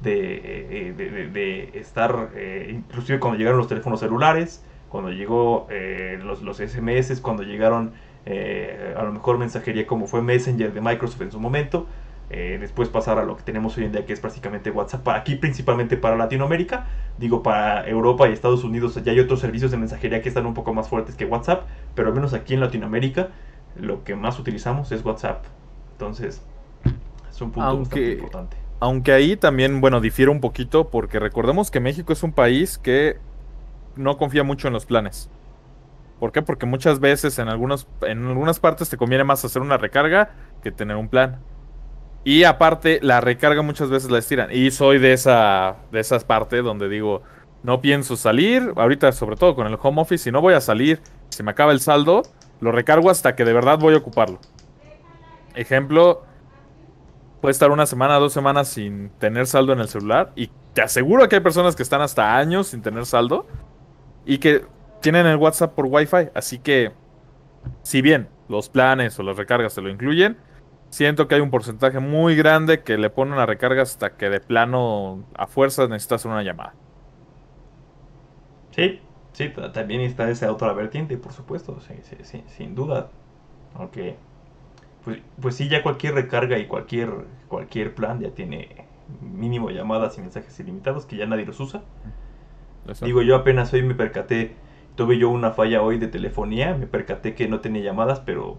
[0.01, 0.95] de,
[1.33, 2.30] de, estar,
[2.68, 5.68] inclusive cuando llegaron los teléfonos celulares, cuando llegó
[6.22, 7.93] los, los SMS, cuando llegaron
[8.26, 11.87] a lo mejor mensajería como fue Messenger de Microsoft en su momento,
[12.33, 15.37] eh, después pasar a lo que tenemos hoy en día, que es prácticamente WhatsApp, aquí
[15.37, 16.87] principalmente para Latinoamérica,
[17.18, 20.55] digo para Europa y Estados Unidos ya hay otros servicios de mensajería que están un
[20.55, 21.64] poco más fuertes que WhatsApp,
[21.95, 23.28] pero al menos aquí en Latinoamérica
[23.76, 25.45] lo que más utilizamos es WhatsApp.
[25.93, 26.43] Entonces,
[27.30, 28.57] es un punto aunque, importante.
[28.80, 33.18] Aunque ahí también, bueno, difiere un poquito porque recordemos que México es un país que
[33.95, 35.28] no confía mucho en los planes.
[36.18, 36.41] ¿Por qué?
[36.41, 40.30] Porque muchas veces en, algunos, en algunas partes te conviene más hacer una recarga
[40.62, 41.41] que tener un plan.
[42.24, 44.50] Y aparte, la recarga muchas veces la estiran.
[44.52, 47.22] Y soy de esa de partes donde digo,
[47.62, 48.72] no pienso salir.
[48.76, 51.00] Ahorita, sobre todo con el home office, si no voy a salir,
[51.30, 52.22] si me acaba el saldo,
[52.60, 54.38] lo recargo hasta que de verdad voy a ocuparlo.
[55.54, 56.22] Ejemplo,
[57.40, 60.32] puede estar una semana, dos semanas sin tener saldo en el celular.
[60.36, 63.46] Y te aseguro que hay personas que están hasta años sin tener saldo.
[64.24, 64.64] Y que
[65.00, 66.30] tienen el WhatsApp por Wi-Fi.
[66.34, 66.92] Así que,
[67.82, 70.36] si bien los planes o las recargas se lo incluyen,
[70.93, 74.40] siento que hay un porcentaje muy grande que le pone una recarga hasta que de
[74.40, 76.74] plano a fuerzas necesitas una llamada.
[78.72, 79.01] Sí,
[79.32, 83.11] sí, también está esa otra vertiente, por supuesto, sí, sí, sin duda.
[83.74, 84.16] Aunque,
[85.05, 87.11] pues, pues sí, ya cualquier recarga y cualquier,
[87.49, 88.86] cualquier plan ya tiene
[89.20, 91.82] mínimo llamadas y mensajes ilimitados que ya nadie los usa.
[93.01, 94.57] Digo, yo apenas hoy me percaté,
[94.95, 98.59] tuve yo una falla hoy de telefonía, me percaté que no tenía llamadas, pero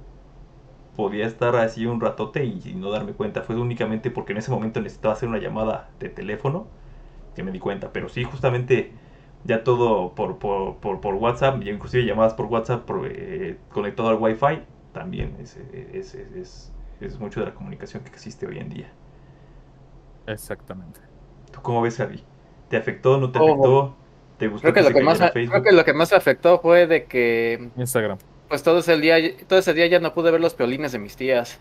[0.95, 3.41] podía estar así un ratote y, no darme cuenta.
[3.41, 6.67] Fue únicamente porque en ese momento necesitaba hacer una llamada de teléfono
[7.35, 7.91] que me di cuenta.
[7.91, 8.91] Pero sí, justamente
[9.43, 14.61] ya todo por, por, por, WhatsApp, inclusive llamadas por WhatsApp eh, conectado al Wi-Fi,
[14.93, 15.57] también es,
[15.93, 16.71] es, es,
[17.01, 18.91] es, mucho de la comunicación que existe hoy en día.
[20.27, 20.99] Exactamente.
[21.51, 22.23] ¿Tú cómo ves, Javi?
[22.69, 23.17] ¿Te afectó?
[23.17, 23.95] ¿No te afectó?
[24.37, 27.05] ¿Te gustó creo que, lo que más, creo que lo que más afectó fue de
[27.05, 28.17] que Instagram
[28.53, 31.15] pues todo ese día, todo ese día ya no pude ver los piolines de mis
[31.15, 31.57] tías.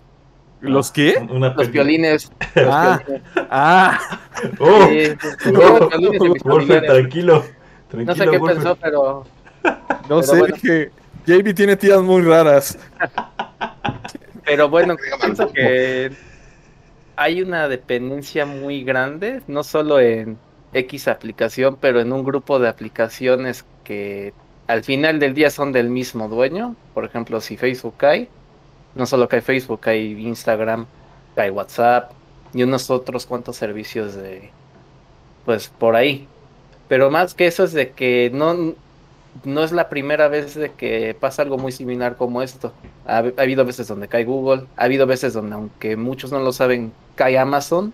[0.61, 1.27] ¿Los qué?
[1.27, 2.31] los piolines.
[2.55, 3.01] ah,
[3.49, 3.99] ah.
[4.59, 7.45] Oh, tranquilo,
[7.95, 9.25] No sé qué pensó, pero.
[10.07, 10.91] No sé, que
[11.27, 12.79] JB tiene tías muy raras.
[14.45, 16.13] pero bueno, pienso que
[17.17, 20.37] hay una dependencia muy grande, no solo en
[20.75, 24.35] X aplicación, pero en un grupo de aplicaciones que
[24.67, 26.77] al final del día son del mismo dueño.
[26.95, 28.29] Por ejemplo, si Facebook cae,
[28.95, 30.87] no solo cae Facebook, hay Instagram,
[31.35, 32.13] cae WhatsApp
[32.55, 34.51] y unos otros cuantos servicios de,
[35.45, 36.29] pues por ahí.
[36.89, 38.75] Pero más que eso es de que no,
[39.45, 42.73] no es la primera vez de que pasa algo muy similar como esto.
[43.07, 46.53] Ha, ha, habido veces donde cae Google, ha habido veces donde, aunque muchos no lo
[46.53, 47.93] saben, cae Amazon.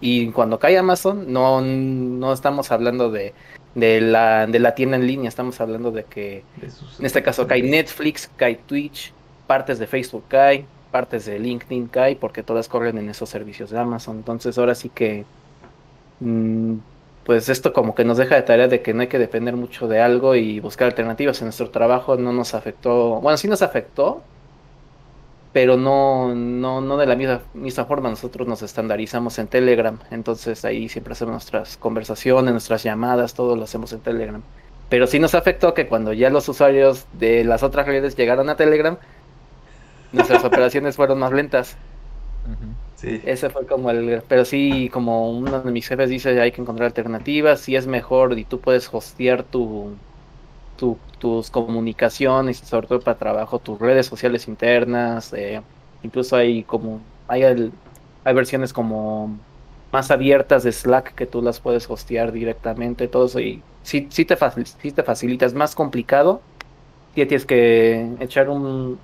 [0.00, 3.32] Y cuando cae Amazon, no, no estamos hablando de
[3.76, 5.28] de la, de la tienda en línea.
[5.28, 6.42] Estamos hablando de que
[6.98, 9.12] en este caso cae Netflix, cae Twitch,
[9.46, 13.78] partes de Facebook cae, partes de LinkedIn cae, porque todas corren en esos servicios de
[13.78, 14.16] Amazon.
[14.16, 15.26] Entonces ahora sí que,
[16.20, 16.76] mm,
[17.24, 19.88] pues esto como que nos deja de tarea de que no hay que depender mucho
[19.88, 22.16] de algo y buscar alternativas en nuestro trabajo.
[22.16, 24.22] No nos afectó, bueno, sí nos afectó,
[25.56, 28.10] pero no, no, no de la misma, misma forma.
[28.10, 33.64] Nosotros nos estandarizamos en Telegram, entonces ahí siempre hacemos nuestras conversaciones, nuestras llamadas, todo lo
[33.64, 34.42] hacemos en Telegram.
[34.90, 38.56] Pero sí nos afectó que cuando ya los usuarios de las otras redes llegaron a
[38.56, 38.98] Telegram,
[40.12, 41.78] nuestras operaciones fueron más lentas.
[42.96, 43.22] Sí.
[43.24, 44.22] Ese fue como el...
[44.28, 48.38] Pero sí, como uno de mis jefes dice, hay que encontrar alternativas, si es mejor
[48.38, 49.96] y tú puedes hostear tu,
[50.76, 55.62] tus comunicaciones, sobre todo para trabajo, tus redes sociales internas, eh,
[56.02, 59.36] incluso hay como, hay, hay versiones como
[59.92, 64.24] más abiertas de Slack que tú las puedes hostear directamente, todo eso, y sí, sí,
[64.24, 66.40] te, te facilita, es más complicado,
[67.14, 68.98] tienes que echar un,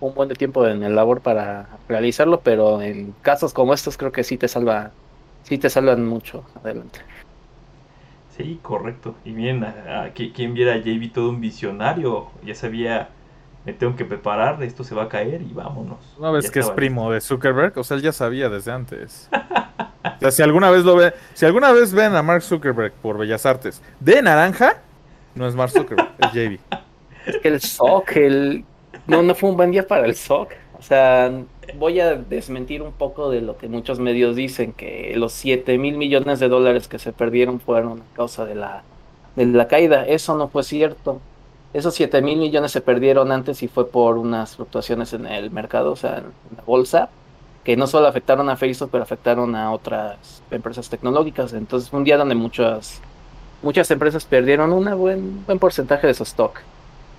[0.00, 4.12] un buen de tiempo en el labor para realizarlo, pero en casos como estos creo
[4.12, 4.92] que sí te salva,
[5.42, 7.00] sí te salvan mucho adelante.
[8.38, 9.16] Sí, correcto.
[9.24, 13.08] Y bien, a, quien viera a JB todo un visionario, ya sabía,
[13.66, 15.98] me tengo que preparar, esto se va a caer y vámonos.
[16.16, 19.28] Una vez que es primo de Zuckerberg, o sea, él ya sabía desde antes.
[20.04, 23.18] o sea, si alguna vez lo ve, si alguna vez ven a Mark Zuckerberg por
[23.18, 24.82] Bellas Artes de naranja,
[25.34, 26.58] no es Mark Zuckerberg, es JB.
[27.26, 28.64] Es que el SOC, el...
[29.06, 30.50] No, no fue un buen día para el SOC.
[30.78, 31.30] O sea,
[31.74, 35.96] voy a desmentir un poco de lo que muchos medios dicen, que los 7 mil
[35.96, 38.82] millones de dólares que se perdieron fueron a causa de la,
[39.36, 40.06] de la caída.
[40.06, 41.20] Eso no fue cierto.
[41.72, 45.92] esos 7 mil millones se perdieron antes y fue por unas fluctuaciones en el mercado,
[45.92, 47.10] o sea, en la bolsa,
[47.64, 51.52] que no solo afectaron a Facebook, pero afectaron a otras empresas tecnológicas.
[51.52, 53.00] Entonces fue un día donde muchas,
[53.62, 56.60] muchas empresas perdieron un buen, buen porcentaje de su stock.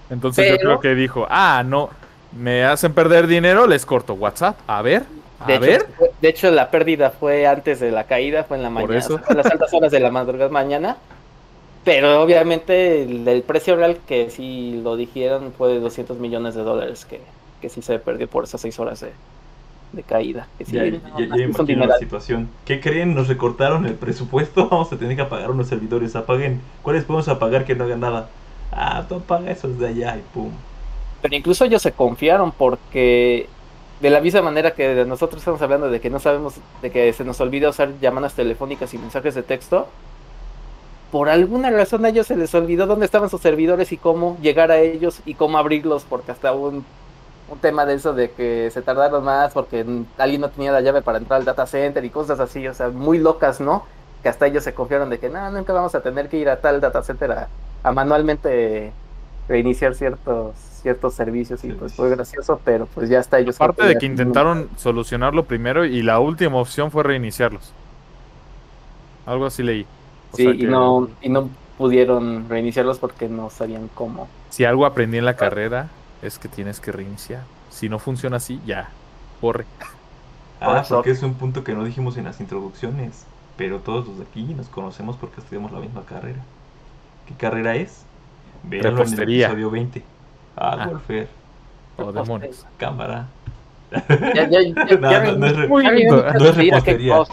[0.09, 1.89] Entonces yo creo que dijo, ah, no,
[2.31, 4.57] me hacen perder dinero, les corto WhatsApp.
[4.67, 5.03] A ver,
[5.39, 5.81] a de ver.
[5.81, 9.37] Hecho, de hecho, la pérdida fue antes de la caída, fue en la mañana, en
[9.37, 10.97] las altas horas de la madrugada mañana.
[11.85, 17.05] Pero obviamente el, precio real que sí lo dijeron fue de 200 millones de dólares
[17.05, 17.21] que,
[17.61, 19.11] que sí se perdió por esas seis horas de,
[19.93, 20.47] de caída.
[20.57, 22.49] Que sí, ya, ya, ya imagino la situación.
[22.65, 23.15] ¿Qué creen?
[23.15, 26.15] Nos recortaron el presupuesto, vamos a tener que apagar unos servidores.
[26.15, 26.61] Apaguen.
[26.81, 28.29] ¿Cuáles podemos apagar que no hagan nada?
[28.71, 30.51] Ah, tú apaga esos de allá y pum.
[31.21, 33.49] Pero incluso ellos se confiaron porque
[33.99, 37.25] de la misma manera que nosotros estamos hablando de que no sabemos, de que se
[37.25, 39.87] nos olvida usar llamadas telefónicas y mensajes de texto,
[41.11, 44.71] por alguna razón a ellos se les olvidó dónde estaban sus servidores y cómo llegar
[44.71, 46.85] a ellos y cómo abrirlos, porque hasta un,
[47.49, 49.85] un tema de eso de que se tardaron más porque
[50.17, 52.89] alguien no tenía la llave para entrar al data center y cosas así, o sea,
[52.89, 53.83] muy locas, ¿no?
[54.23, 56.61] Que hasta ellos se confiaron de que no, nunca vamos a tener que ir a
[56.61, 57.49] tal data center a,
[57.83, 58.93] a manualmente
[59.47, 63.55] reiniciar ciertos ciertos servicios y pues fue gracioso, pero pues ya está ellos.
[63.55, 67.73] Aparte de que intentaron solucionarlo primero y la última opción fue reiniciarlos.
[69.25, 69.85] Algo así leí.
[70.31, 74.27] O sí, y no y no pudieron reiniciarlos porque no sabían cómo.
[74.49, 75.89] Si algo aprendí en la carrera
[76.21, 77.43] es que tienes que reiniciar.
[77.69, 78.89] Si no funciona así, ya,
[79.39, 79.65] corre.
[80.59, 83.25] Ah, porque es un punto que no dijimos en las introducciones,
[83.55, 86.39] pero todos los de aquí nos conocemos porque estudiamos la misma carrera.
[87.27, 88.03] ¿Qué carrera es?
[88.63, 90.03] Véanlo en el episodio 20.
[90.55, 90.87] Ah, ah.
[90.87, 91.27] Wolfer.
[91.97, 92.65] Oh, demonios.
[92.77, 93.27] Cámara.
[93.91, 97.23] Ya, ya, ya, no, no, es, re, no es repostería.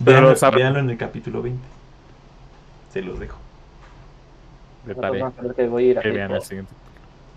[0.00, 1.60] Véanlo, véanlo en el capítulo 20.
[2.92, 3.38] Se los dejo.
[4.86, 5.30] De tarea.
[5.54, 6.72] Que voy a ir a que vean el siguiente.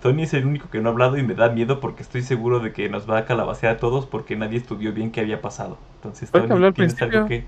[0.02, 2.60] Tony es el único que no ha hablado y me da miedo porque estoy seguro
[2.60, 5.78] de que nos va a calabacear a todos porque nadie estudió bien qué había pasado.
[5.96, 7.18] Entonces, Tony, al ¿tienes principio?
[7.20, 7.46] algo que...?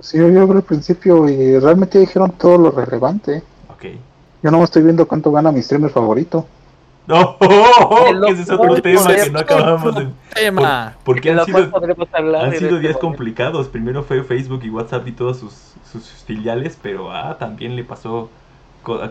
[0.00, 3.42] Sí, yo hablé al principio y realmente dijeron todo lo relevante.
[3.68, 3.84] Ok.
[4.42, 6.46] Yo no estoy viendo cuánto gana mi streamer favorito.
[7.08, 7.38] No, oh,
[7.88, 10.08] oh, ese es otro tema que no acabamos de...
[10.34, 10.96] Tema.
[11.04, 11.70] Por- porque han sido,
[12.36, 13.68] han sido días complicados.
[13.68, 15.52] Primero fue Facebook y WhatsApp y todas sus,
[15.92, 18.28] sus filiales, pero ah, también le pasó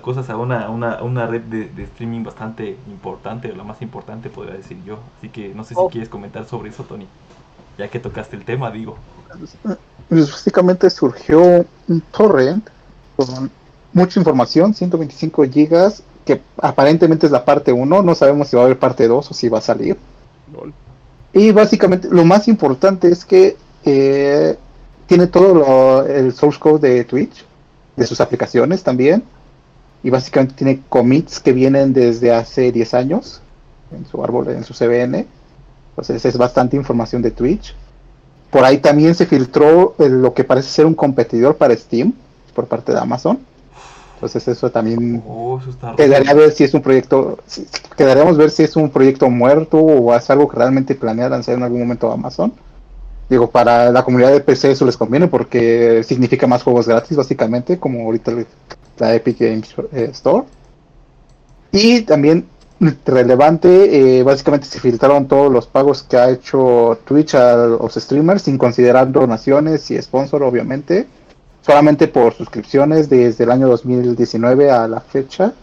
[0.01, 4.29] cosas a una, una, una red de, de streaming bastante importante, o la más importante
[4.29, 4.99] podría decir yo.
[5.17, 5.89] Así que no sé si Oh.
[5.89, 7.07] quieres comentar sobre eso, Tony.
[7.77, 8.97] Ya que tocaste el tema, digo.
[10.09, 12.67] Pues básicamente surgió un torrent
[13.15, 13.49] con
[13.95, 18.65] mucha información, 125 gigas, que aparentemente es la parte 1, no sabemos si va a
[18.65, 19.97] haber parte 2 o si va a salir.
[20.53, 20.73] Lol.
[21.33, 24.57] Y básicamente lo más importante es que eh,
[25.07, 27.45] tiene todo lo- el source code de Twitch,
[27.95, 29.23] de sus aplicaciones también.
[30.03, 33.41] Y básicamente tiene commits que vienen desde hace 10 años
[33.91, 35.25] en su árbol, en su CBN.
[35.91, 37.75] Entonces es bastante información de Twitch.
[38.51, 42.13] Por ahí también se filtró eh, lo que parece ser un competidor para Steam
[42.53, 43.39] por parte de Amazon.
[44.25, 47.65] Entonces eso también Oh, eso quedaría a ver si es un proyecto, si-
[47.95, 51.63] quedaríamos ver si es un proyecto muerto o es algo que realmente planea lanzar en
[51.63, 52.53] algún momento Amazon.
[53.29, 57.79] Digo, para la comunidad de PC eso les conviene porque significa más juegos gratis básicamente,
[57.79, 58.31] como ahorita
[58.99, 59.73] la Epic Games
[60.13, 60.43] Store.
[61.71, 62.45] Y también
[63.05, 68.43] relevante, eh, básicamente se filtraron todos los pagos que ha hecho Twitch a los streamers
[68.43, 71.07] sin considerar donaciones y sponsor obviamente
[71.65, 75.53] solamente por suscripciones desde el año 2019 a la fecha.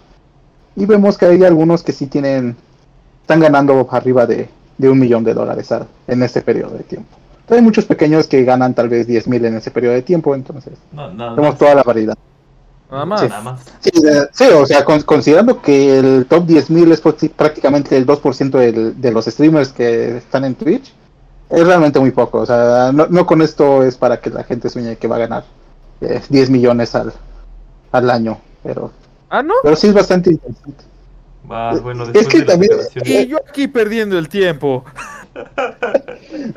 [0.75, 2.57] Y vemos que hay algunos que sí tienen,
[3.21, 4.49] están ganando arriba de,
[4.79, 7.09] de un millón de dólares a- en este periodo de tiempo.
[7.43, 10.35] Entonces, hay muchos pequeños que ganan tal vez 10 mil en ese periodo de tiempo,
[10.35, 11.59] entonces No, más.
[11.59, 12.17] toda la variedad.
[12.91, 13.21] Nada más.
[13.21, 13.29] Sí.
[13.29, 13.61] Nada más.
[14.33, 18.59] Sí, o sea, con- considerando que el top 10 mil es prácti- prácticamente el 2%
[18.59, 20.93] del- de los streamers que están en Twitch,
[21.51, 22.39] es realmente muy poco.
[22.41, 25.21] O sea, no, no con esto es para que la gente sueñe que va a
[25.21, 25.45] ganar
[26.03, 27.13] eh, 10 millones al,
[27.93, 28.91] al año, pero,
[29.31, 29.55] Ah, ¿no?
[29.63, 30.85] pero sí es bastante interesante.
[31.51, 32.73] Va, bueno, Es que también-
[33.05, 34.85] Y yo aquí perdiendo el tiempo.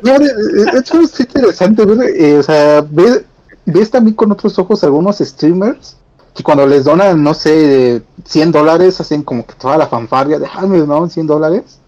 [0.03, 3.23] No, es interesante ver, eh, o sea, ves,
[3.65, 5.97] ves también con otros ojos algunos streamers
[6.33, 10.47] que cuando les donan, no sé, 100 dólares, hacen como que toda la fanfarria de,
[10.53, 11.79] ah, me donaron 100 dólares.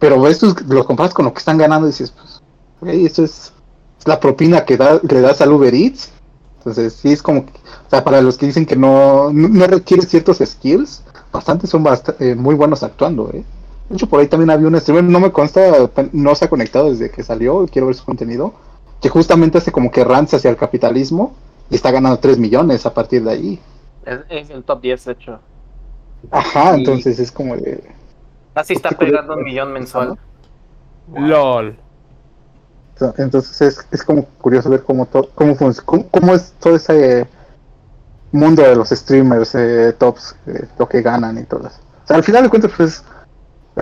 [0.00, 2.40] Pero ves, tus- los comparas con lo que están ganando y dices, pues,
[2.80, 3.52] güey, eso es
[4.04, 6.10] la propina que, da, que le das al Uber Eats.
[6.58, 10.02] Entonces, sí, es como, que- o sea, para los que dicen que no, no, requiere
[10.04, 11.02] ciertos skills,
[11.32, 13.44] bastantes son bast- eh, muy buenos actuando, ¿eh?
[13.88, 16.90] De hecho, por ahí también había un streamer, no me consta, no se ha conectado
[16.90, 18.52] desde que salió, quiero ver su contenido,
[19.00, 21.34] que justamente hace como que rants hacia el capitalismo
[21.70, 23.60] y está ganando 3 millones a partir de ahí.
[24.04, 25.38] Es, es el top 10, de hecho.
[26.30, 27.82] Ajá, entonces es como de.
[28.54, 30.18] Así está pegando un millón mensual.
[31.14, 31.76] LOL.
[33.16, 35.56] Entonces es, es como curioso ver cómo, to, cómo,
[36.10, 37.26] cómo, es todo ese
[38.32, 41.78] mundo de los streamers eh, tops, eh, lo que ganan y todo eso.
[42.04, 43.04] O sea, al final de cuentas, pues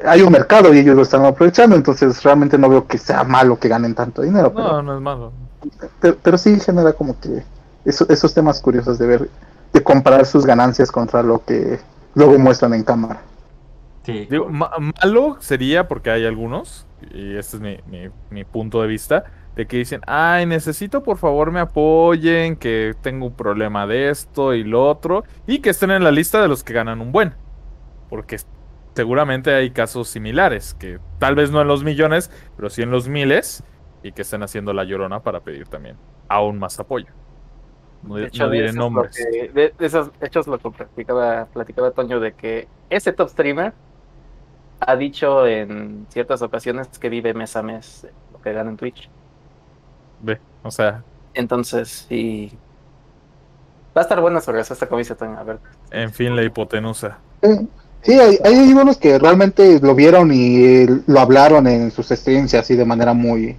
[0.04, 3.58] hay un mercado y ellos lo están aprovechando, entonces realmente no veo que sea malo
[3.58, 4.52] que ganen tanto dinero.
[4.54, 5.32] No, no es malo.
[6.22, 7.42] Pero, sí genera como que
[7.84, 9.30] esos temas curiosos de ver,
[9.72, 11.80] de comparar sus ganancias contra lo que
[12.14, 13.20] luego muestran en cámara.
[14.07, 14.28] Sí.
[14.30, 19.24] Digo, malo sería porque hay algunos, y este es mi, mi, mi, punto de vista,
[19.57, 24.54] de que dicen, ay, necesito por favor me apoyen, que tengo un problema de esto
[24.54, 27.34] y lo otro, y que estén en la lista de los que ganan un buen.
[28.09, 28.36] Porque
[28.94, 33.09] seguramente hay casos similares, que tal vez no en los millones, pero sí en los
[33.09, 33.64] miles,
[34.04, 35.96] y que estén haciendo la llorona para pedir también
[36.28, 37.09] aún más apoyo.
[38.04, 38.16] No,
[38.50, 39.16] diré nombres.
[39.52, 43.72] de, esos hechos lo que platicaba, platicaba Toño de que ese top streamer
[44.81, 49.09] ha dicho en ciertas ocasiones que vive mes a mes lo que gana en Twitch.
[50.22, 51.03] Ve, o sea.
[51.35, 52.53] Entonces, sí.
[53.97, 55.59] Va a estar buena sobre eso esta comisión, a ver.
[55.91, 57.18] En fin, la hipotenusa.
[58.03, 62.77] Sí, hay, hay algunos que realmente lo vieron y lo hablaron en sus streams así
[62.77, 63.57] de manera muy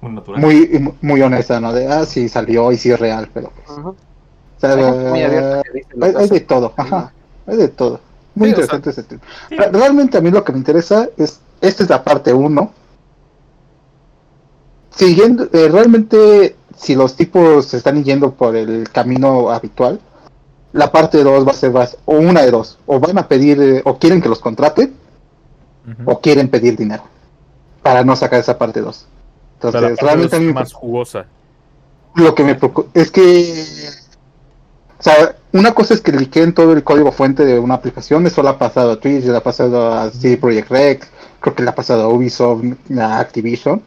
[0.00, 1.72] muy, muy, honesta, ¿no?
[1.72, 3.78] De, ah, sí, salió y sí es real, pero pues.
[3.78, 3.96] o
[4.58, 7.12] sea, hay, de todo, ajá,
[7.46, 8.00] hay de todo.
[8.38, 9.22] Muy interesante ese tema.
[9.50, 12.72] Realmente a mí lo que me interesa es, esta es la parte 1.
[14.90, 20.00] Siguiendo, eh, realmente, si los tipos se están yendo por el camino habitual,
[20.72, 23.60] la parte 2 va a ser más, o una de dos, o van a pedir,
[23.60, 24.94] eh, o quieren que los contraten,
[26.04, 27.02] o quieren pedir dinero,
[27.82, 29.06] para no sacar esa parte 2.
[29.54, 31.26] Entonces, realmente es más jugosa.
[32.14, 33.64] Lo que me preocupa es que,
[34.98, 38.42] o sea, una cosa es que liqueen todo el código fuente de una aplicación, eso
[38.42, 41.08] le ha pasado a Twitch, le ha pasado a CD Projekt Rex,
[41.40, 42.64] creo que le ha pasado a Ubisoft,
[42.98, 43.82] a Activision.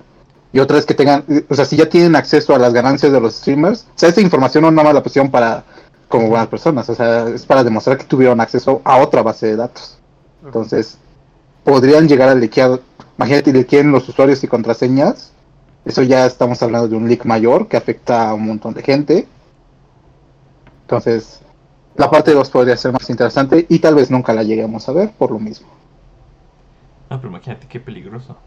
[0.53, 3.21] Y otra es que tengan, o sea, si ya tienen acceso a las ganancias de
[3.21, 5.63] los streamers, o sea, esa información no es nada más la posición para
[6.09, 9.55] como buenas personas, o sea, es para demostrar que tuvieron acceso a otra base de
[9.55, 9.97] datos.
[10.43, 10.97] Entonces,
[11.63, 12.81] podrían llegar a liquear,
[13.17, 15.31] imagínate, liqueen los usuarios y contraseñas,
[15.85, 19.27] eso ya estamos hablando de un leak mayor que afecta a un montón de gente.
[20.83, 21.39] Entonces,
[22.01, 25.11] la parte 2 podría ser más interesante y tal vez nunca la lleguemos a ver
[25.11, 25.67] por lo mismo.
[27.09, 28.37] No, pero imagínate qué peligroso.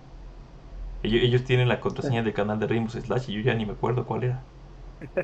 [1.04, 4.04] Ellos, tienen la contraseña del canal de Rainbow Slash y yo ya ni me acuerdo
[4.04, 4.42] cuál era.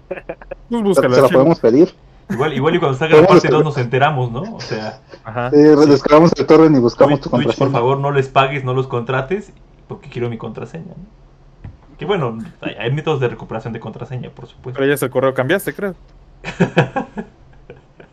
[0.68, 1.92] Pues ¿Se la podemos pedir?
[2.28, 4.42] Igual, igual y cuando salga la parte 2 nos enteramos, ¿no?
[4.42, 5.00] O sea...
[5.24, 5.50] Ajá.
[5.50, 7.58] Descargamos el torrent y buscamos tu contraseña.
[7.58, 9.52] por favor, no les pagues, no los contrates,
[9.88, 11.98] porque quiero mi contraseña, ¿no?
[11.98, 14.78] Que bueno, hay, métodos de recuperación de contraseña, por supuesto.
[14.78, 15.96] Pero ya es el correo cambiaste, creo.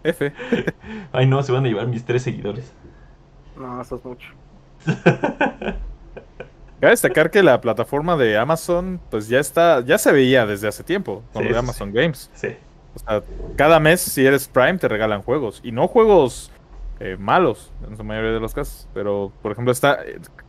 [0.04, 0.34] F.
[1.12, 2.74] Ay, no, se van a llevar mis tres seguidores.
[3.58, 4.30] No, eso es mucho.
[6.80, 10.84] Cabe destacar que la plataforma de Amazon, pues ya está, ya se veía desde hace
[10.84, 12.30] tiempo, con lo de Amazon Games.
[12.36, 12.50] Sí.
[12.94, 13.24] O sea,
[13.56, 15.60] cada mes, si eres Prime, te regalan juegos.
[15.64, 16.52] Y no juegos
[17.00, 18.88] eh, malos, en su mayoría de los casos.
[18.94, 20.00] Pero, por ejemplo, está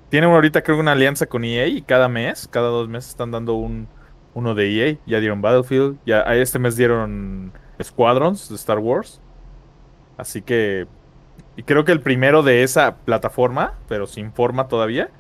[0.09, 3.55] tienen ahorita creo una alianza con EA y cada mes, cada dos meses están dando
[3.55, 3.89] un
[4.35, 4.97] uno de EA.
[5.07, 9.21] Ya dieron Battlefield, ya este mes dieron Squadrons de Star Wars.
[10.19, 10.87] Así que
[11.59, 15.11] y creo que el primero de esa plataforma, pero sin forma todavía,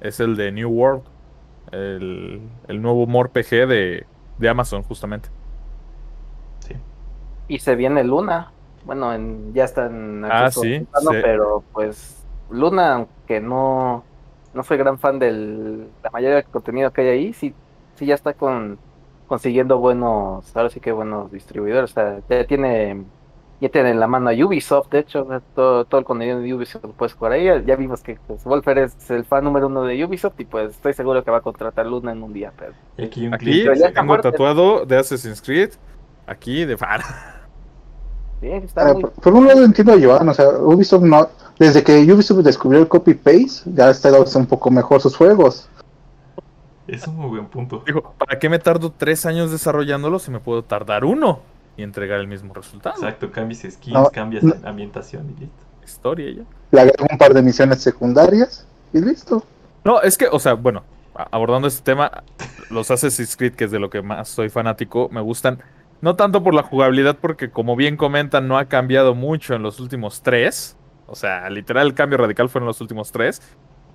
[0.00, 1.02] es el de New World,
[1.72, 4.06] el, el nuevo MORPG de,
[4.38, 5.28] de Amazon justamente.
[6.60, 6.74] Sí.
[7.48, 8.52] Y se viene Luna.
[8.84, 10.86] Bueno, en, ya está en ah, sí,
[11.20, 14.04] pero pues Luna, aunque no
[14.54, 15.32] no soy gran fan de
[16.02, 17.54] la mayoría del contenido que hay ahí, sí,
[17.96, 18.78] sí ya está con
[19.26, 23.04] consiguiendo buenos, ahora sí que buenos distribuidores, o sea, ya tiene
[23.60, 26.84] ya tiene en la mano a Ubisoft, de hecho, todo, todo el contenido de Ubisoft
[26.84, 30.04] lo puedes jugar ahí, ya vimos que pues, Wolfer es el fan número uno de
[30.04, 32.72] Ubisoft y pues estoy seguro que va a contratar Luna en un día, pero...
[33.04, 35.70] Aquí, un aquí tengo tatuado de Assassin's Creed,
[36.26, 37.00] aquí de fan.
[38.40, 41.28] está eh, por, un lado entiendo a Joan, o sea, Ubisoft no,
[41.58, 45.68] desde que Ubisoft descubrió el copy-paste, ya está un poco mejor sus juegos.
[46.86, 47.82] Es un muy buen punto.
[47.84, 51.40] Dijo, ¿para qué me tardo tres años desarrollándolo si me puedo tardar uno
[51.78, 52.96] y entregar el mismo resultado?
[52.96, 55.64] Exacto, cambias skins, cambias ambientación y listo.
[55.82, 56.42] Historia ya.
[56.72, 59.42] Le agrego un par de misiones secundarias y listo.
[59.84, 60.82] No, es que, o sea, bueno,
[61.14, 62.24] abordando este tema,
[62.68, 65.62] los Assassin's Creed, que es de lo que más soy fanático, me gustan.
[66.00, 69.80] No tanto por la jugabilidad, porque como bien comentan, no ha cambiado mucho en los
[69.80, 70.76] últimos tres.
[71.06, 73.40] O sea, literal el cambio radical fueron los últimos tres.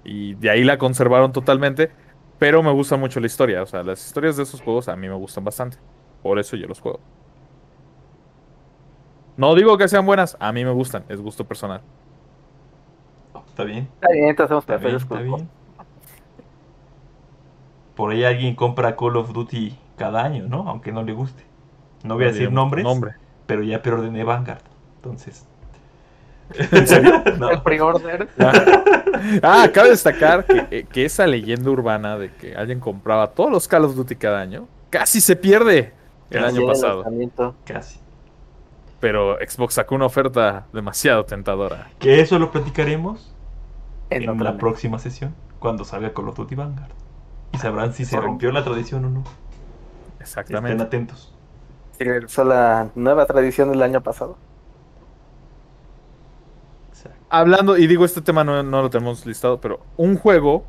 [0.04, 1.92] Y de ahí la conservaron totalmente.
[2.40, 3.62] Pero me gusta mucho la historia.
[3.62, 5.78] O sea, las historias de esos juegos a mí me gustan bastante.
[6.22, 7.00] Por eso yo los juego.
[9.38, 11.82] No digo que sean buenas, a mí me gustan, es gusto personal.
[13.50, 13.88] está bien.
[13.96, 15.50] Está bien, entonces hacemos Está bien, papeles está bien.
[17.96, 20.68] Por ahí alguien compra Call of Duty cada año, ¿no?
[20.68, 21.44] Aunque no le guste.
[22.04, 23.14] No voy a No decir nombres, Nombre.
[23.46, 24.62] pero ya preordené Vanguard.
[24.96, 25.46] Entonces.
[26.72, 27.24] ¿En serio?
[27.40, 27.50] No.
[27.52, 28.28] El pre-order.
[29.42, 33.68] Ah, cabe destacar que, eh, que esa leyenda urbana de que alguien compraba todos los
[33.68, 35.94] Call of Duty cada año casi se pierde
[36.30, 36.58] el Casi.
[36.58, 37.06] año pasado.
[37.64, 38.00] Casi.
[39.04, 41.90] Pero Xbox sacó una oferta demasiado tentadora.
[42.00, 43.36] Que eso lo platicaremos
[44.10, 46.90] En la próxima sesión, cuando salga Call of Duty Vanguard.
[47.52, 49.20] Y sabrán si se rompió la tradición o no.
[49.20, 50.84] Estén Exactamente.
[50.84, 51.36] atentos.
[52.00, 54.38] Y regresó la nueva tradición del año pasado.
[56.88, 57.20] Exacto.
[57.30, 60.64] Hablando, y digo, este tema no, no lo tenemos listado, pero un juego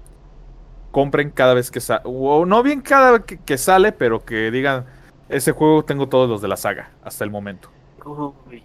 [0.91, 4.51] compren cada vez que sale, o no bien cada vez que, que sale, pero que
[4.51, 4.87] digan,
[5.29, 7.74] ese juego tengo todos los de la saga hasta el momento.
[8.05, 8.63] No, pues,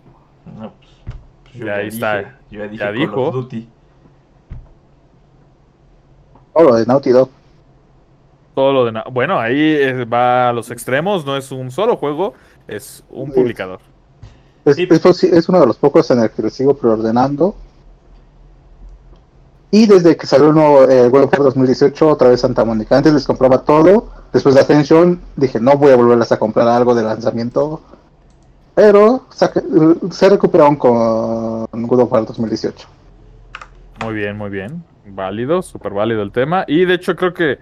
[1.44, 2.18] pues yo Ya está.
[2.18, 3.22] dije, yo ya dije Ya Call dijo.
[3.28, 3.70] of Duty.
[6.54, 7.30] Oh, lo de Naughty Dog.
[8.56, 8.92] Todo lo de...
[8.92, 12.34] na- Bueno, ahí va a los extremos, no es un solo juego,
[12.68, 13.40] es un Sí.
[13.40, 13.80] publicador.
[14.66, 14.88] Es, Sí.
[15.32, 17.56] es uno de los pocos en el que lo sigo preordenando.
[19.72, 22.98] Y desde que salió el nuevo eh, World of War 2018, otra vez Santa Mónica.
[22.98, 24.10] Antes les compraba todo.
[24.34, 27.80] Después de Ascension, dije, no voy a volverlas a comprar algo de lanzamiento.
[28.80, 29.62] Pero saque-
[30.10, 32.88] se recuperaron con God of War 2018.
[34.02, 34.82] Muy bien, muy bien.
[35.06, 36.64] Válido, súper válido el tema.
[36.66, 37.60] Y de hecho creo que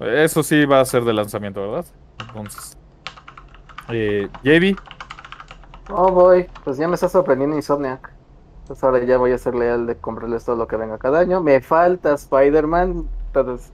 [0.00, 1.84] eso sí va a ser de lanzamiento, ¿verdad?
[2.28, 2.78] Entonces...
[3.90, 4.78] Eh, JB,
[5.90, 6.46] Oh, voy.
[6.64, 8.10] Pues ya me está sorprendiendo Insomniac.
[8.66, 11.42] Pues ahora ya voy a ser leal de comprarles todo lo que venga cada año.
[11.42, 13.06] Me falta Spider-Man.
[13.26, 13.70] Entonces,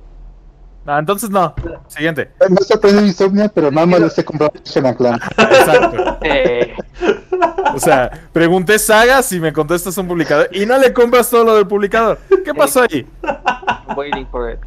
[0.87, 1.55] Ah, entonces no.
[1.89, 2.31] Siguiente.
[2.49, 5.21] Me sorprendió Insomnia, pero nada más comprado Ratchet Clan.
[5.37, 6.19] Exacto.
[6.23, 6.75] eh,
[7.75, 11.57] O sea, pregunté sagas y me contestas un publicador y no le compras todo lo
[11.57, 12.19] del publicador.
[12.45, 13.07] ¿Qué pasó ahí?
[13.97, 14.59] waiting for it.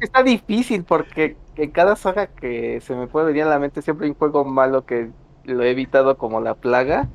[0.00, 4.06] Está difícil porque en cada saga que se me puede venir a la mente siempre
[4.06, 5.10] hay un juego malo que
[5.44, 7.08] lo he evitado como la plaga.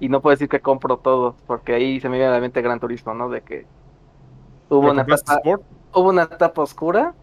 [0.00, 2.62] Y no puedo decir que compro todo, porque ahí se me viene a la mente
[2.62, 3.28] Gran Turismo, ¿no?
[3.28, 3.66] De que
[4.68, 5.62] hubo ¿Lo una etapa, Sport?
[5.94, 7.14] hubo una etapa oscura.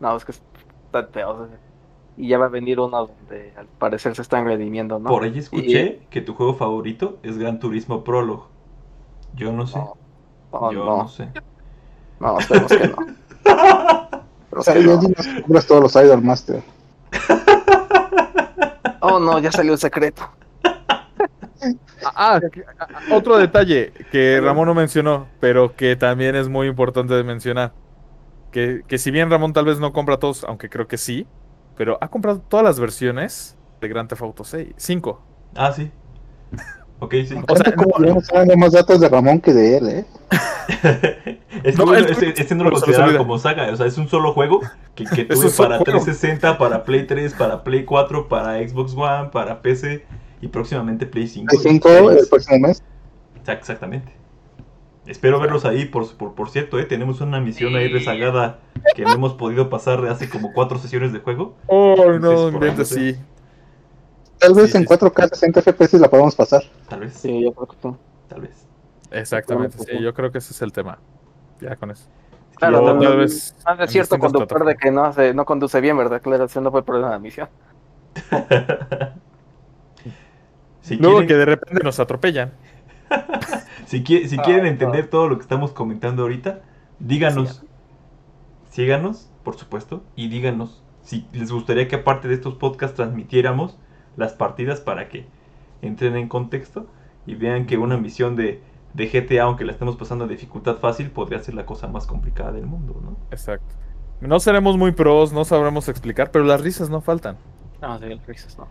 [0.00, 1.30] No, es que está feo.
[1.30, 1.58] o sea,
[2.16, 5.08] Y ya va a venir uno donde al parecer se están redimiendo, ¿no?
[5.08, 8.44] Por ahí escuché que tu juego favorito es Gran Turismo Prologue.
[9.34, 9.78] Yo no sé.
[9.78, 9.94] No,
[10.52, 11.28] no, Yo no, no sé.
[12.20, 12.96] no, esperemos que no.
[14.50, 16.62] O sea, ya dinos que compras todos los Idol Master.
[19.00, 20.22] Oh, no, ya salió el secreto.
[22.04, 26.66] Ah, que- ah, ah, otro detalle que Ramón no mencionó, pero que también es muy
[26.68, 27.72] importante de mencionar.
[28.50, 31.26] Que, que si bien Ramón tal vez no compra todos, aunque creo que sí,
[31.76, 35.22] pero ha comprado todas las versiones de Grand Theft Auto 6, 5.
[35.54, 35.90] Ah, sí.
[36.98, 37.34] Ok, sí.
[37.46, 40.04] O sea, como no- más datos de Ramón que de él, ¿eh?
[41.62, 43.18] es que No, el- este, este no lo olvida.
[43.18, 43.70] como saga.
[43.70, 44.62] O sea, es un solo juego
[44.94, 45.84] que, que Es tuve para juego.
[45.84, 50.06] 360, para Play 3, para Play 4, para Xbox One, para PC
[50.40, 51.48] y próximamente Play 5.
[51.52, 52.22] Hay y 5 Series.
[52.22, 52.82] el próximo mes.
[53.42, 54.12] Exact- Exactamente.
[55.06, 56.84] Espero verlos ahí, por, por, por cierto, ¿eh?
[56.84, 58.58] tenemos una misión ahí rezagada
[58.96, 61.54] que no hemos podido pasar de hace como cuatro sesiones de juego.
[61.68, 63.20] Oh, Entonces, no, ahí, sí.
[64.38, 66.62] Tal vez Sí, en sí, 4K 60 FPS la podemos pasar.
[66.88, 67.94] Tal vez, Sí, yo creo que sí.
[68.28, 68.66] tal vez.
[69.12, 70.98] Exactamente, sí, yo creo que ese es el tema.
[71.60, 72.04] Ya con eso.
[72.56, 75.80] Claro, Yo- no, tal vez no es cierto conductor de que no, hace, no conduce
[75.80, 76.20] bien, ¿verdad?
[76.20, 77.48] Claro, ese no fue el problema de la misión.
[80.86, 82.52] si Luego quieren, que de repente nos atropellan.
[83.86, 86.62] si, qui- si quieren Ah, entender todo lo que estamos comentando ahorita,
[86.98, 87.64] díganos.
[88.70, 93.78] Síganos, por supuesto, y díganos si les gustaría que aparte de estos podcasts transmitiéramos
[94.16, 95.26] las partidas para que
[95.82, 96.86] entren en contexto
[97.26, 101.10] y vean que una misión de, de GTA, aunque la estemos pasando a dificultad fácil,
[101.12, 103.16] podría ser la cosa más complicada del mundo, ¿no?
[103.30, 103.76] Exacto.
[104.20, 107.38] No seremos muy pros, no sabremos explicar, pero las risas no faltan.
[107.80, 108.68] No, sí, risas no.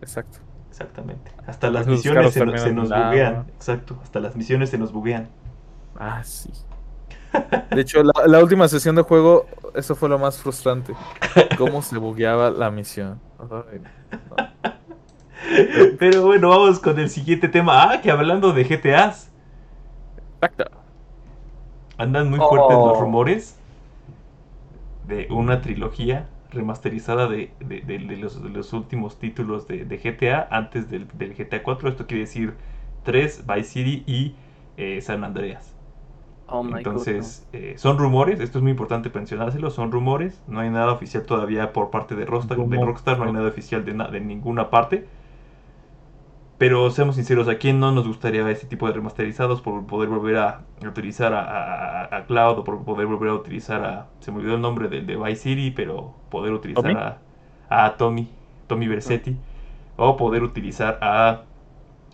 [0.00, 0.38] Exacto.
[0.74, 1.30] Exactamente.
[1.46, 3.44] Hasta las Esos misiones se, no- se terminan nos buguean.
[3.54, 3.96] Exacto.
[4.02, 5.28] Hasta las misiones se nos buguean.
[5.96, 6.50] Ah, sí.
[7.70, 9.46] De hecho, la, la última sesión de juego,
[9.76, 10.92] eso fue lo más frustrante.
[11.58, 13.20] Cómo se bugueaba la misión.
[13.38, 13.86] Ay, no.
[16.00, 17.92] Pero bueno, vamos con el siguiente tema.
[17.92, 19.30] Ah, que hablando de GTAs,
[20.40, 20.64] Exacto.
[21.98, 22.88] andan muy fuertes Oh.
[22.88, 23.56] los rumores
[25.06, 29.98] de una trilogía remasterizada de, de- de- de los, de los últimos títulos de, de
[29.98, 31.88] GTA antes del, del GTA 4.
[31.88, 32.56] Esto quiere decir
[33.02, 34.38] 3, Vice City y
[34.76, 35.76] eh, San Andreas.
[36.48, 40.70] Oh my Entonces, eh, son rumores, esto es muy importante mencionárselo, son rumores, no hay
[40.70, 42.58] nada oficial todavía por parte de Rockstar.
[42.80, 45.06] Rockstar no hay nada oficial de, na- de ninguna parte.
[46.56, 50.36] Pero seamos sinceros, ¿a quién no nos gustaría ese tipo de remasterizados por poder volver
[50.36, 54.06] a utilizar a, Cloud o por poder volver a utilizar a...
[54.20, 57.18] Se me olvidó el nombre de, de Vice City, pero poder utilizar
[57.68, 58.28] a, a Tommy,
[58.68, 59.36] Tommy Versetti.
[59.96, 61.42] O poder utilizar a...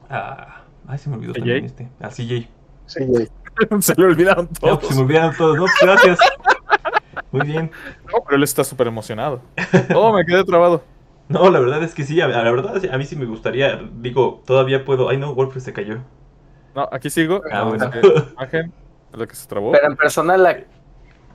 [0.09, 1.89] a ay, se me olvidó también este.
[2.01, 2.49] A CJ.
[3.81, 4.87] se le olvidaron todos.
[4.87, 5.67] se me olvidaron todos, ¿no?
[5.83, 6.19] Gracias.
[7.31, 7.71] Muy bien.
[8.07, 9.43] No, pero él está súper emocionado.
[9.95, 10.83] Oh, me quedé trabado.
[11.31, 14.85] No, la verdad es que sí, la verdad a mí sí me gustaría, digo, todavía
[14.85, 15.99] puedo, ay no, Wolfred se cayó.
[16.75, 17.41] No, aquí sigo.
[17.51, 17.91] Ah, bueno.
[18.33, 18.73] Imagen,
[19.13, 19.73] lo que se trabó.
[19.73, 20.67] Pero en personal,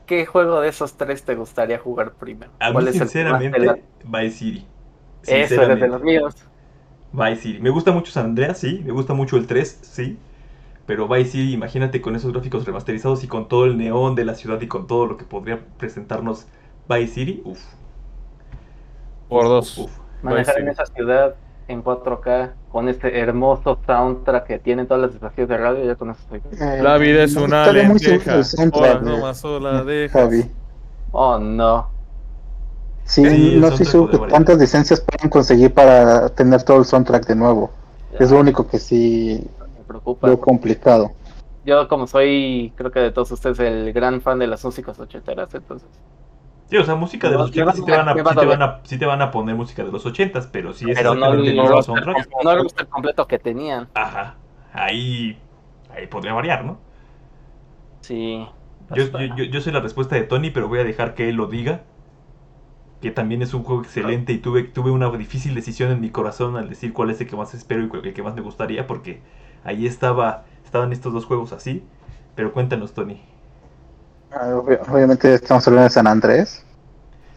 [0.05, 2.51] ¿qué juego de esos tres te gustaría jugar primero?
[2.59, 3.77] A mí, sinceramente, la...
[4.03, 4.67] Vice City.
[5.25, 6.35] Eso es de los míos.
[7.11, 7.59] Vice City.
[7.59, 8.81] Me gusta mucho San Andreas, sí.
[8.85, 10.19] Me gusta mucho el 3, sí.
[10.85, 14.35] Pero Vice City, imagínate con esos gráficos remasterizados y con todo el neón de la
[14.35, 16.47] ciudad y con todo lo que podría presentarnos
[16.87, 17.41] Vice City.
[17.43, 17.59] Uf,
[19.27, 19.87] por dos.
[20.21, 21.35] Manejar en esa ciudad
[21.67, 26.11] en 4K con este hermoso soundtrack que tienen todas las estaciones de radio, ya con
[26.11, 26.41] eso estoy.
[26.59, 28.41] Eh, la vida es una lenteja.
[29.01, 30.51] no más sola Javi.
[31.11, 31.89] Oh, no.
[33.05, 33.85] Sí, no sé
[34.29, 37.71] cuántas licencias pueden conseguir para tener todo el soundtrack de nuevo.
[38.19, 39.45] Es lo único que sí
[39.77, 40.27] me preocupa.
[40.27, 41.11] Lo complicado.
[41.65, 45.53] Yo como soy, creo que de todos ustedes, el gran fan de las músicas ochenteras,
[45.53, 45.87] entonces
[46.69, 48.81] Sí, o sea, música de los 80 sí te, van a, sí, te van a,
[48.83, 51.55] sí te van a poner música de los 80 pero sí es pero no, el
[51.55, 52.27] no, soundtrack.
[52.43, 53.87] No el completo que tenían.
[53.93, 54.35] Ajá,
[54.73, 55.37] ahí,
[55.95, 56.79] ahí podría variar, ¿no?
[58.01, 58.47] Sí.
[58.95, 59.05] Yo,
[59.35, 61.83] yo, yo, soy la respuesta de Tony, pero voy a dejar que él lo diga.
[63.01, 66.55] Que también es un juego excelente y tuve, tuve una difícil decisión en mi corazón
[66.57, 69.21] al decir cuál es el que más espero y el que más me gustaría, porque
[69.63, 71.83] ahí estaba, estaban estos dos juegos así.
[72.35, 73.21] Pero cuéntanos, Tony.
[74.35, 76.61] Ah, obviamente estamos hablando de San Andrés.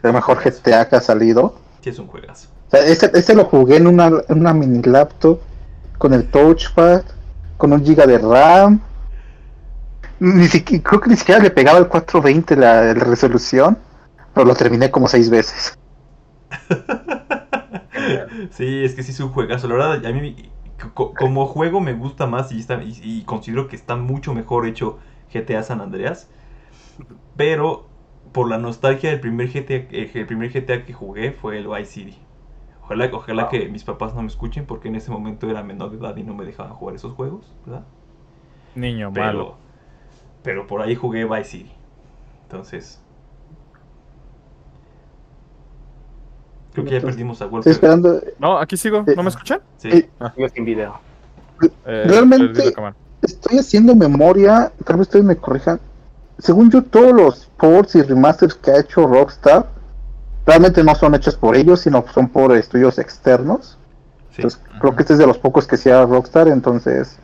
[0.03, 1.55] El mejor GTA que ha salido.
[1.81, 2.49] Sí, es un juegazo.
[2.73, 5.39] este, este, lo jugué en una, en una mini laptop
[5.97, 7.03] con el touchpad,
[7.57, 8.81] con un giga de RAM.
[10.19, 13.79] Ni siquiera, creo que ni siquiera le pegaba el 420 la, resolución,
[14.35, 15.79] pero lo terminé como seis veces.
[18.51, 19.69] sí, es que sí es un juegazo.
[19.69, 20.51] La verdad, a mí
[20.95, 24.99] como juego me gusta más y, está, y considero que está mucho mejor hecho
[25.33, 26.27] GTA San Andreas
[27.37, 27.87] pero
[28.33, 31.87] por la nostalgia del primer GTA, eh, el primer GTA que jugué fue el Vice
[31.87, 32.19] City.
[32.83, 35.99] Ojalá, ojalá que mis papás no me escuchen porque en ese momento era menor de
[35.99, 37.85] edad y no me dejaban jugar esos juegos, ¿verdad?
[38.75, 39.57] Niño pero, malo.
[40.43, 41.73] Pero por ahí jugué Vice City.
[42.45, 43.01] Entonces.
[46.73, 47.67] Creo que ya perdimos a Wolf.
[47.67, 48.21] esperando.
[48.39, 49.05] No, aquí sigo.
[49.17, 49.61] ¿No me escuchan?
[49.79, 49.89] Sí.
[49.89, 50.33] Eh, ah.
[50.35, 51.01] Sigo sin video.
[51.87, 52.73] Eh, Realmente
[53.23, 54.73] estoy haciendo memoria.
[54.85, 55.81] Tal vez ustedes me corrijan
[56.39, 59.67] según yo, todos los ports y remasters que ha hecho Rockstar
[60.47, 63.77] realmente no son hechos por ellos, sino son por estudios externos.
[64.37, 66.49] Entonces, creo que este es de los pocos que sea Rockstar.
[66.49, 67.19] Entonces,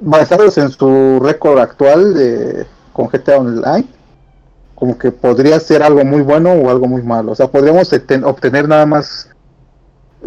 [0.00, 3.86] basados en su récord actual de, con GTA Online,
[4.74, 7.32] como que podría ser algo muy bueno o algo muy malo.
[7.32, 7.90] O sea, podríamos
[8.24, 9.30] obtener nada más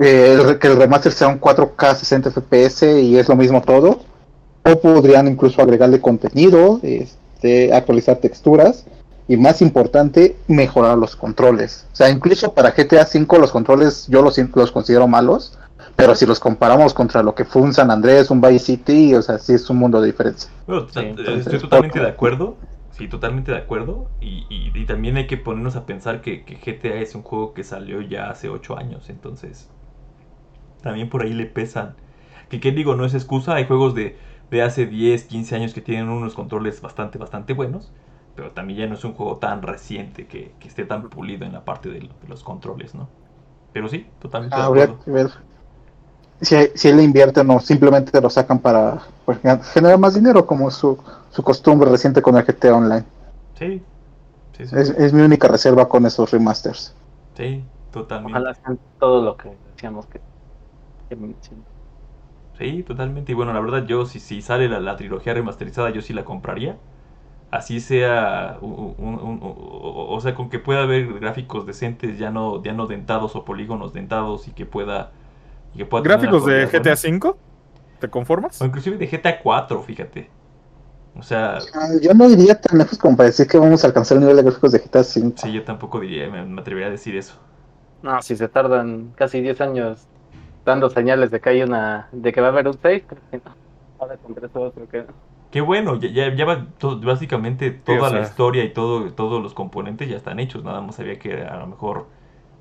[0.02, 4.00] eh, que el remaster sea un 4K 60 FPS y es lo mismo todo.
[4.66, 6.80] O podrían incluso agregarle contenido.
[6.82, 7.23] Este,
[7.74, 8.86] actualizar texturas
[9.28, 11.88] y más importante, mejorar los controles.
[11.94, 15.58] O sea, incluso para GTA V los controles yo los, los considero malos,
[15.96, 19.22] pero si los comparamos contra lo que fue un San Andrés, un Vice City, o
[19.22, 20.50] sea, sí es un mundo de diferencia.
[20.68, 22.58] estoy totalmente de acuerdo,
[22.92, 26.96] sí, totalmente de acuerdo, y, y, también hay que ponernos a pensar que, que, GTA
[26.96, 29.70] es un juego que salió ya hace 8 años, entonces
[30.82, 31.96] también por ahí le pesan.
[32.50, 34.18] Que qué digo, no es excusa, hay juegos de
[34.54, 37.92] de hace 10, 15 años que tienen unos controles bastante, bastante buenos,
[38.36, 41.66] pero también ya no es un juego tan reciente que, esté tan pulido en la
[41.66, 43.10] parte de, los controles, ¿no?
[43.74, 44.56] Pero sí, totalmente.
[44.56, 45.32] Ah, habría que ver
[46.40, 49.40] si, si él invierte o no, simplemente lo sacan para pues,
[49.74, 50.98] generar más dinero, como su,
[51.32, 53.06] su costumbre reciente con el GT Online.
[53.58, 53.84] Sí,
[54.56, 54.76] sí, sí.
[54.76, 56.94] Es, mi única reserva con esos remasters.
[57.36, 58.38] Sí, totalmente.
[58.38, 60.22] Ojalá sean todo lo que decíamos que,
[61.10, 61.16] que
[62.58, 63.32] Sí, totalmente.
[63.32, 66.78] Y bueno, la verdad, yo si, si sale la, trilogía remasterizada, yo sí la compraría.
[67.52, 73.36] Así sea, o sea, con que pueda haber gráficos decentes, ya no, ya no dentados
[73.36, 75.12] o polígonos dentados y que pueda...
[75.78, 77.36] que pueda ¿Gráficos de GTA V?
[78.00, 78.60] ¿Te conformas?
[78.60, 80.30] O inclusive de GTA 4, fíjate.
[81.16, 81.60] O sea...
[81.76, 84.38] Ah, yo no diría tan lejos como para decir que vamos a alcanzar el nivel
[84.38, 85.34] de gráficos de GTA V.
[85.36, 87.36] Sí, yo tampoco diría, me, me atrevería a decir eso.
[88.02, 90.08] No, si se tardan casi 10 años
[90.66, 93.04] dando señales de que hay una, de que va a haber un 6,
[94.00, 94.18] Ahora
[95.52, 96.66] Qué bueno, ya, ya va
[97.04, 101.20] básicamente toda la historia y todo, todos los componentes ya están hechos, nada más había
[101.20, 102.08] que a lo mejor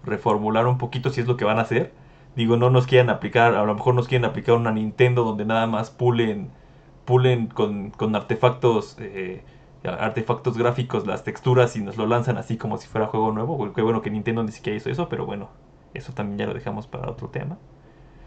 [0.05, 1.93] reformular un poquito si es lo que van a hacer,
[2.37, 5.67] digo, no nos quieran aplicar, a lo mejor nos quieren aplicar una Nintendo donde nada
[5.67, 6.51] más pulen,
[7.05, 9.43] pulen con, con artefactos, eh,
[9.85, 13.73] artefactos gráficos las texturas y nos lo lanzan así como si fuera juego nuevo.
[13.73, 15.49] Qué bueno que Nintendo ni siquiera hizo eso, pero bueno,
[15.95, 17.59] eso también ya lo dejamos para otro tema.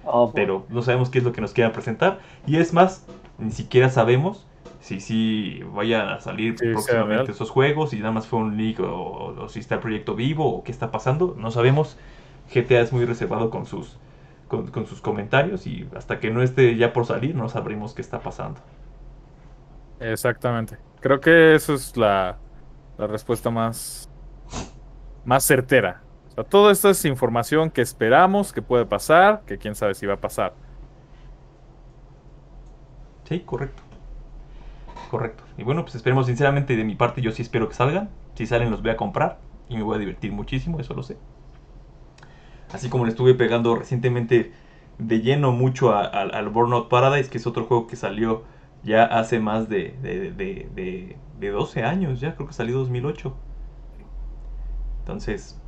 [0.06, 2.20] Oh, pero no sabemos qué es lo que nos quieran presentar.
[2.46, 3.06] Y es más,
[3.38, 4.46] ni siquiera sabemos
[4.86, 9.48] si sí vayan a salir próximamente esos juegos, si nada más fue un leak o,
[9.50, 11.36] si está el proyecto vivo o qué está pasando.
[11.40, 11.98] No sabemos.
[12.54, 13.98] GTA es muy reservado con sus,
[14.48, 18.20] con, sus comentarios y hasta que no esté ya por salir no sabremos qué está
[18.20, 18.60] pasando.
[20.00, 20.78] Exactamente.
[21.00, 22.38] Creo que eso es la,
[23.00, 24.08] la respuesta más,
[25.24, 26.05] más certera.
[26.44, 30.22] Todo esto es información que esperamos que puede pasar, que quién sabe si va a
[30.22, 30.58] pasar.
[33.24, 33.84] Sí, correcto.
[35.08, 35.44] Correcto.
[35.58, 38.10] Y bueno, pues esperemos sinceramente de mi parte, yo sí espero que salgan.
[38.36, 41.20] Si salen los voy a comprar y me voy a divertir muchísimo, eso lo sé.
[42.72, 44.54] Así como le estuve pegando recientemente
[44.98, 48.44] de lleno mucho al Burnout Paradise, que es otro juego que salió
[48.84, 53.36] ya hace más de, de, de, de 12 años, ya creo que salió 2008.
[55.00, 55.62] Entonces,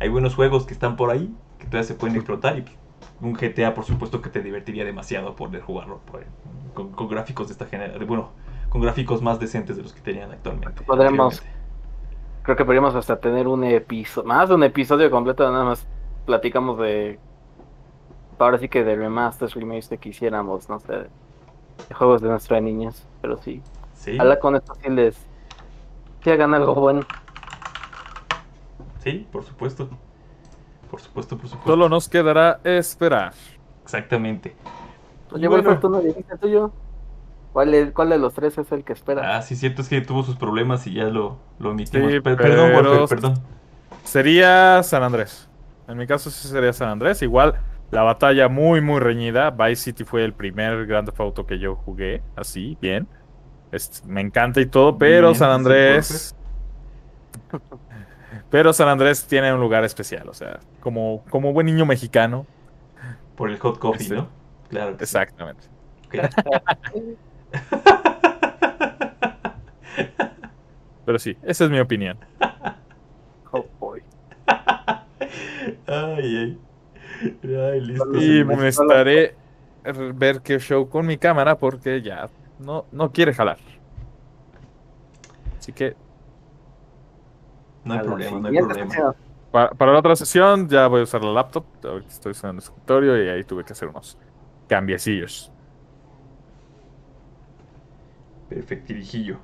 [0.00, 2.64] hay buenos juegos que están por ahí, que todavía se pueden explotar y
[3.20, 6.00] un GTA por supuesto que te divertiría demasiado poder jugarlo
[6.74, 8.30] con, gráficos de esta generación, bueno,
[8.68, 10.82] con gráficos más decentes de los que tenían actualmente.
[10.82, 11.42] Podremos,
[12.42, 15.86] creo que podríamos hasta tener un episodio, más de un episodio completo, nada más
[16.26, 17.18] platicamos de,
[18.38, 23.06] ahora sí que de remasters, remakes que quisiéramos, no sé, de juegos de nuestras niñas,
[23.20, 23.62] pero sí.
[23.94, 24.18] Sí.
[24.40, 25.16] con esto sí les,
[26.20, 27.02] que hagan algo bueno.
[29.04, 29.88] Sí, por supuesto.
[30.90, 31.70] Por supuesto, por supuesto.
[31.70, 33.34] Solo nos quedará esperar.
[33.82, 34.56] Exactamente.
[35.30, 35.78] Oye, bueno.
[35.78, 36.72] tú no dijiste tuyo.
[37.52, 39.36] ¿Cuál, ¿Cuál de los tres es el que espera?
[39.36, 42.10] Ah, sí, cierto, es que tuvo sus problemas y ya lo, lo omitimos.
[42.22, 43.34] perdón, perdón.
[44.02, 45.48] Sería San Andrés.
[45.86, 47.20] En mi caso sí sería San Andrés.
[47.22, 47.54] Igual,
[47.90, 49.50] la batalla muy, muy reñida.
[49.50, 53.06] Vice City fue el primer Grand Theft Auto que yo jugué, así, bien.
[54.06, 56.34] me encanta y todo, pero San Andrés...
[58.54, 62.46] Pero San Andrés tiene un lugar especial, o sea, como, como buen niño mexicano.
[63.34, 64.28] Por el hot coffee, ¿no?
[64.68, 64.96] Claro.
[65.00, 65.66] Exactamente.
[71.04, 72.16] Pero sí, esa es mi opinión.
[73.50, 74.04] Oh boy.
[74.46, 74.96] Ay,
[75.88, 76.56] ay.
[77.42, 78.22] ay listo.
[78.22, 79.34] Y me estaré
[80.14, 83.58] ver qué show con mi cámara porque ya no, no quiere jalar.
[85.58, 85.96] Así que
[87.84, 89.14] no hay problema, no hay problema.
[89.50, 91.64] Para, la otra sesión ya voy a usar la laptop.
[91.84, 94.18] Ahorita estoy usando el escritorio y ahí tuve que hacer unos
[94.66, 95.52] cambiecillos.
[98.48, 99.38] Perfectirijillo.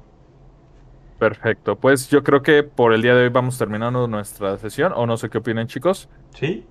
[1.18, 1.76] Perfecto.
[1.76, 4.92] Pues yo creo que por el día de hoy vamos terminando nuestra sesión.
[4.96, 6.08] O no sé qué opinan, chicos.
[6.34, 6.66] Sí,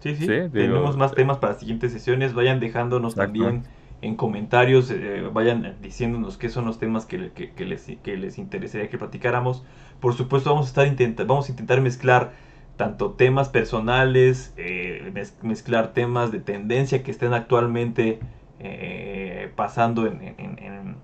[0.00, 0.26] sí, sí.
[0.26, 2.34] Tenemos más temas para siguientes sesiones.
[2.34, 3.62] Vayan dejándonos también
[4.02, 8.98] en comentarios, eh, vayan diciéndonos qué son los temas que, les, que les interesaría que
[8.98, 9.64] platicáramos.
[10.00, 12.32] Por supuesto, vamos a, estar vamos a intentar mezclar
[12.76, 15.12] tanto temas personales, eh,
[15.42, 18.20] mezclar temas de tendencia que estén actualmente
[18.58, 20.98] eh, pasando en,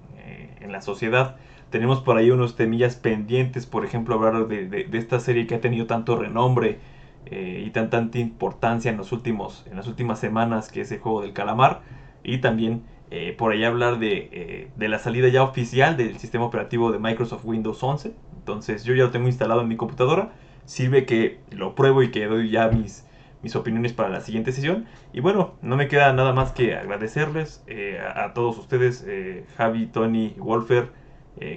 [0.71, 1.37] la sociedad.
[1.71, 5.87] Tenemos por ahí unos temillas pendientes, por ejemplo, hablar de, esta serie que ha tenido
[5.87, 6.81] tanto renombre
[7.31, 11.23] y tan, tanta importancia en, los últimos, en las últimas semanas, que es el juego
[11.23, 11.83] del calamar
[12.27, 16.91] y también eh, por ahí hablar eh, de, la salida ya oficial del sistema operativo
[16.91, 18.13] de Microsoft Windows 11.
[18.39, 20.33] Entonces yo ya lo tengo instalado en mi computadora.
[20.65, 23.07] Sirve que lo pruebo y que doy ya mis,
[23.43, 24.87] mis opiniones para la siguiente sesión.
[25.13, 29.07] Y bueno, no me queda nada más que agradecerles eh, a, todos ustedes,
[29.57, 30.91] Javi, Tony, Wolfer,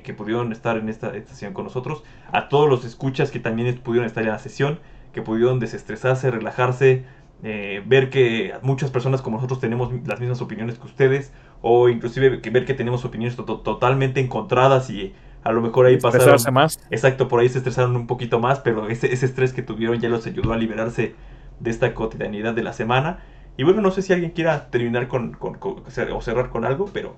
[0.04, 2.04] que pudieron estar en esta, esta, sesión con nosotros.
[2.32, 4.80] A todos los escuchas que también pudieron estar en la sesión,
[5.14, 7.06] que pudieron desestresarse, relajarse,
[7.44, 12.42] eh, ver que muchas personas como nosotros tenemos las mismas opiniones que ustedes, o inclusive
[12.42, 15.14] que ver que tenemos opiniones totalmente encontradas y
[15.44, 16.54] a lo mejor ahí pasaron...
[16.54, 16.80] más.
[16.92, 20.10] Exacto, por ahí se estresaron un poquito más, pero ese, ese estrés que tuvieron ya
[20.10, 21.16] los ayudó a liberarse
[21.60, 23.20] de esta cotidianidad de la semana.
[23.58, 27.16] Y bueno, no sé si alguien quiera terminar con, o cerrar con algo, pero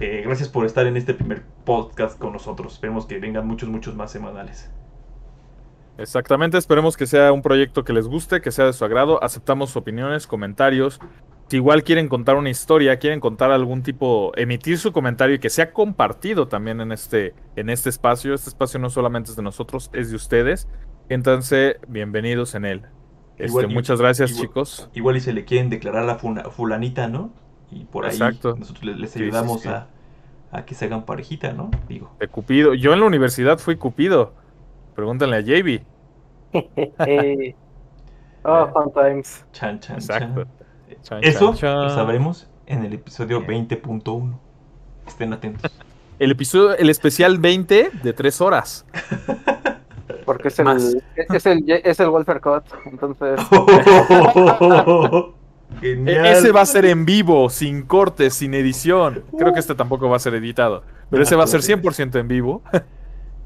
[0.00, 2.74] eh, gracias por estar en este primer podcast con nosotros.
[2.74, 4.70] Esperemos que vengan muchos, muchos más semanales.
[5.96, 9.22] Exactamente, esperemos que sea un proyecto que les guste, que sea de su agrado.
[9.22, 10.98] Aceptamos opiniones, comentarios.
[11.48, 15.50] Si igual quieren contar una historia, quieren contar algún tipo, emitir su comentario y que
[15.50, 18.34] sea compartido también en este, en este espacio.
[18.34, 20.68] Este espacio no solamente es de nosotros, es de ustedes.
[21.08, 22.82] Entonces, bienvenidos en él.
[23.36, 24.88] Este, muchas gracias, chicos.
[24.94, 26.16] Igual y se le quieren declarar a
[26.50, 27.32] fulanita, ¿no?
[27.70, 29.88] Y por ahí nosotros les ayudamos A,
[30.50, 31.70] a, que se hagan parejita, ¿no?
[31.88, 32.14] Digo.
[32.20, 32.74] De Cupido.
[32.74, 34.32] Yo en la universidad fui Cupido.
[34.94, 35.80] Pregúntale a JB.
[38.46, 39.42] Oh, sometimes.
[39.52, 40.44] Chan, chan, Exacto.
[40.44, 41.02] chan.
[41.02, 41.82] Chan, Eso chan, chan.
[41.84, 44.38] lo sabremos en el episodio 20.1.
[45.06, 45.72] Estén atentos.
[46.18, 48.86] El episodio, el especial 20 de 3 horas.
[50.26, 50.96] Porque es el, Más.
[51.16, 52.62] es el, es el Wolfer Cut.
[52.86, 53.40] Entonces,
[55.80, 56.26] Genial.
[56.26, 59.24] E- Ese va a ser en vivo, sin cortes, sin edición.
[59.36, 60.84] Creo que este tampoco va a ser editado.
[61.10, 62.62] Pero ese va a ser 100% en vivo.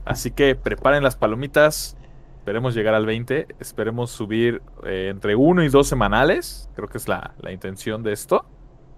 [0.08, 1.96] Así que preparen las palomitas.
[2.38, 3.46] Esperemos llegar al 20.
[3.60, 6.70] Esperemos subir eh, entre uno y dos semanales.
[6.74, 8.46] Creo que es la, la intención de esto,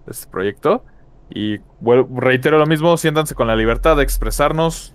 [0.05, 0.85] de este proyecto.
[1.29, 1.59] Y
[2.15, 4.93] reitero lo mismo, siéntanse con la libertad de expresarnos.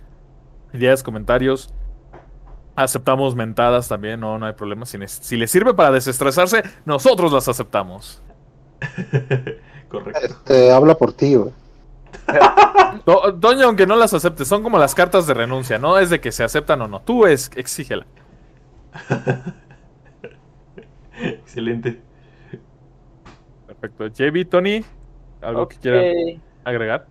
[0.73, 1.75] Ideas, comentarios.
[2.77, 4.87] Aceptamos mentadas también, no, no hay problema.
[4.87, 8.23] Si les sirve para desestresarse, nosotros las aceptamos.
[9.89, 10.21] Correcto.
[10.23, 11.53] Este, habla por ti, güey.
[13.07, 16.21] Do- Doña, aunque no las aceptes, son como las cartas de renuncia, no es de
[16.21, 17.01] que se aceptan o no.
[17.03, 18.07] Tú es, exígela.
[21.21, 22.01] Excelente.
[23.67, 24.07] Perfecto.
[24.09, 24.85] JB, Tony,
[25.43, 27.07] ¿algo que quieran agregar?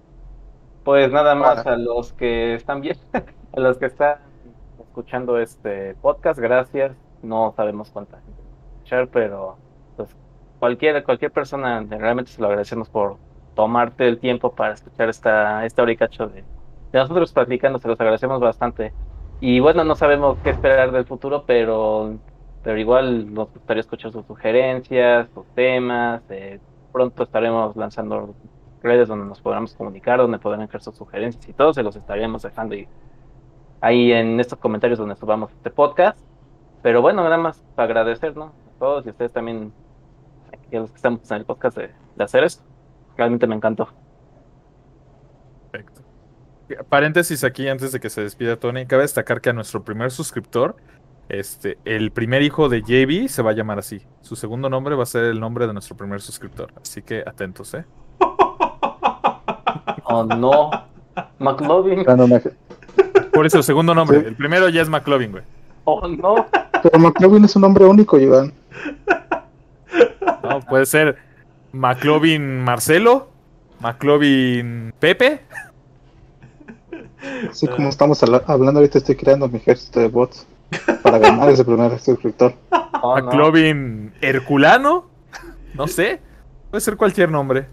[0.84, 1.74] Pues nada más Hola.
[1.74, 2.98] a los que están bien,
[3.54, 4.18] a los que están
[4.80, 6.96] escuchando este podcast, gracias.
[7.24, 9.58] No sabemos cuánta gente va a escuchar, pero
[9.98, 10.16] pues
[10.60, 13.18] cualquier, cualquier persona realmente se lo agradecemos por
[13.56, 16.42] tomarte el tiempo para escuchar esta, esta hora y cacho de,
[16.92, 18.94] de nosotros platicando, se los agradecemos bastante.
[19.40, 22.20] Y bueno, no sabemos qué esperar del futuro, pero,
[22.64, 26.24] pero igual nos gustaría escuchar sus sugerencias, sus temas.
[26.30, 26.62] eh,
[26.92, 28.36] pronto estaremos lanzando
[28.82, 32.44] redes donde nos podamos comunicar, donde podrán dejar sus sugerencias y todo, se los estaríamos
[32.44, 32.88] dejando ahí,
[33.82, 36.20] ahí en estos comentarios donde subamos este podcast.
[36.82, 38.46] Pero bueno, nada más para agradecer, ¿no?
[38.68, 39.74] A todos y a ustedes también,
[40.52, 42.75] a los que estamos en el podcast de, de hacer esto.
[43.18, 43.90] Realmente me encantó.
[45.72, 46.02] Perfecto.
[46.90, 50.76] Paréntesis aquí antes de que se despida Tony, cabe destacar que a nuestro primer suscriptor,
[51.30, 54.02] este, el primer hijo de JB se va a llamar así.
[54.22, 56.72] Su segundo nombre va a ser el nombre de nuestro primer suscriptor.
[56.82, 57.86] Así que atentos, ¿eh?
[60.08, 60.70] Oh no,
[61.40, 62.06] McLovin.
[63.34, 64.22] Por eso, segundo nombre.
[64.22, 64.26] Sí.
[64.28, 65.44] El primero ya es McLovin, güey.
[65.84, 66.46] Oh no.
[66.84, 68.54] Pero McLovin es un nombre único, Iván.
[70.44, 71.18] No, puede ser
[71.80, 73.28] McLovin Marcelo,
[73.82, 75.42] McLovin Pepe.
[77.50, 80.48] Así como estamos habla- hablando ahorita, estoy creando mi ejército de bots
[81.04, 82.54] para ganar ese primer suscriptor.
[83.02, 83.26] Oh, no.
[83.26, 85.06] McLovin Herculano.
[85.74, 86.22] No sé.
[86.72, 87.68] Puede ser cualquier nombre.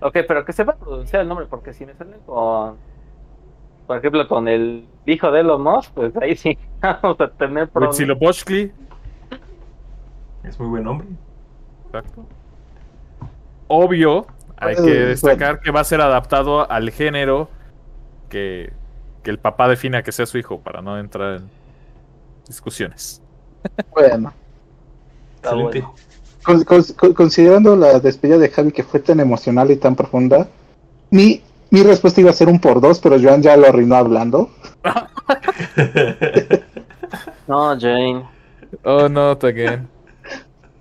[0.00, 2.76] Ok, pero que sepa pronunciar el nombre, porque si me sale con,
[3.86, 7.96] por ejemplo, con el hijo de Elon Musk, pues ahí sí vamos a tener problemas.
[10.44, 11.06] Es muy buen nombre.
[11.86, 12.26] Exacto.
[13.74, 14.26] Obvio,
[14.58, 17.48] hay que destacar que va a ser adaptado al género
[18.28, 18.70] que,
[19.22, 21.48] que el papá defina que sea su hijo, para no entrar en
[22.46, 23.22] discusiones.
[23.92, 24.34] Bueno,
[25.36, 25.94] Está bueno.
[26.44, 30.48] con- con- con- considerando la despedida de Javi que fue tan emocional y tan profunda,
[31.10, 34.50] mi, mi respuesta iba a ser un por dos, pero Joan ya lo arruinó hablando.
[37.46, 38.24] No, Jane.
[38.84, 39.88] Oh, no, again.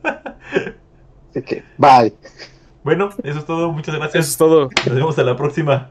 [0.04, 2.14] Así que, bye.
[2.84, 3.72] Bueno, eso es todo.
[3.72, 4.26] Muchas gracias.
[4.26, 4.70] Eso es todo.
[4.86, 5.90] Nos vemos a la próxima.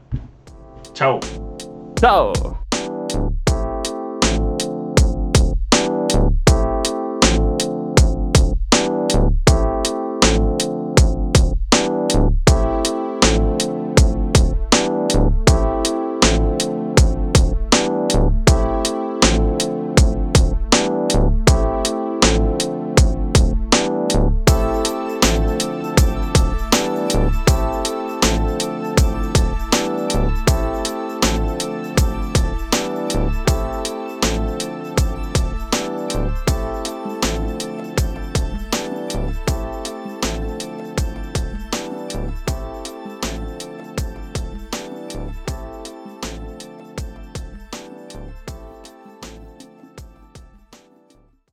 [0.93, 1.19] Chao.
[1.95, 2.33] Chao.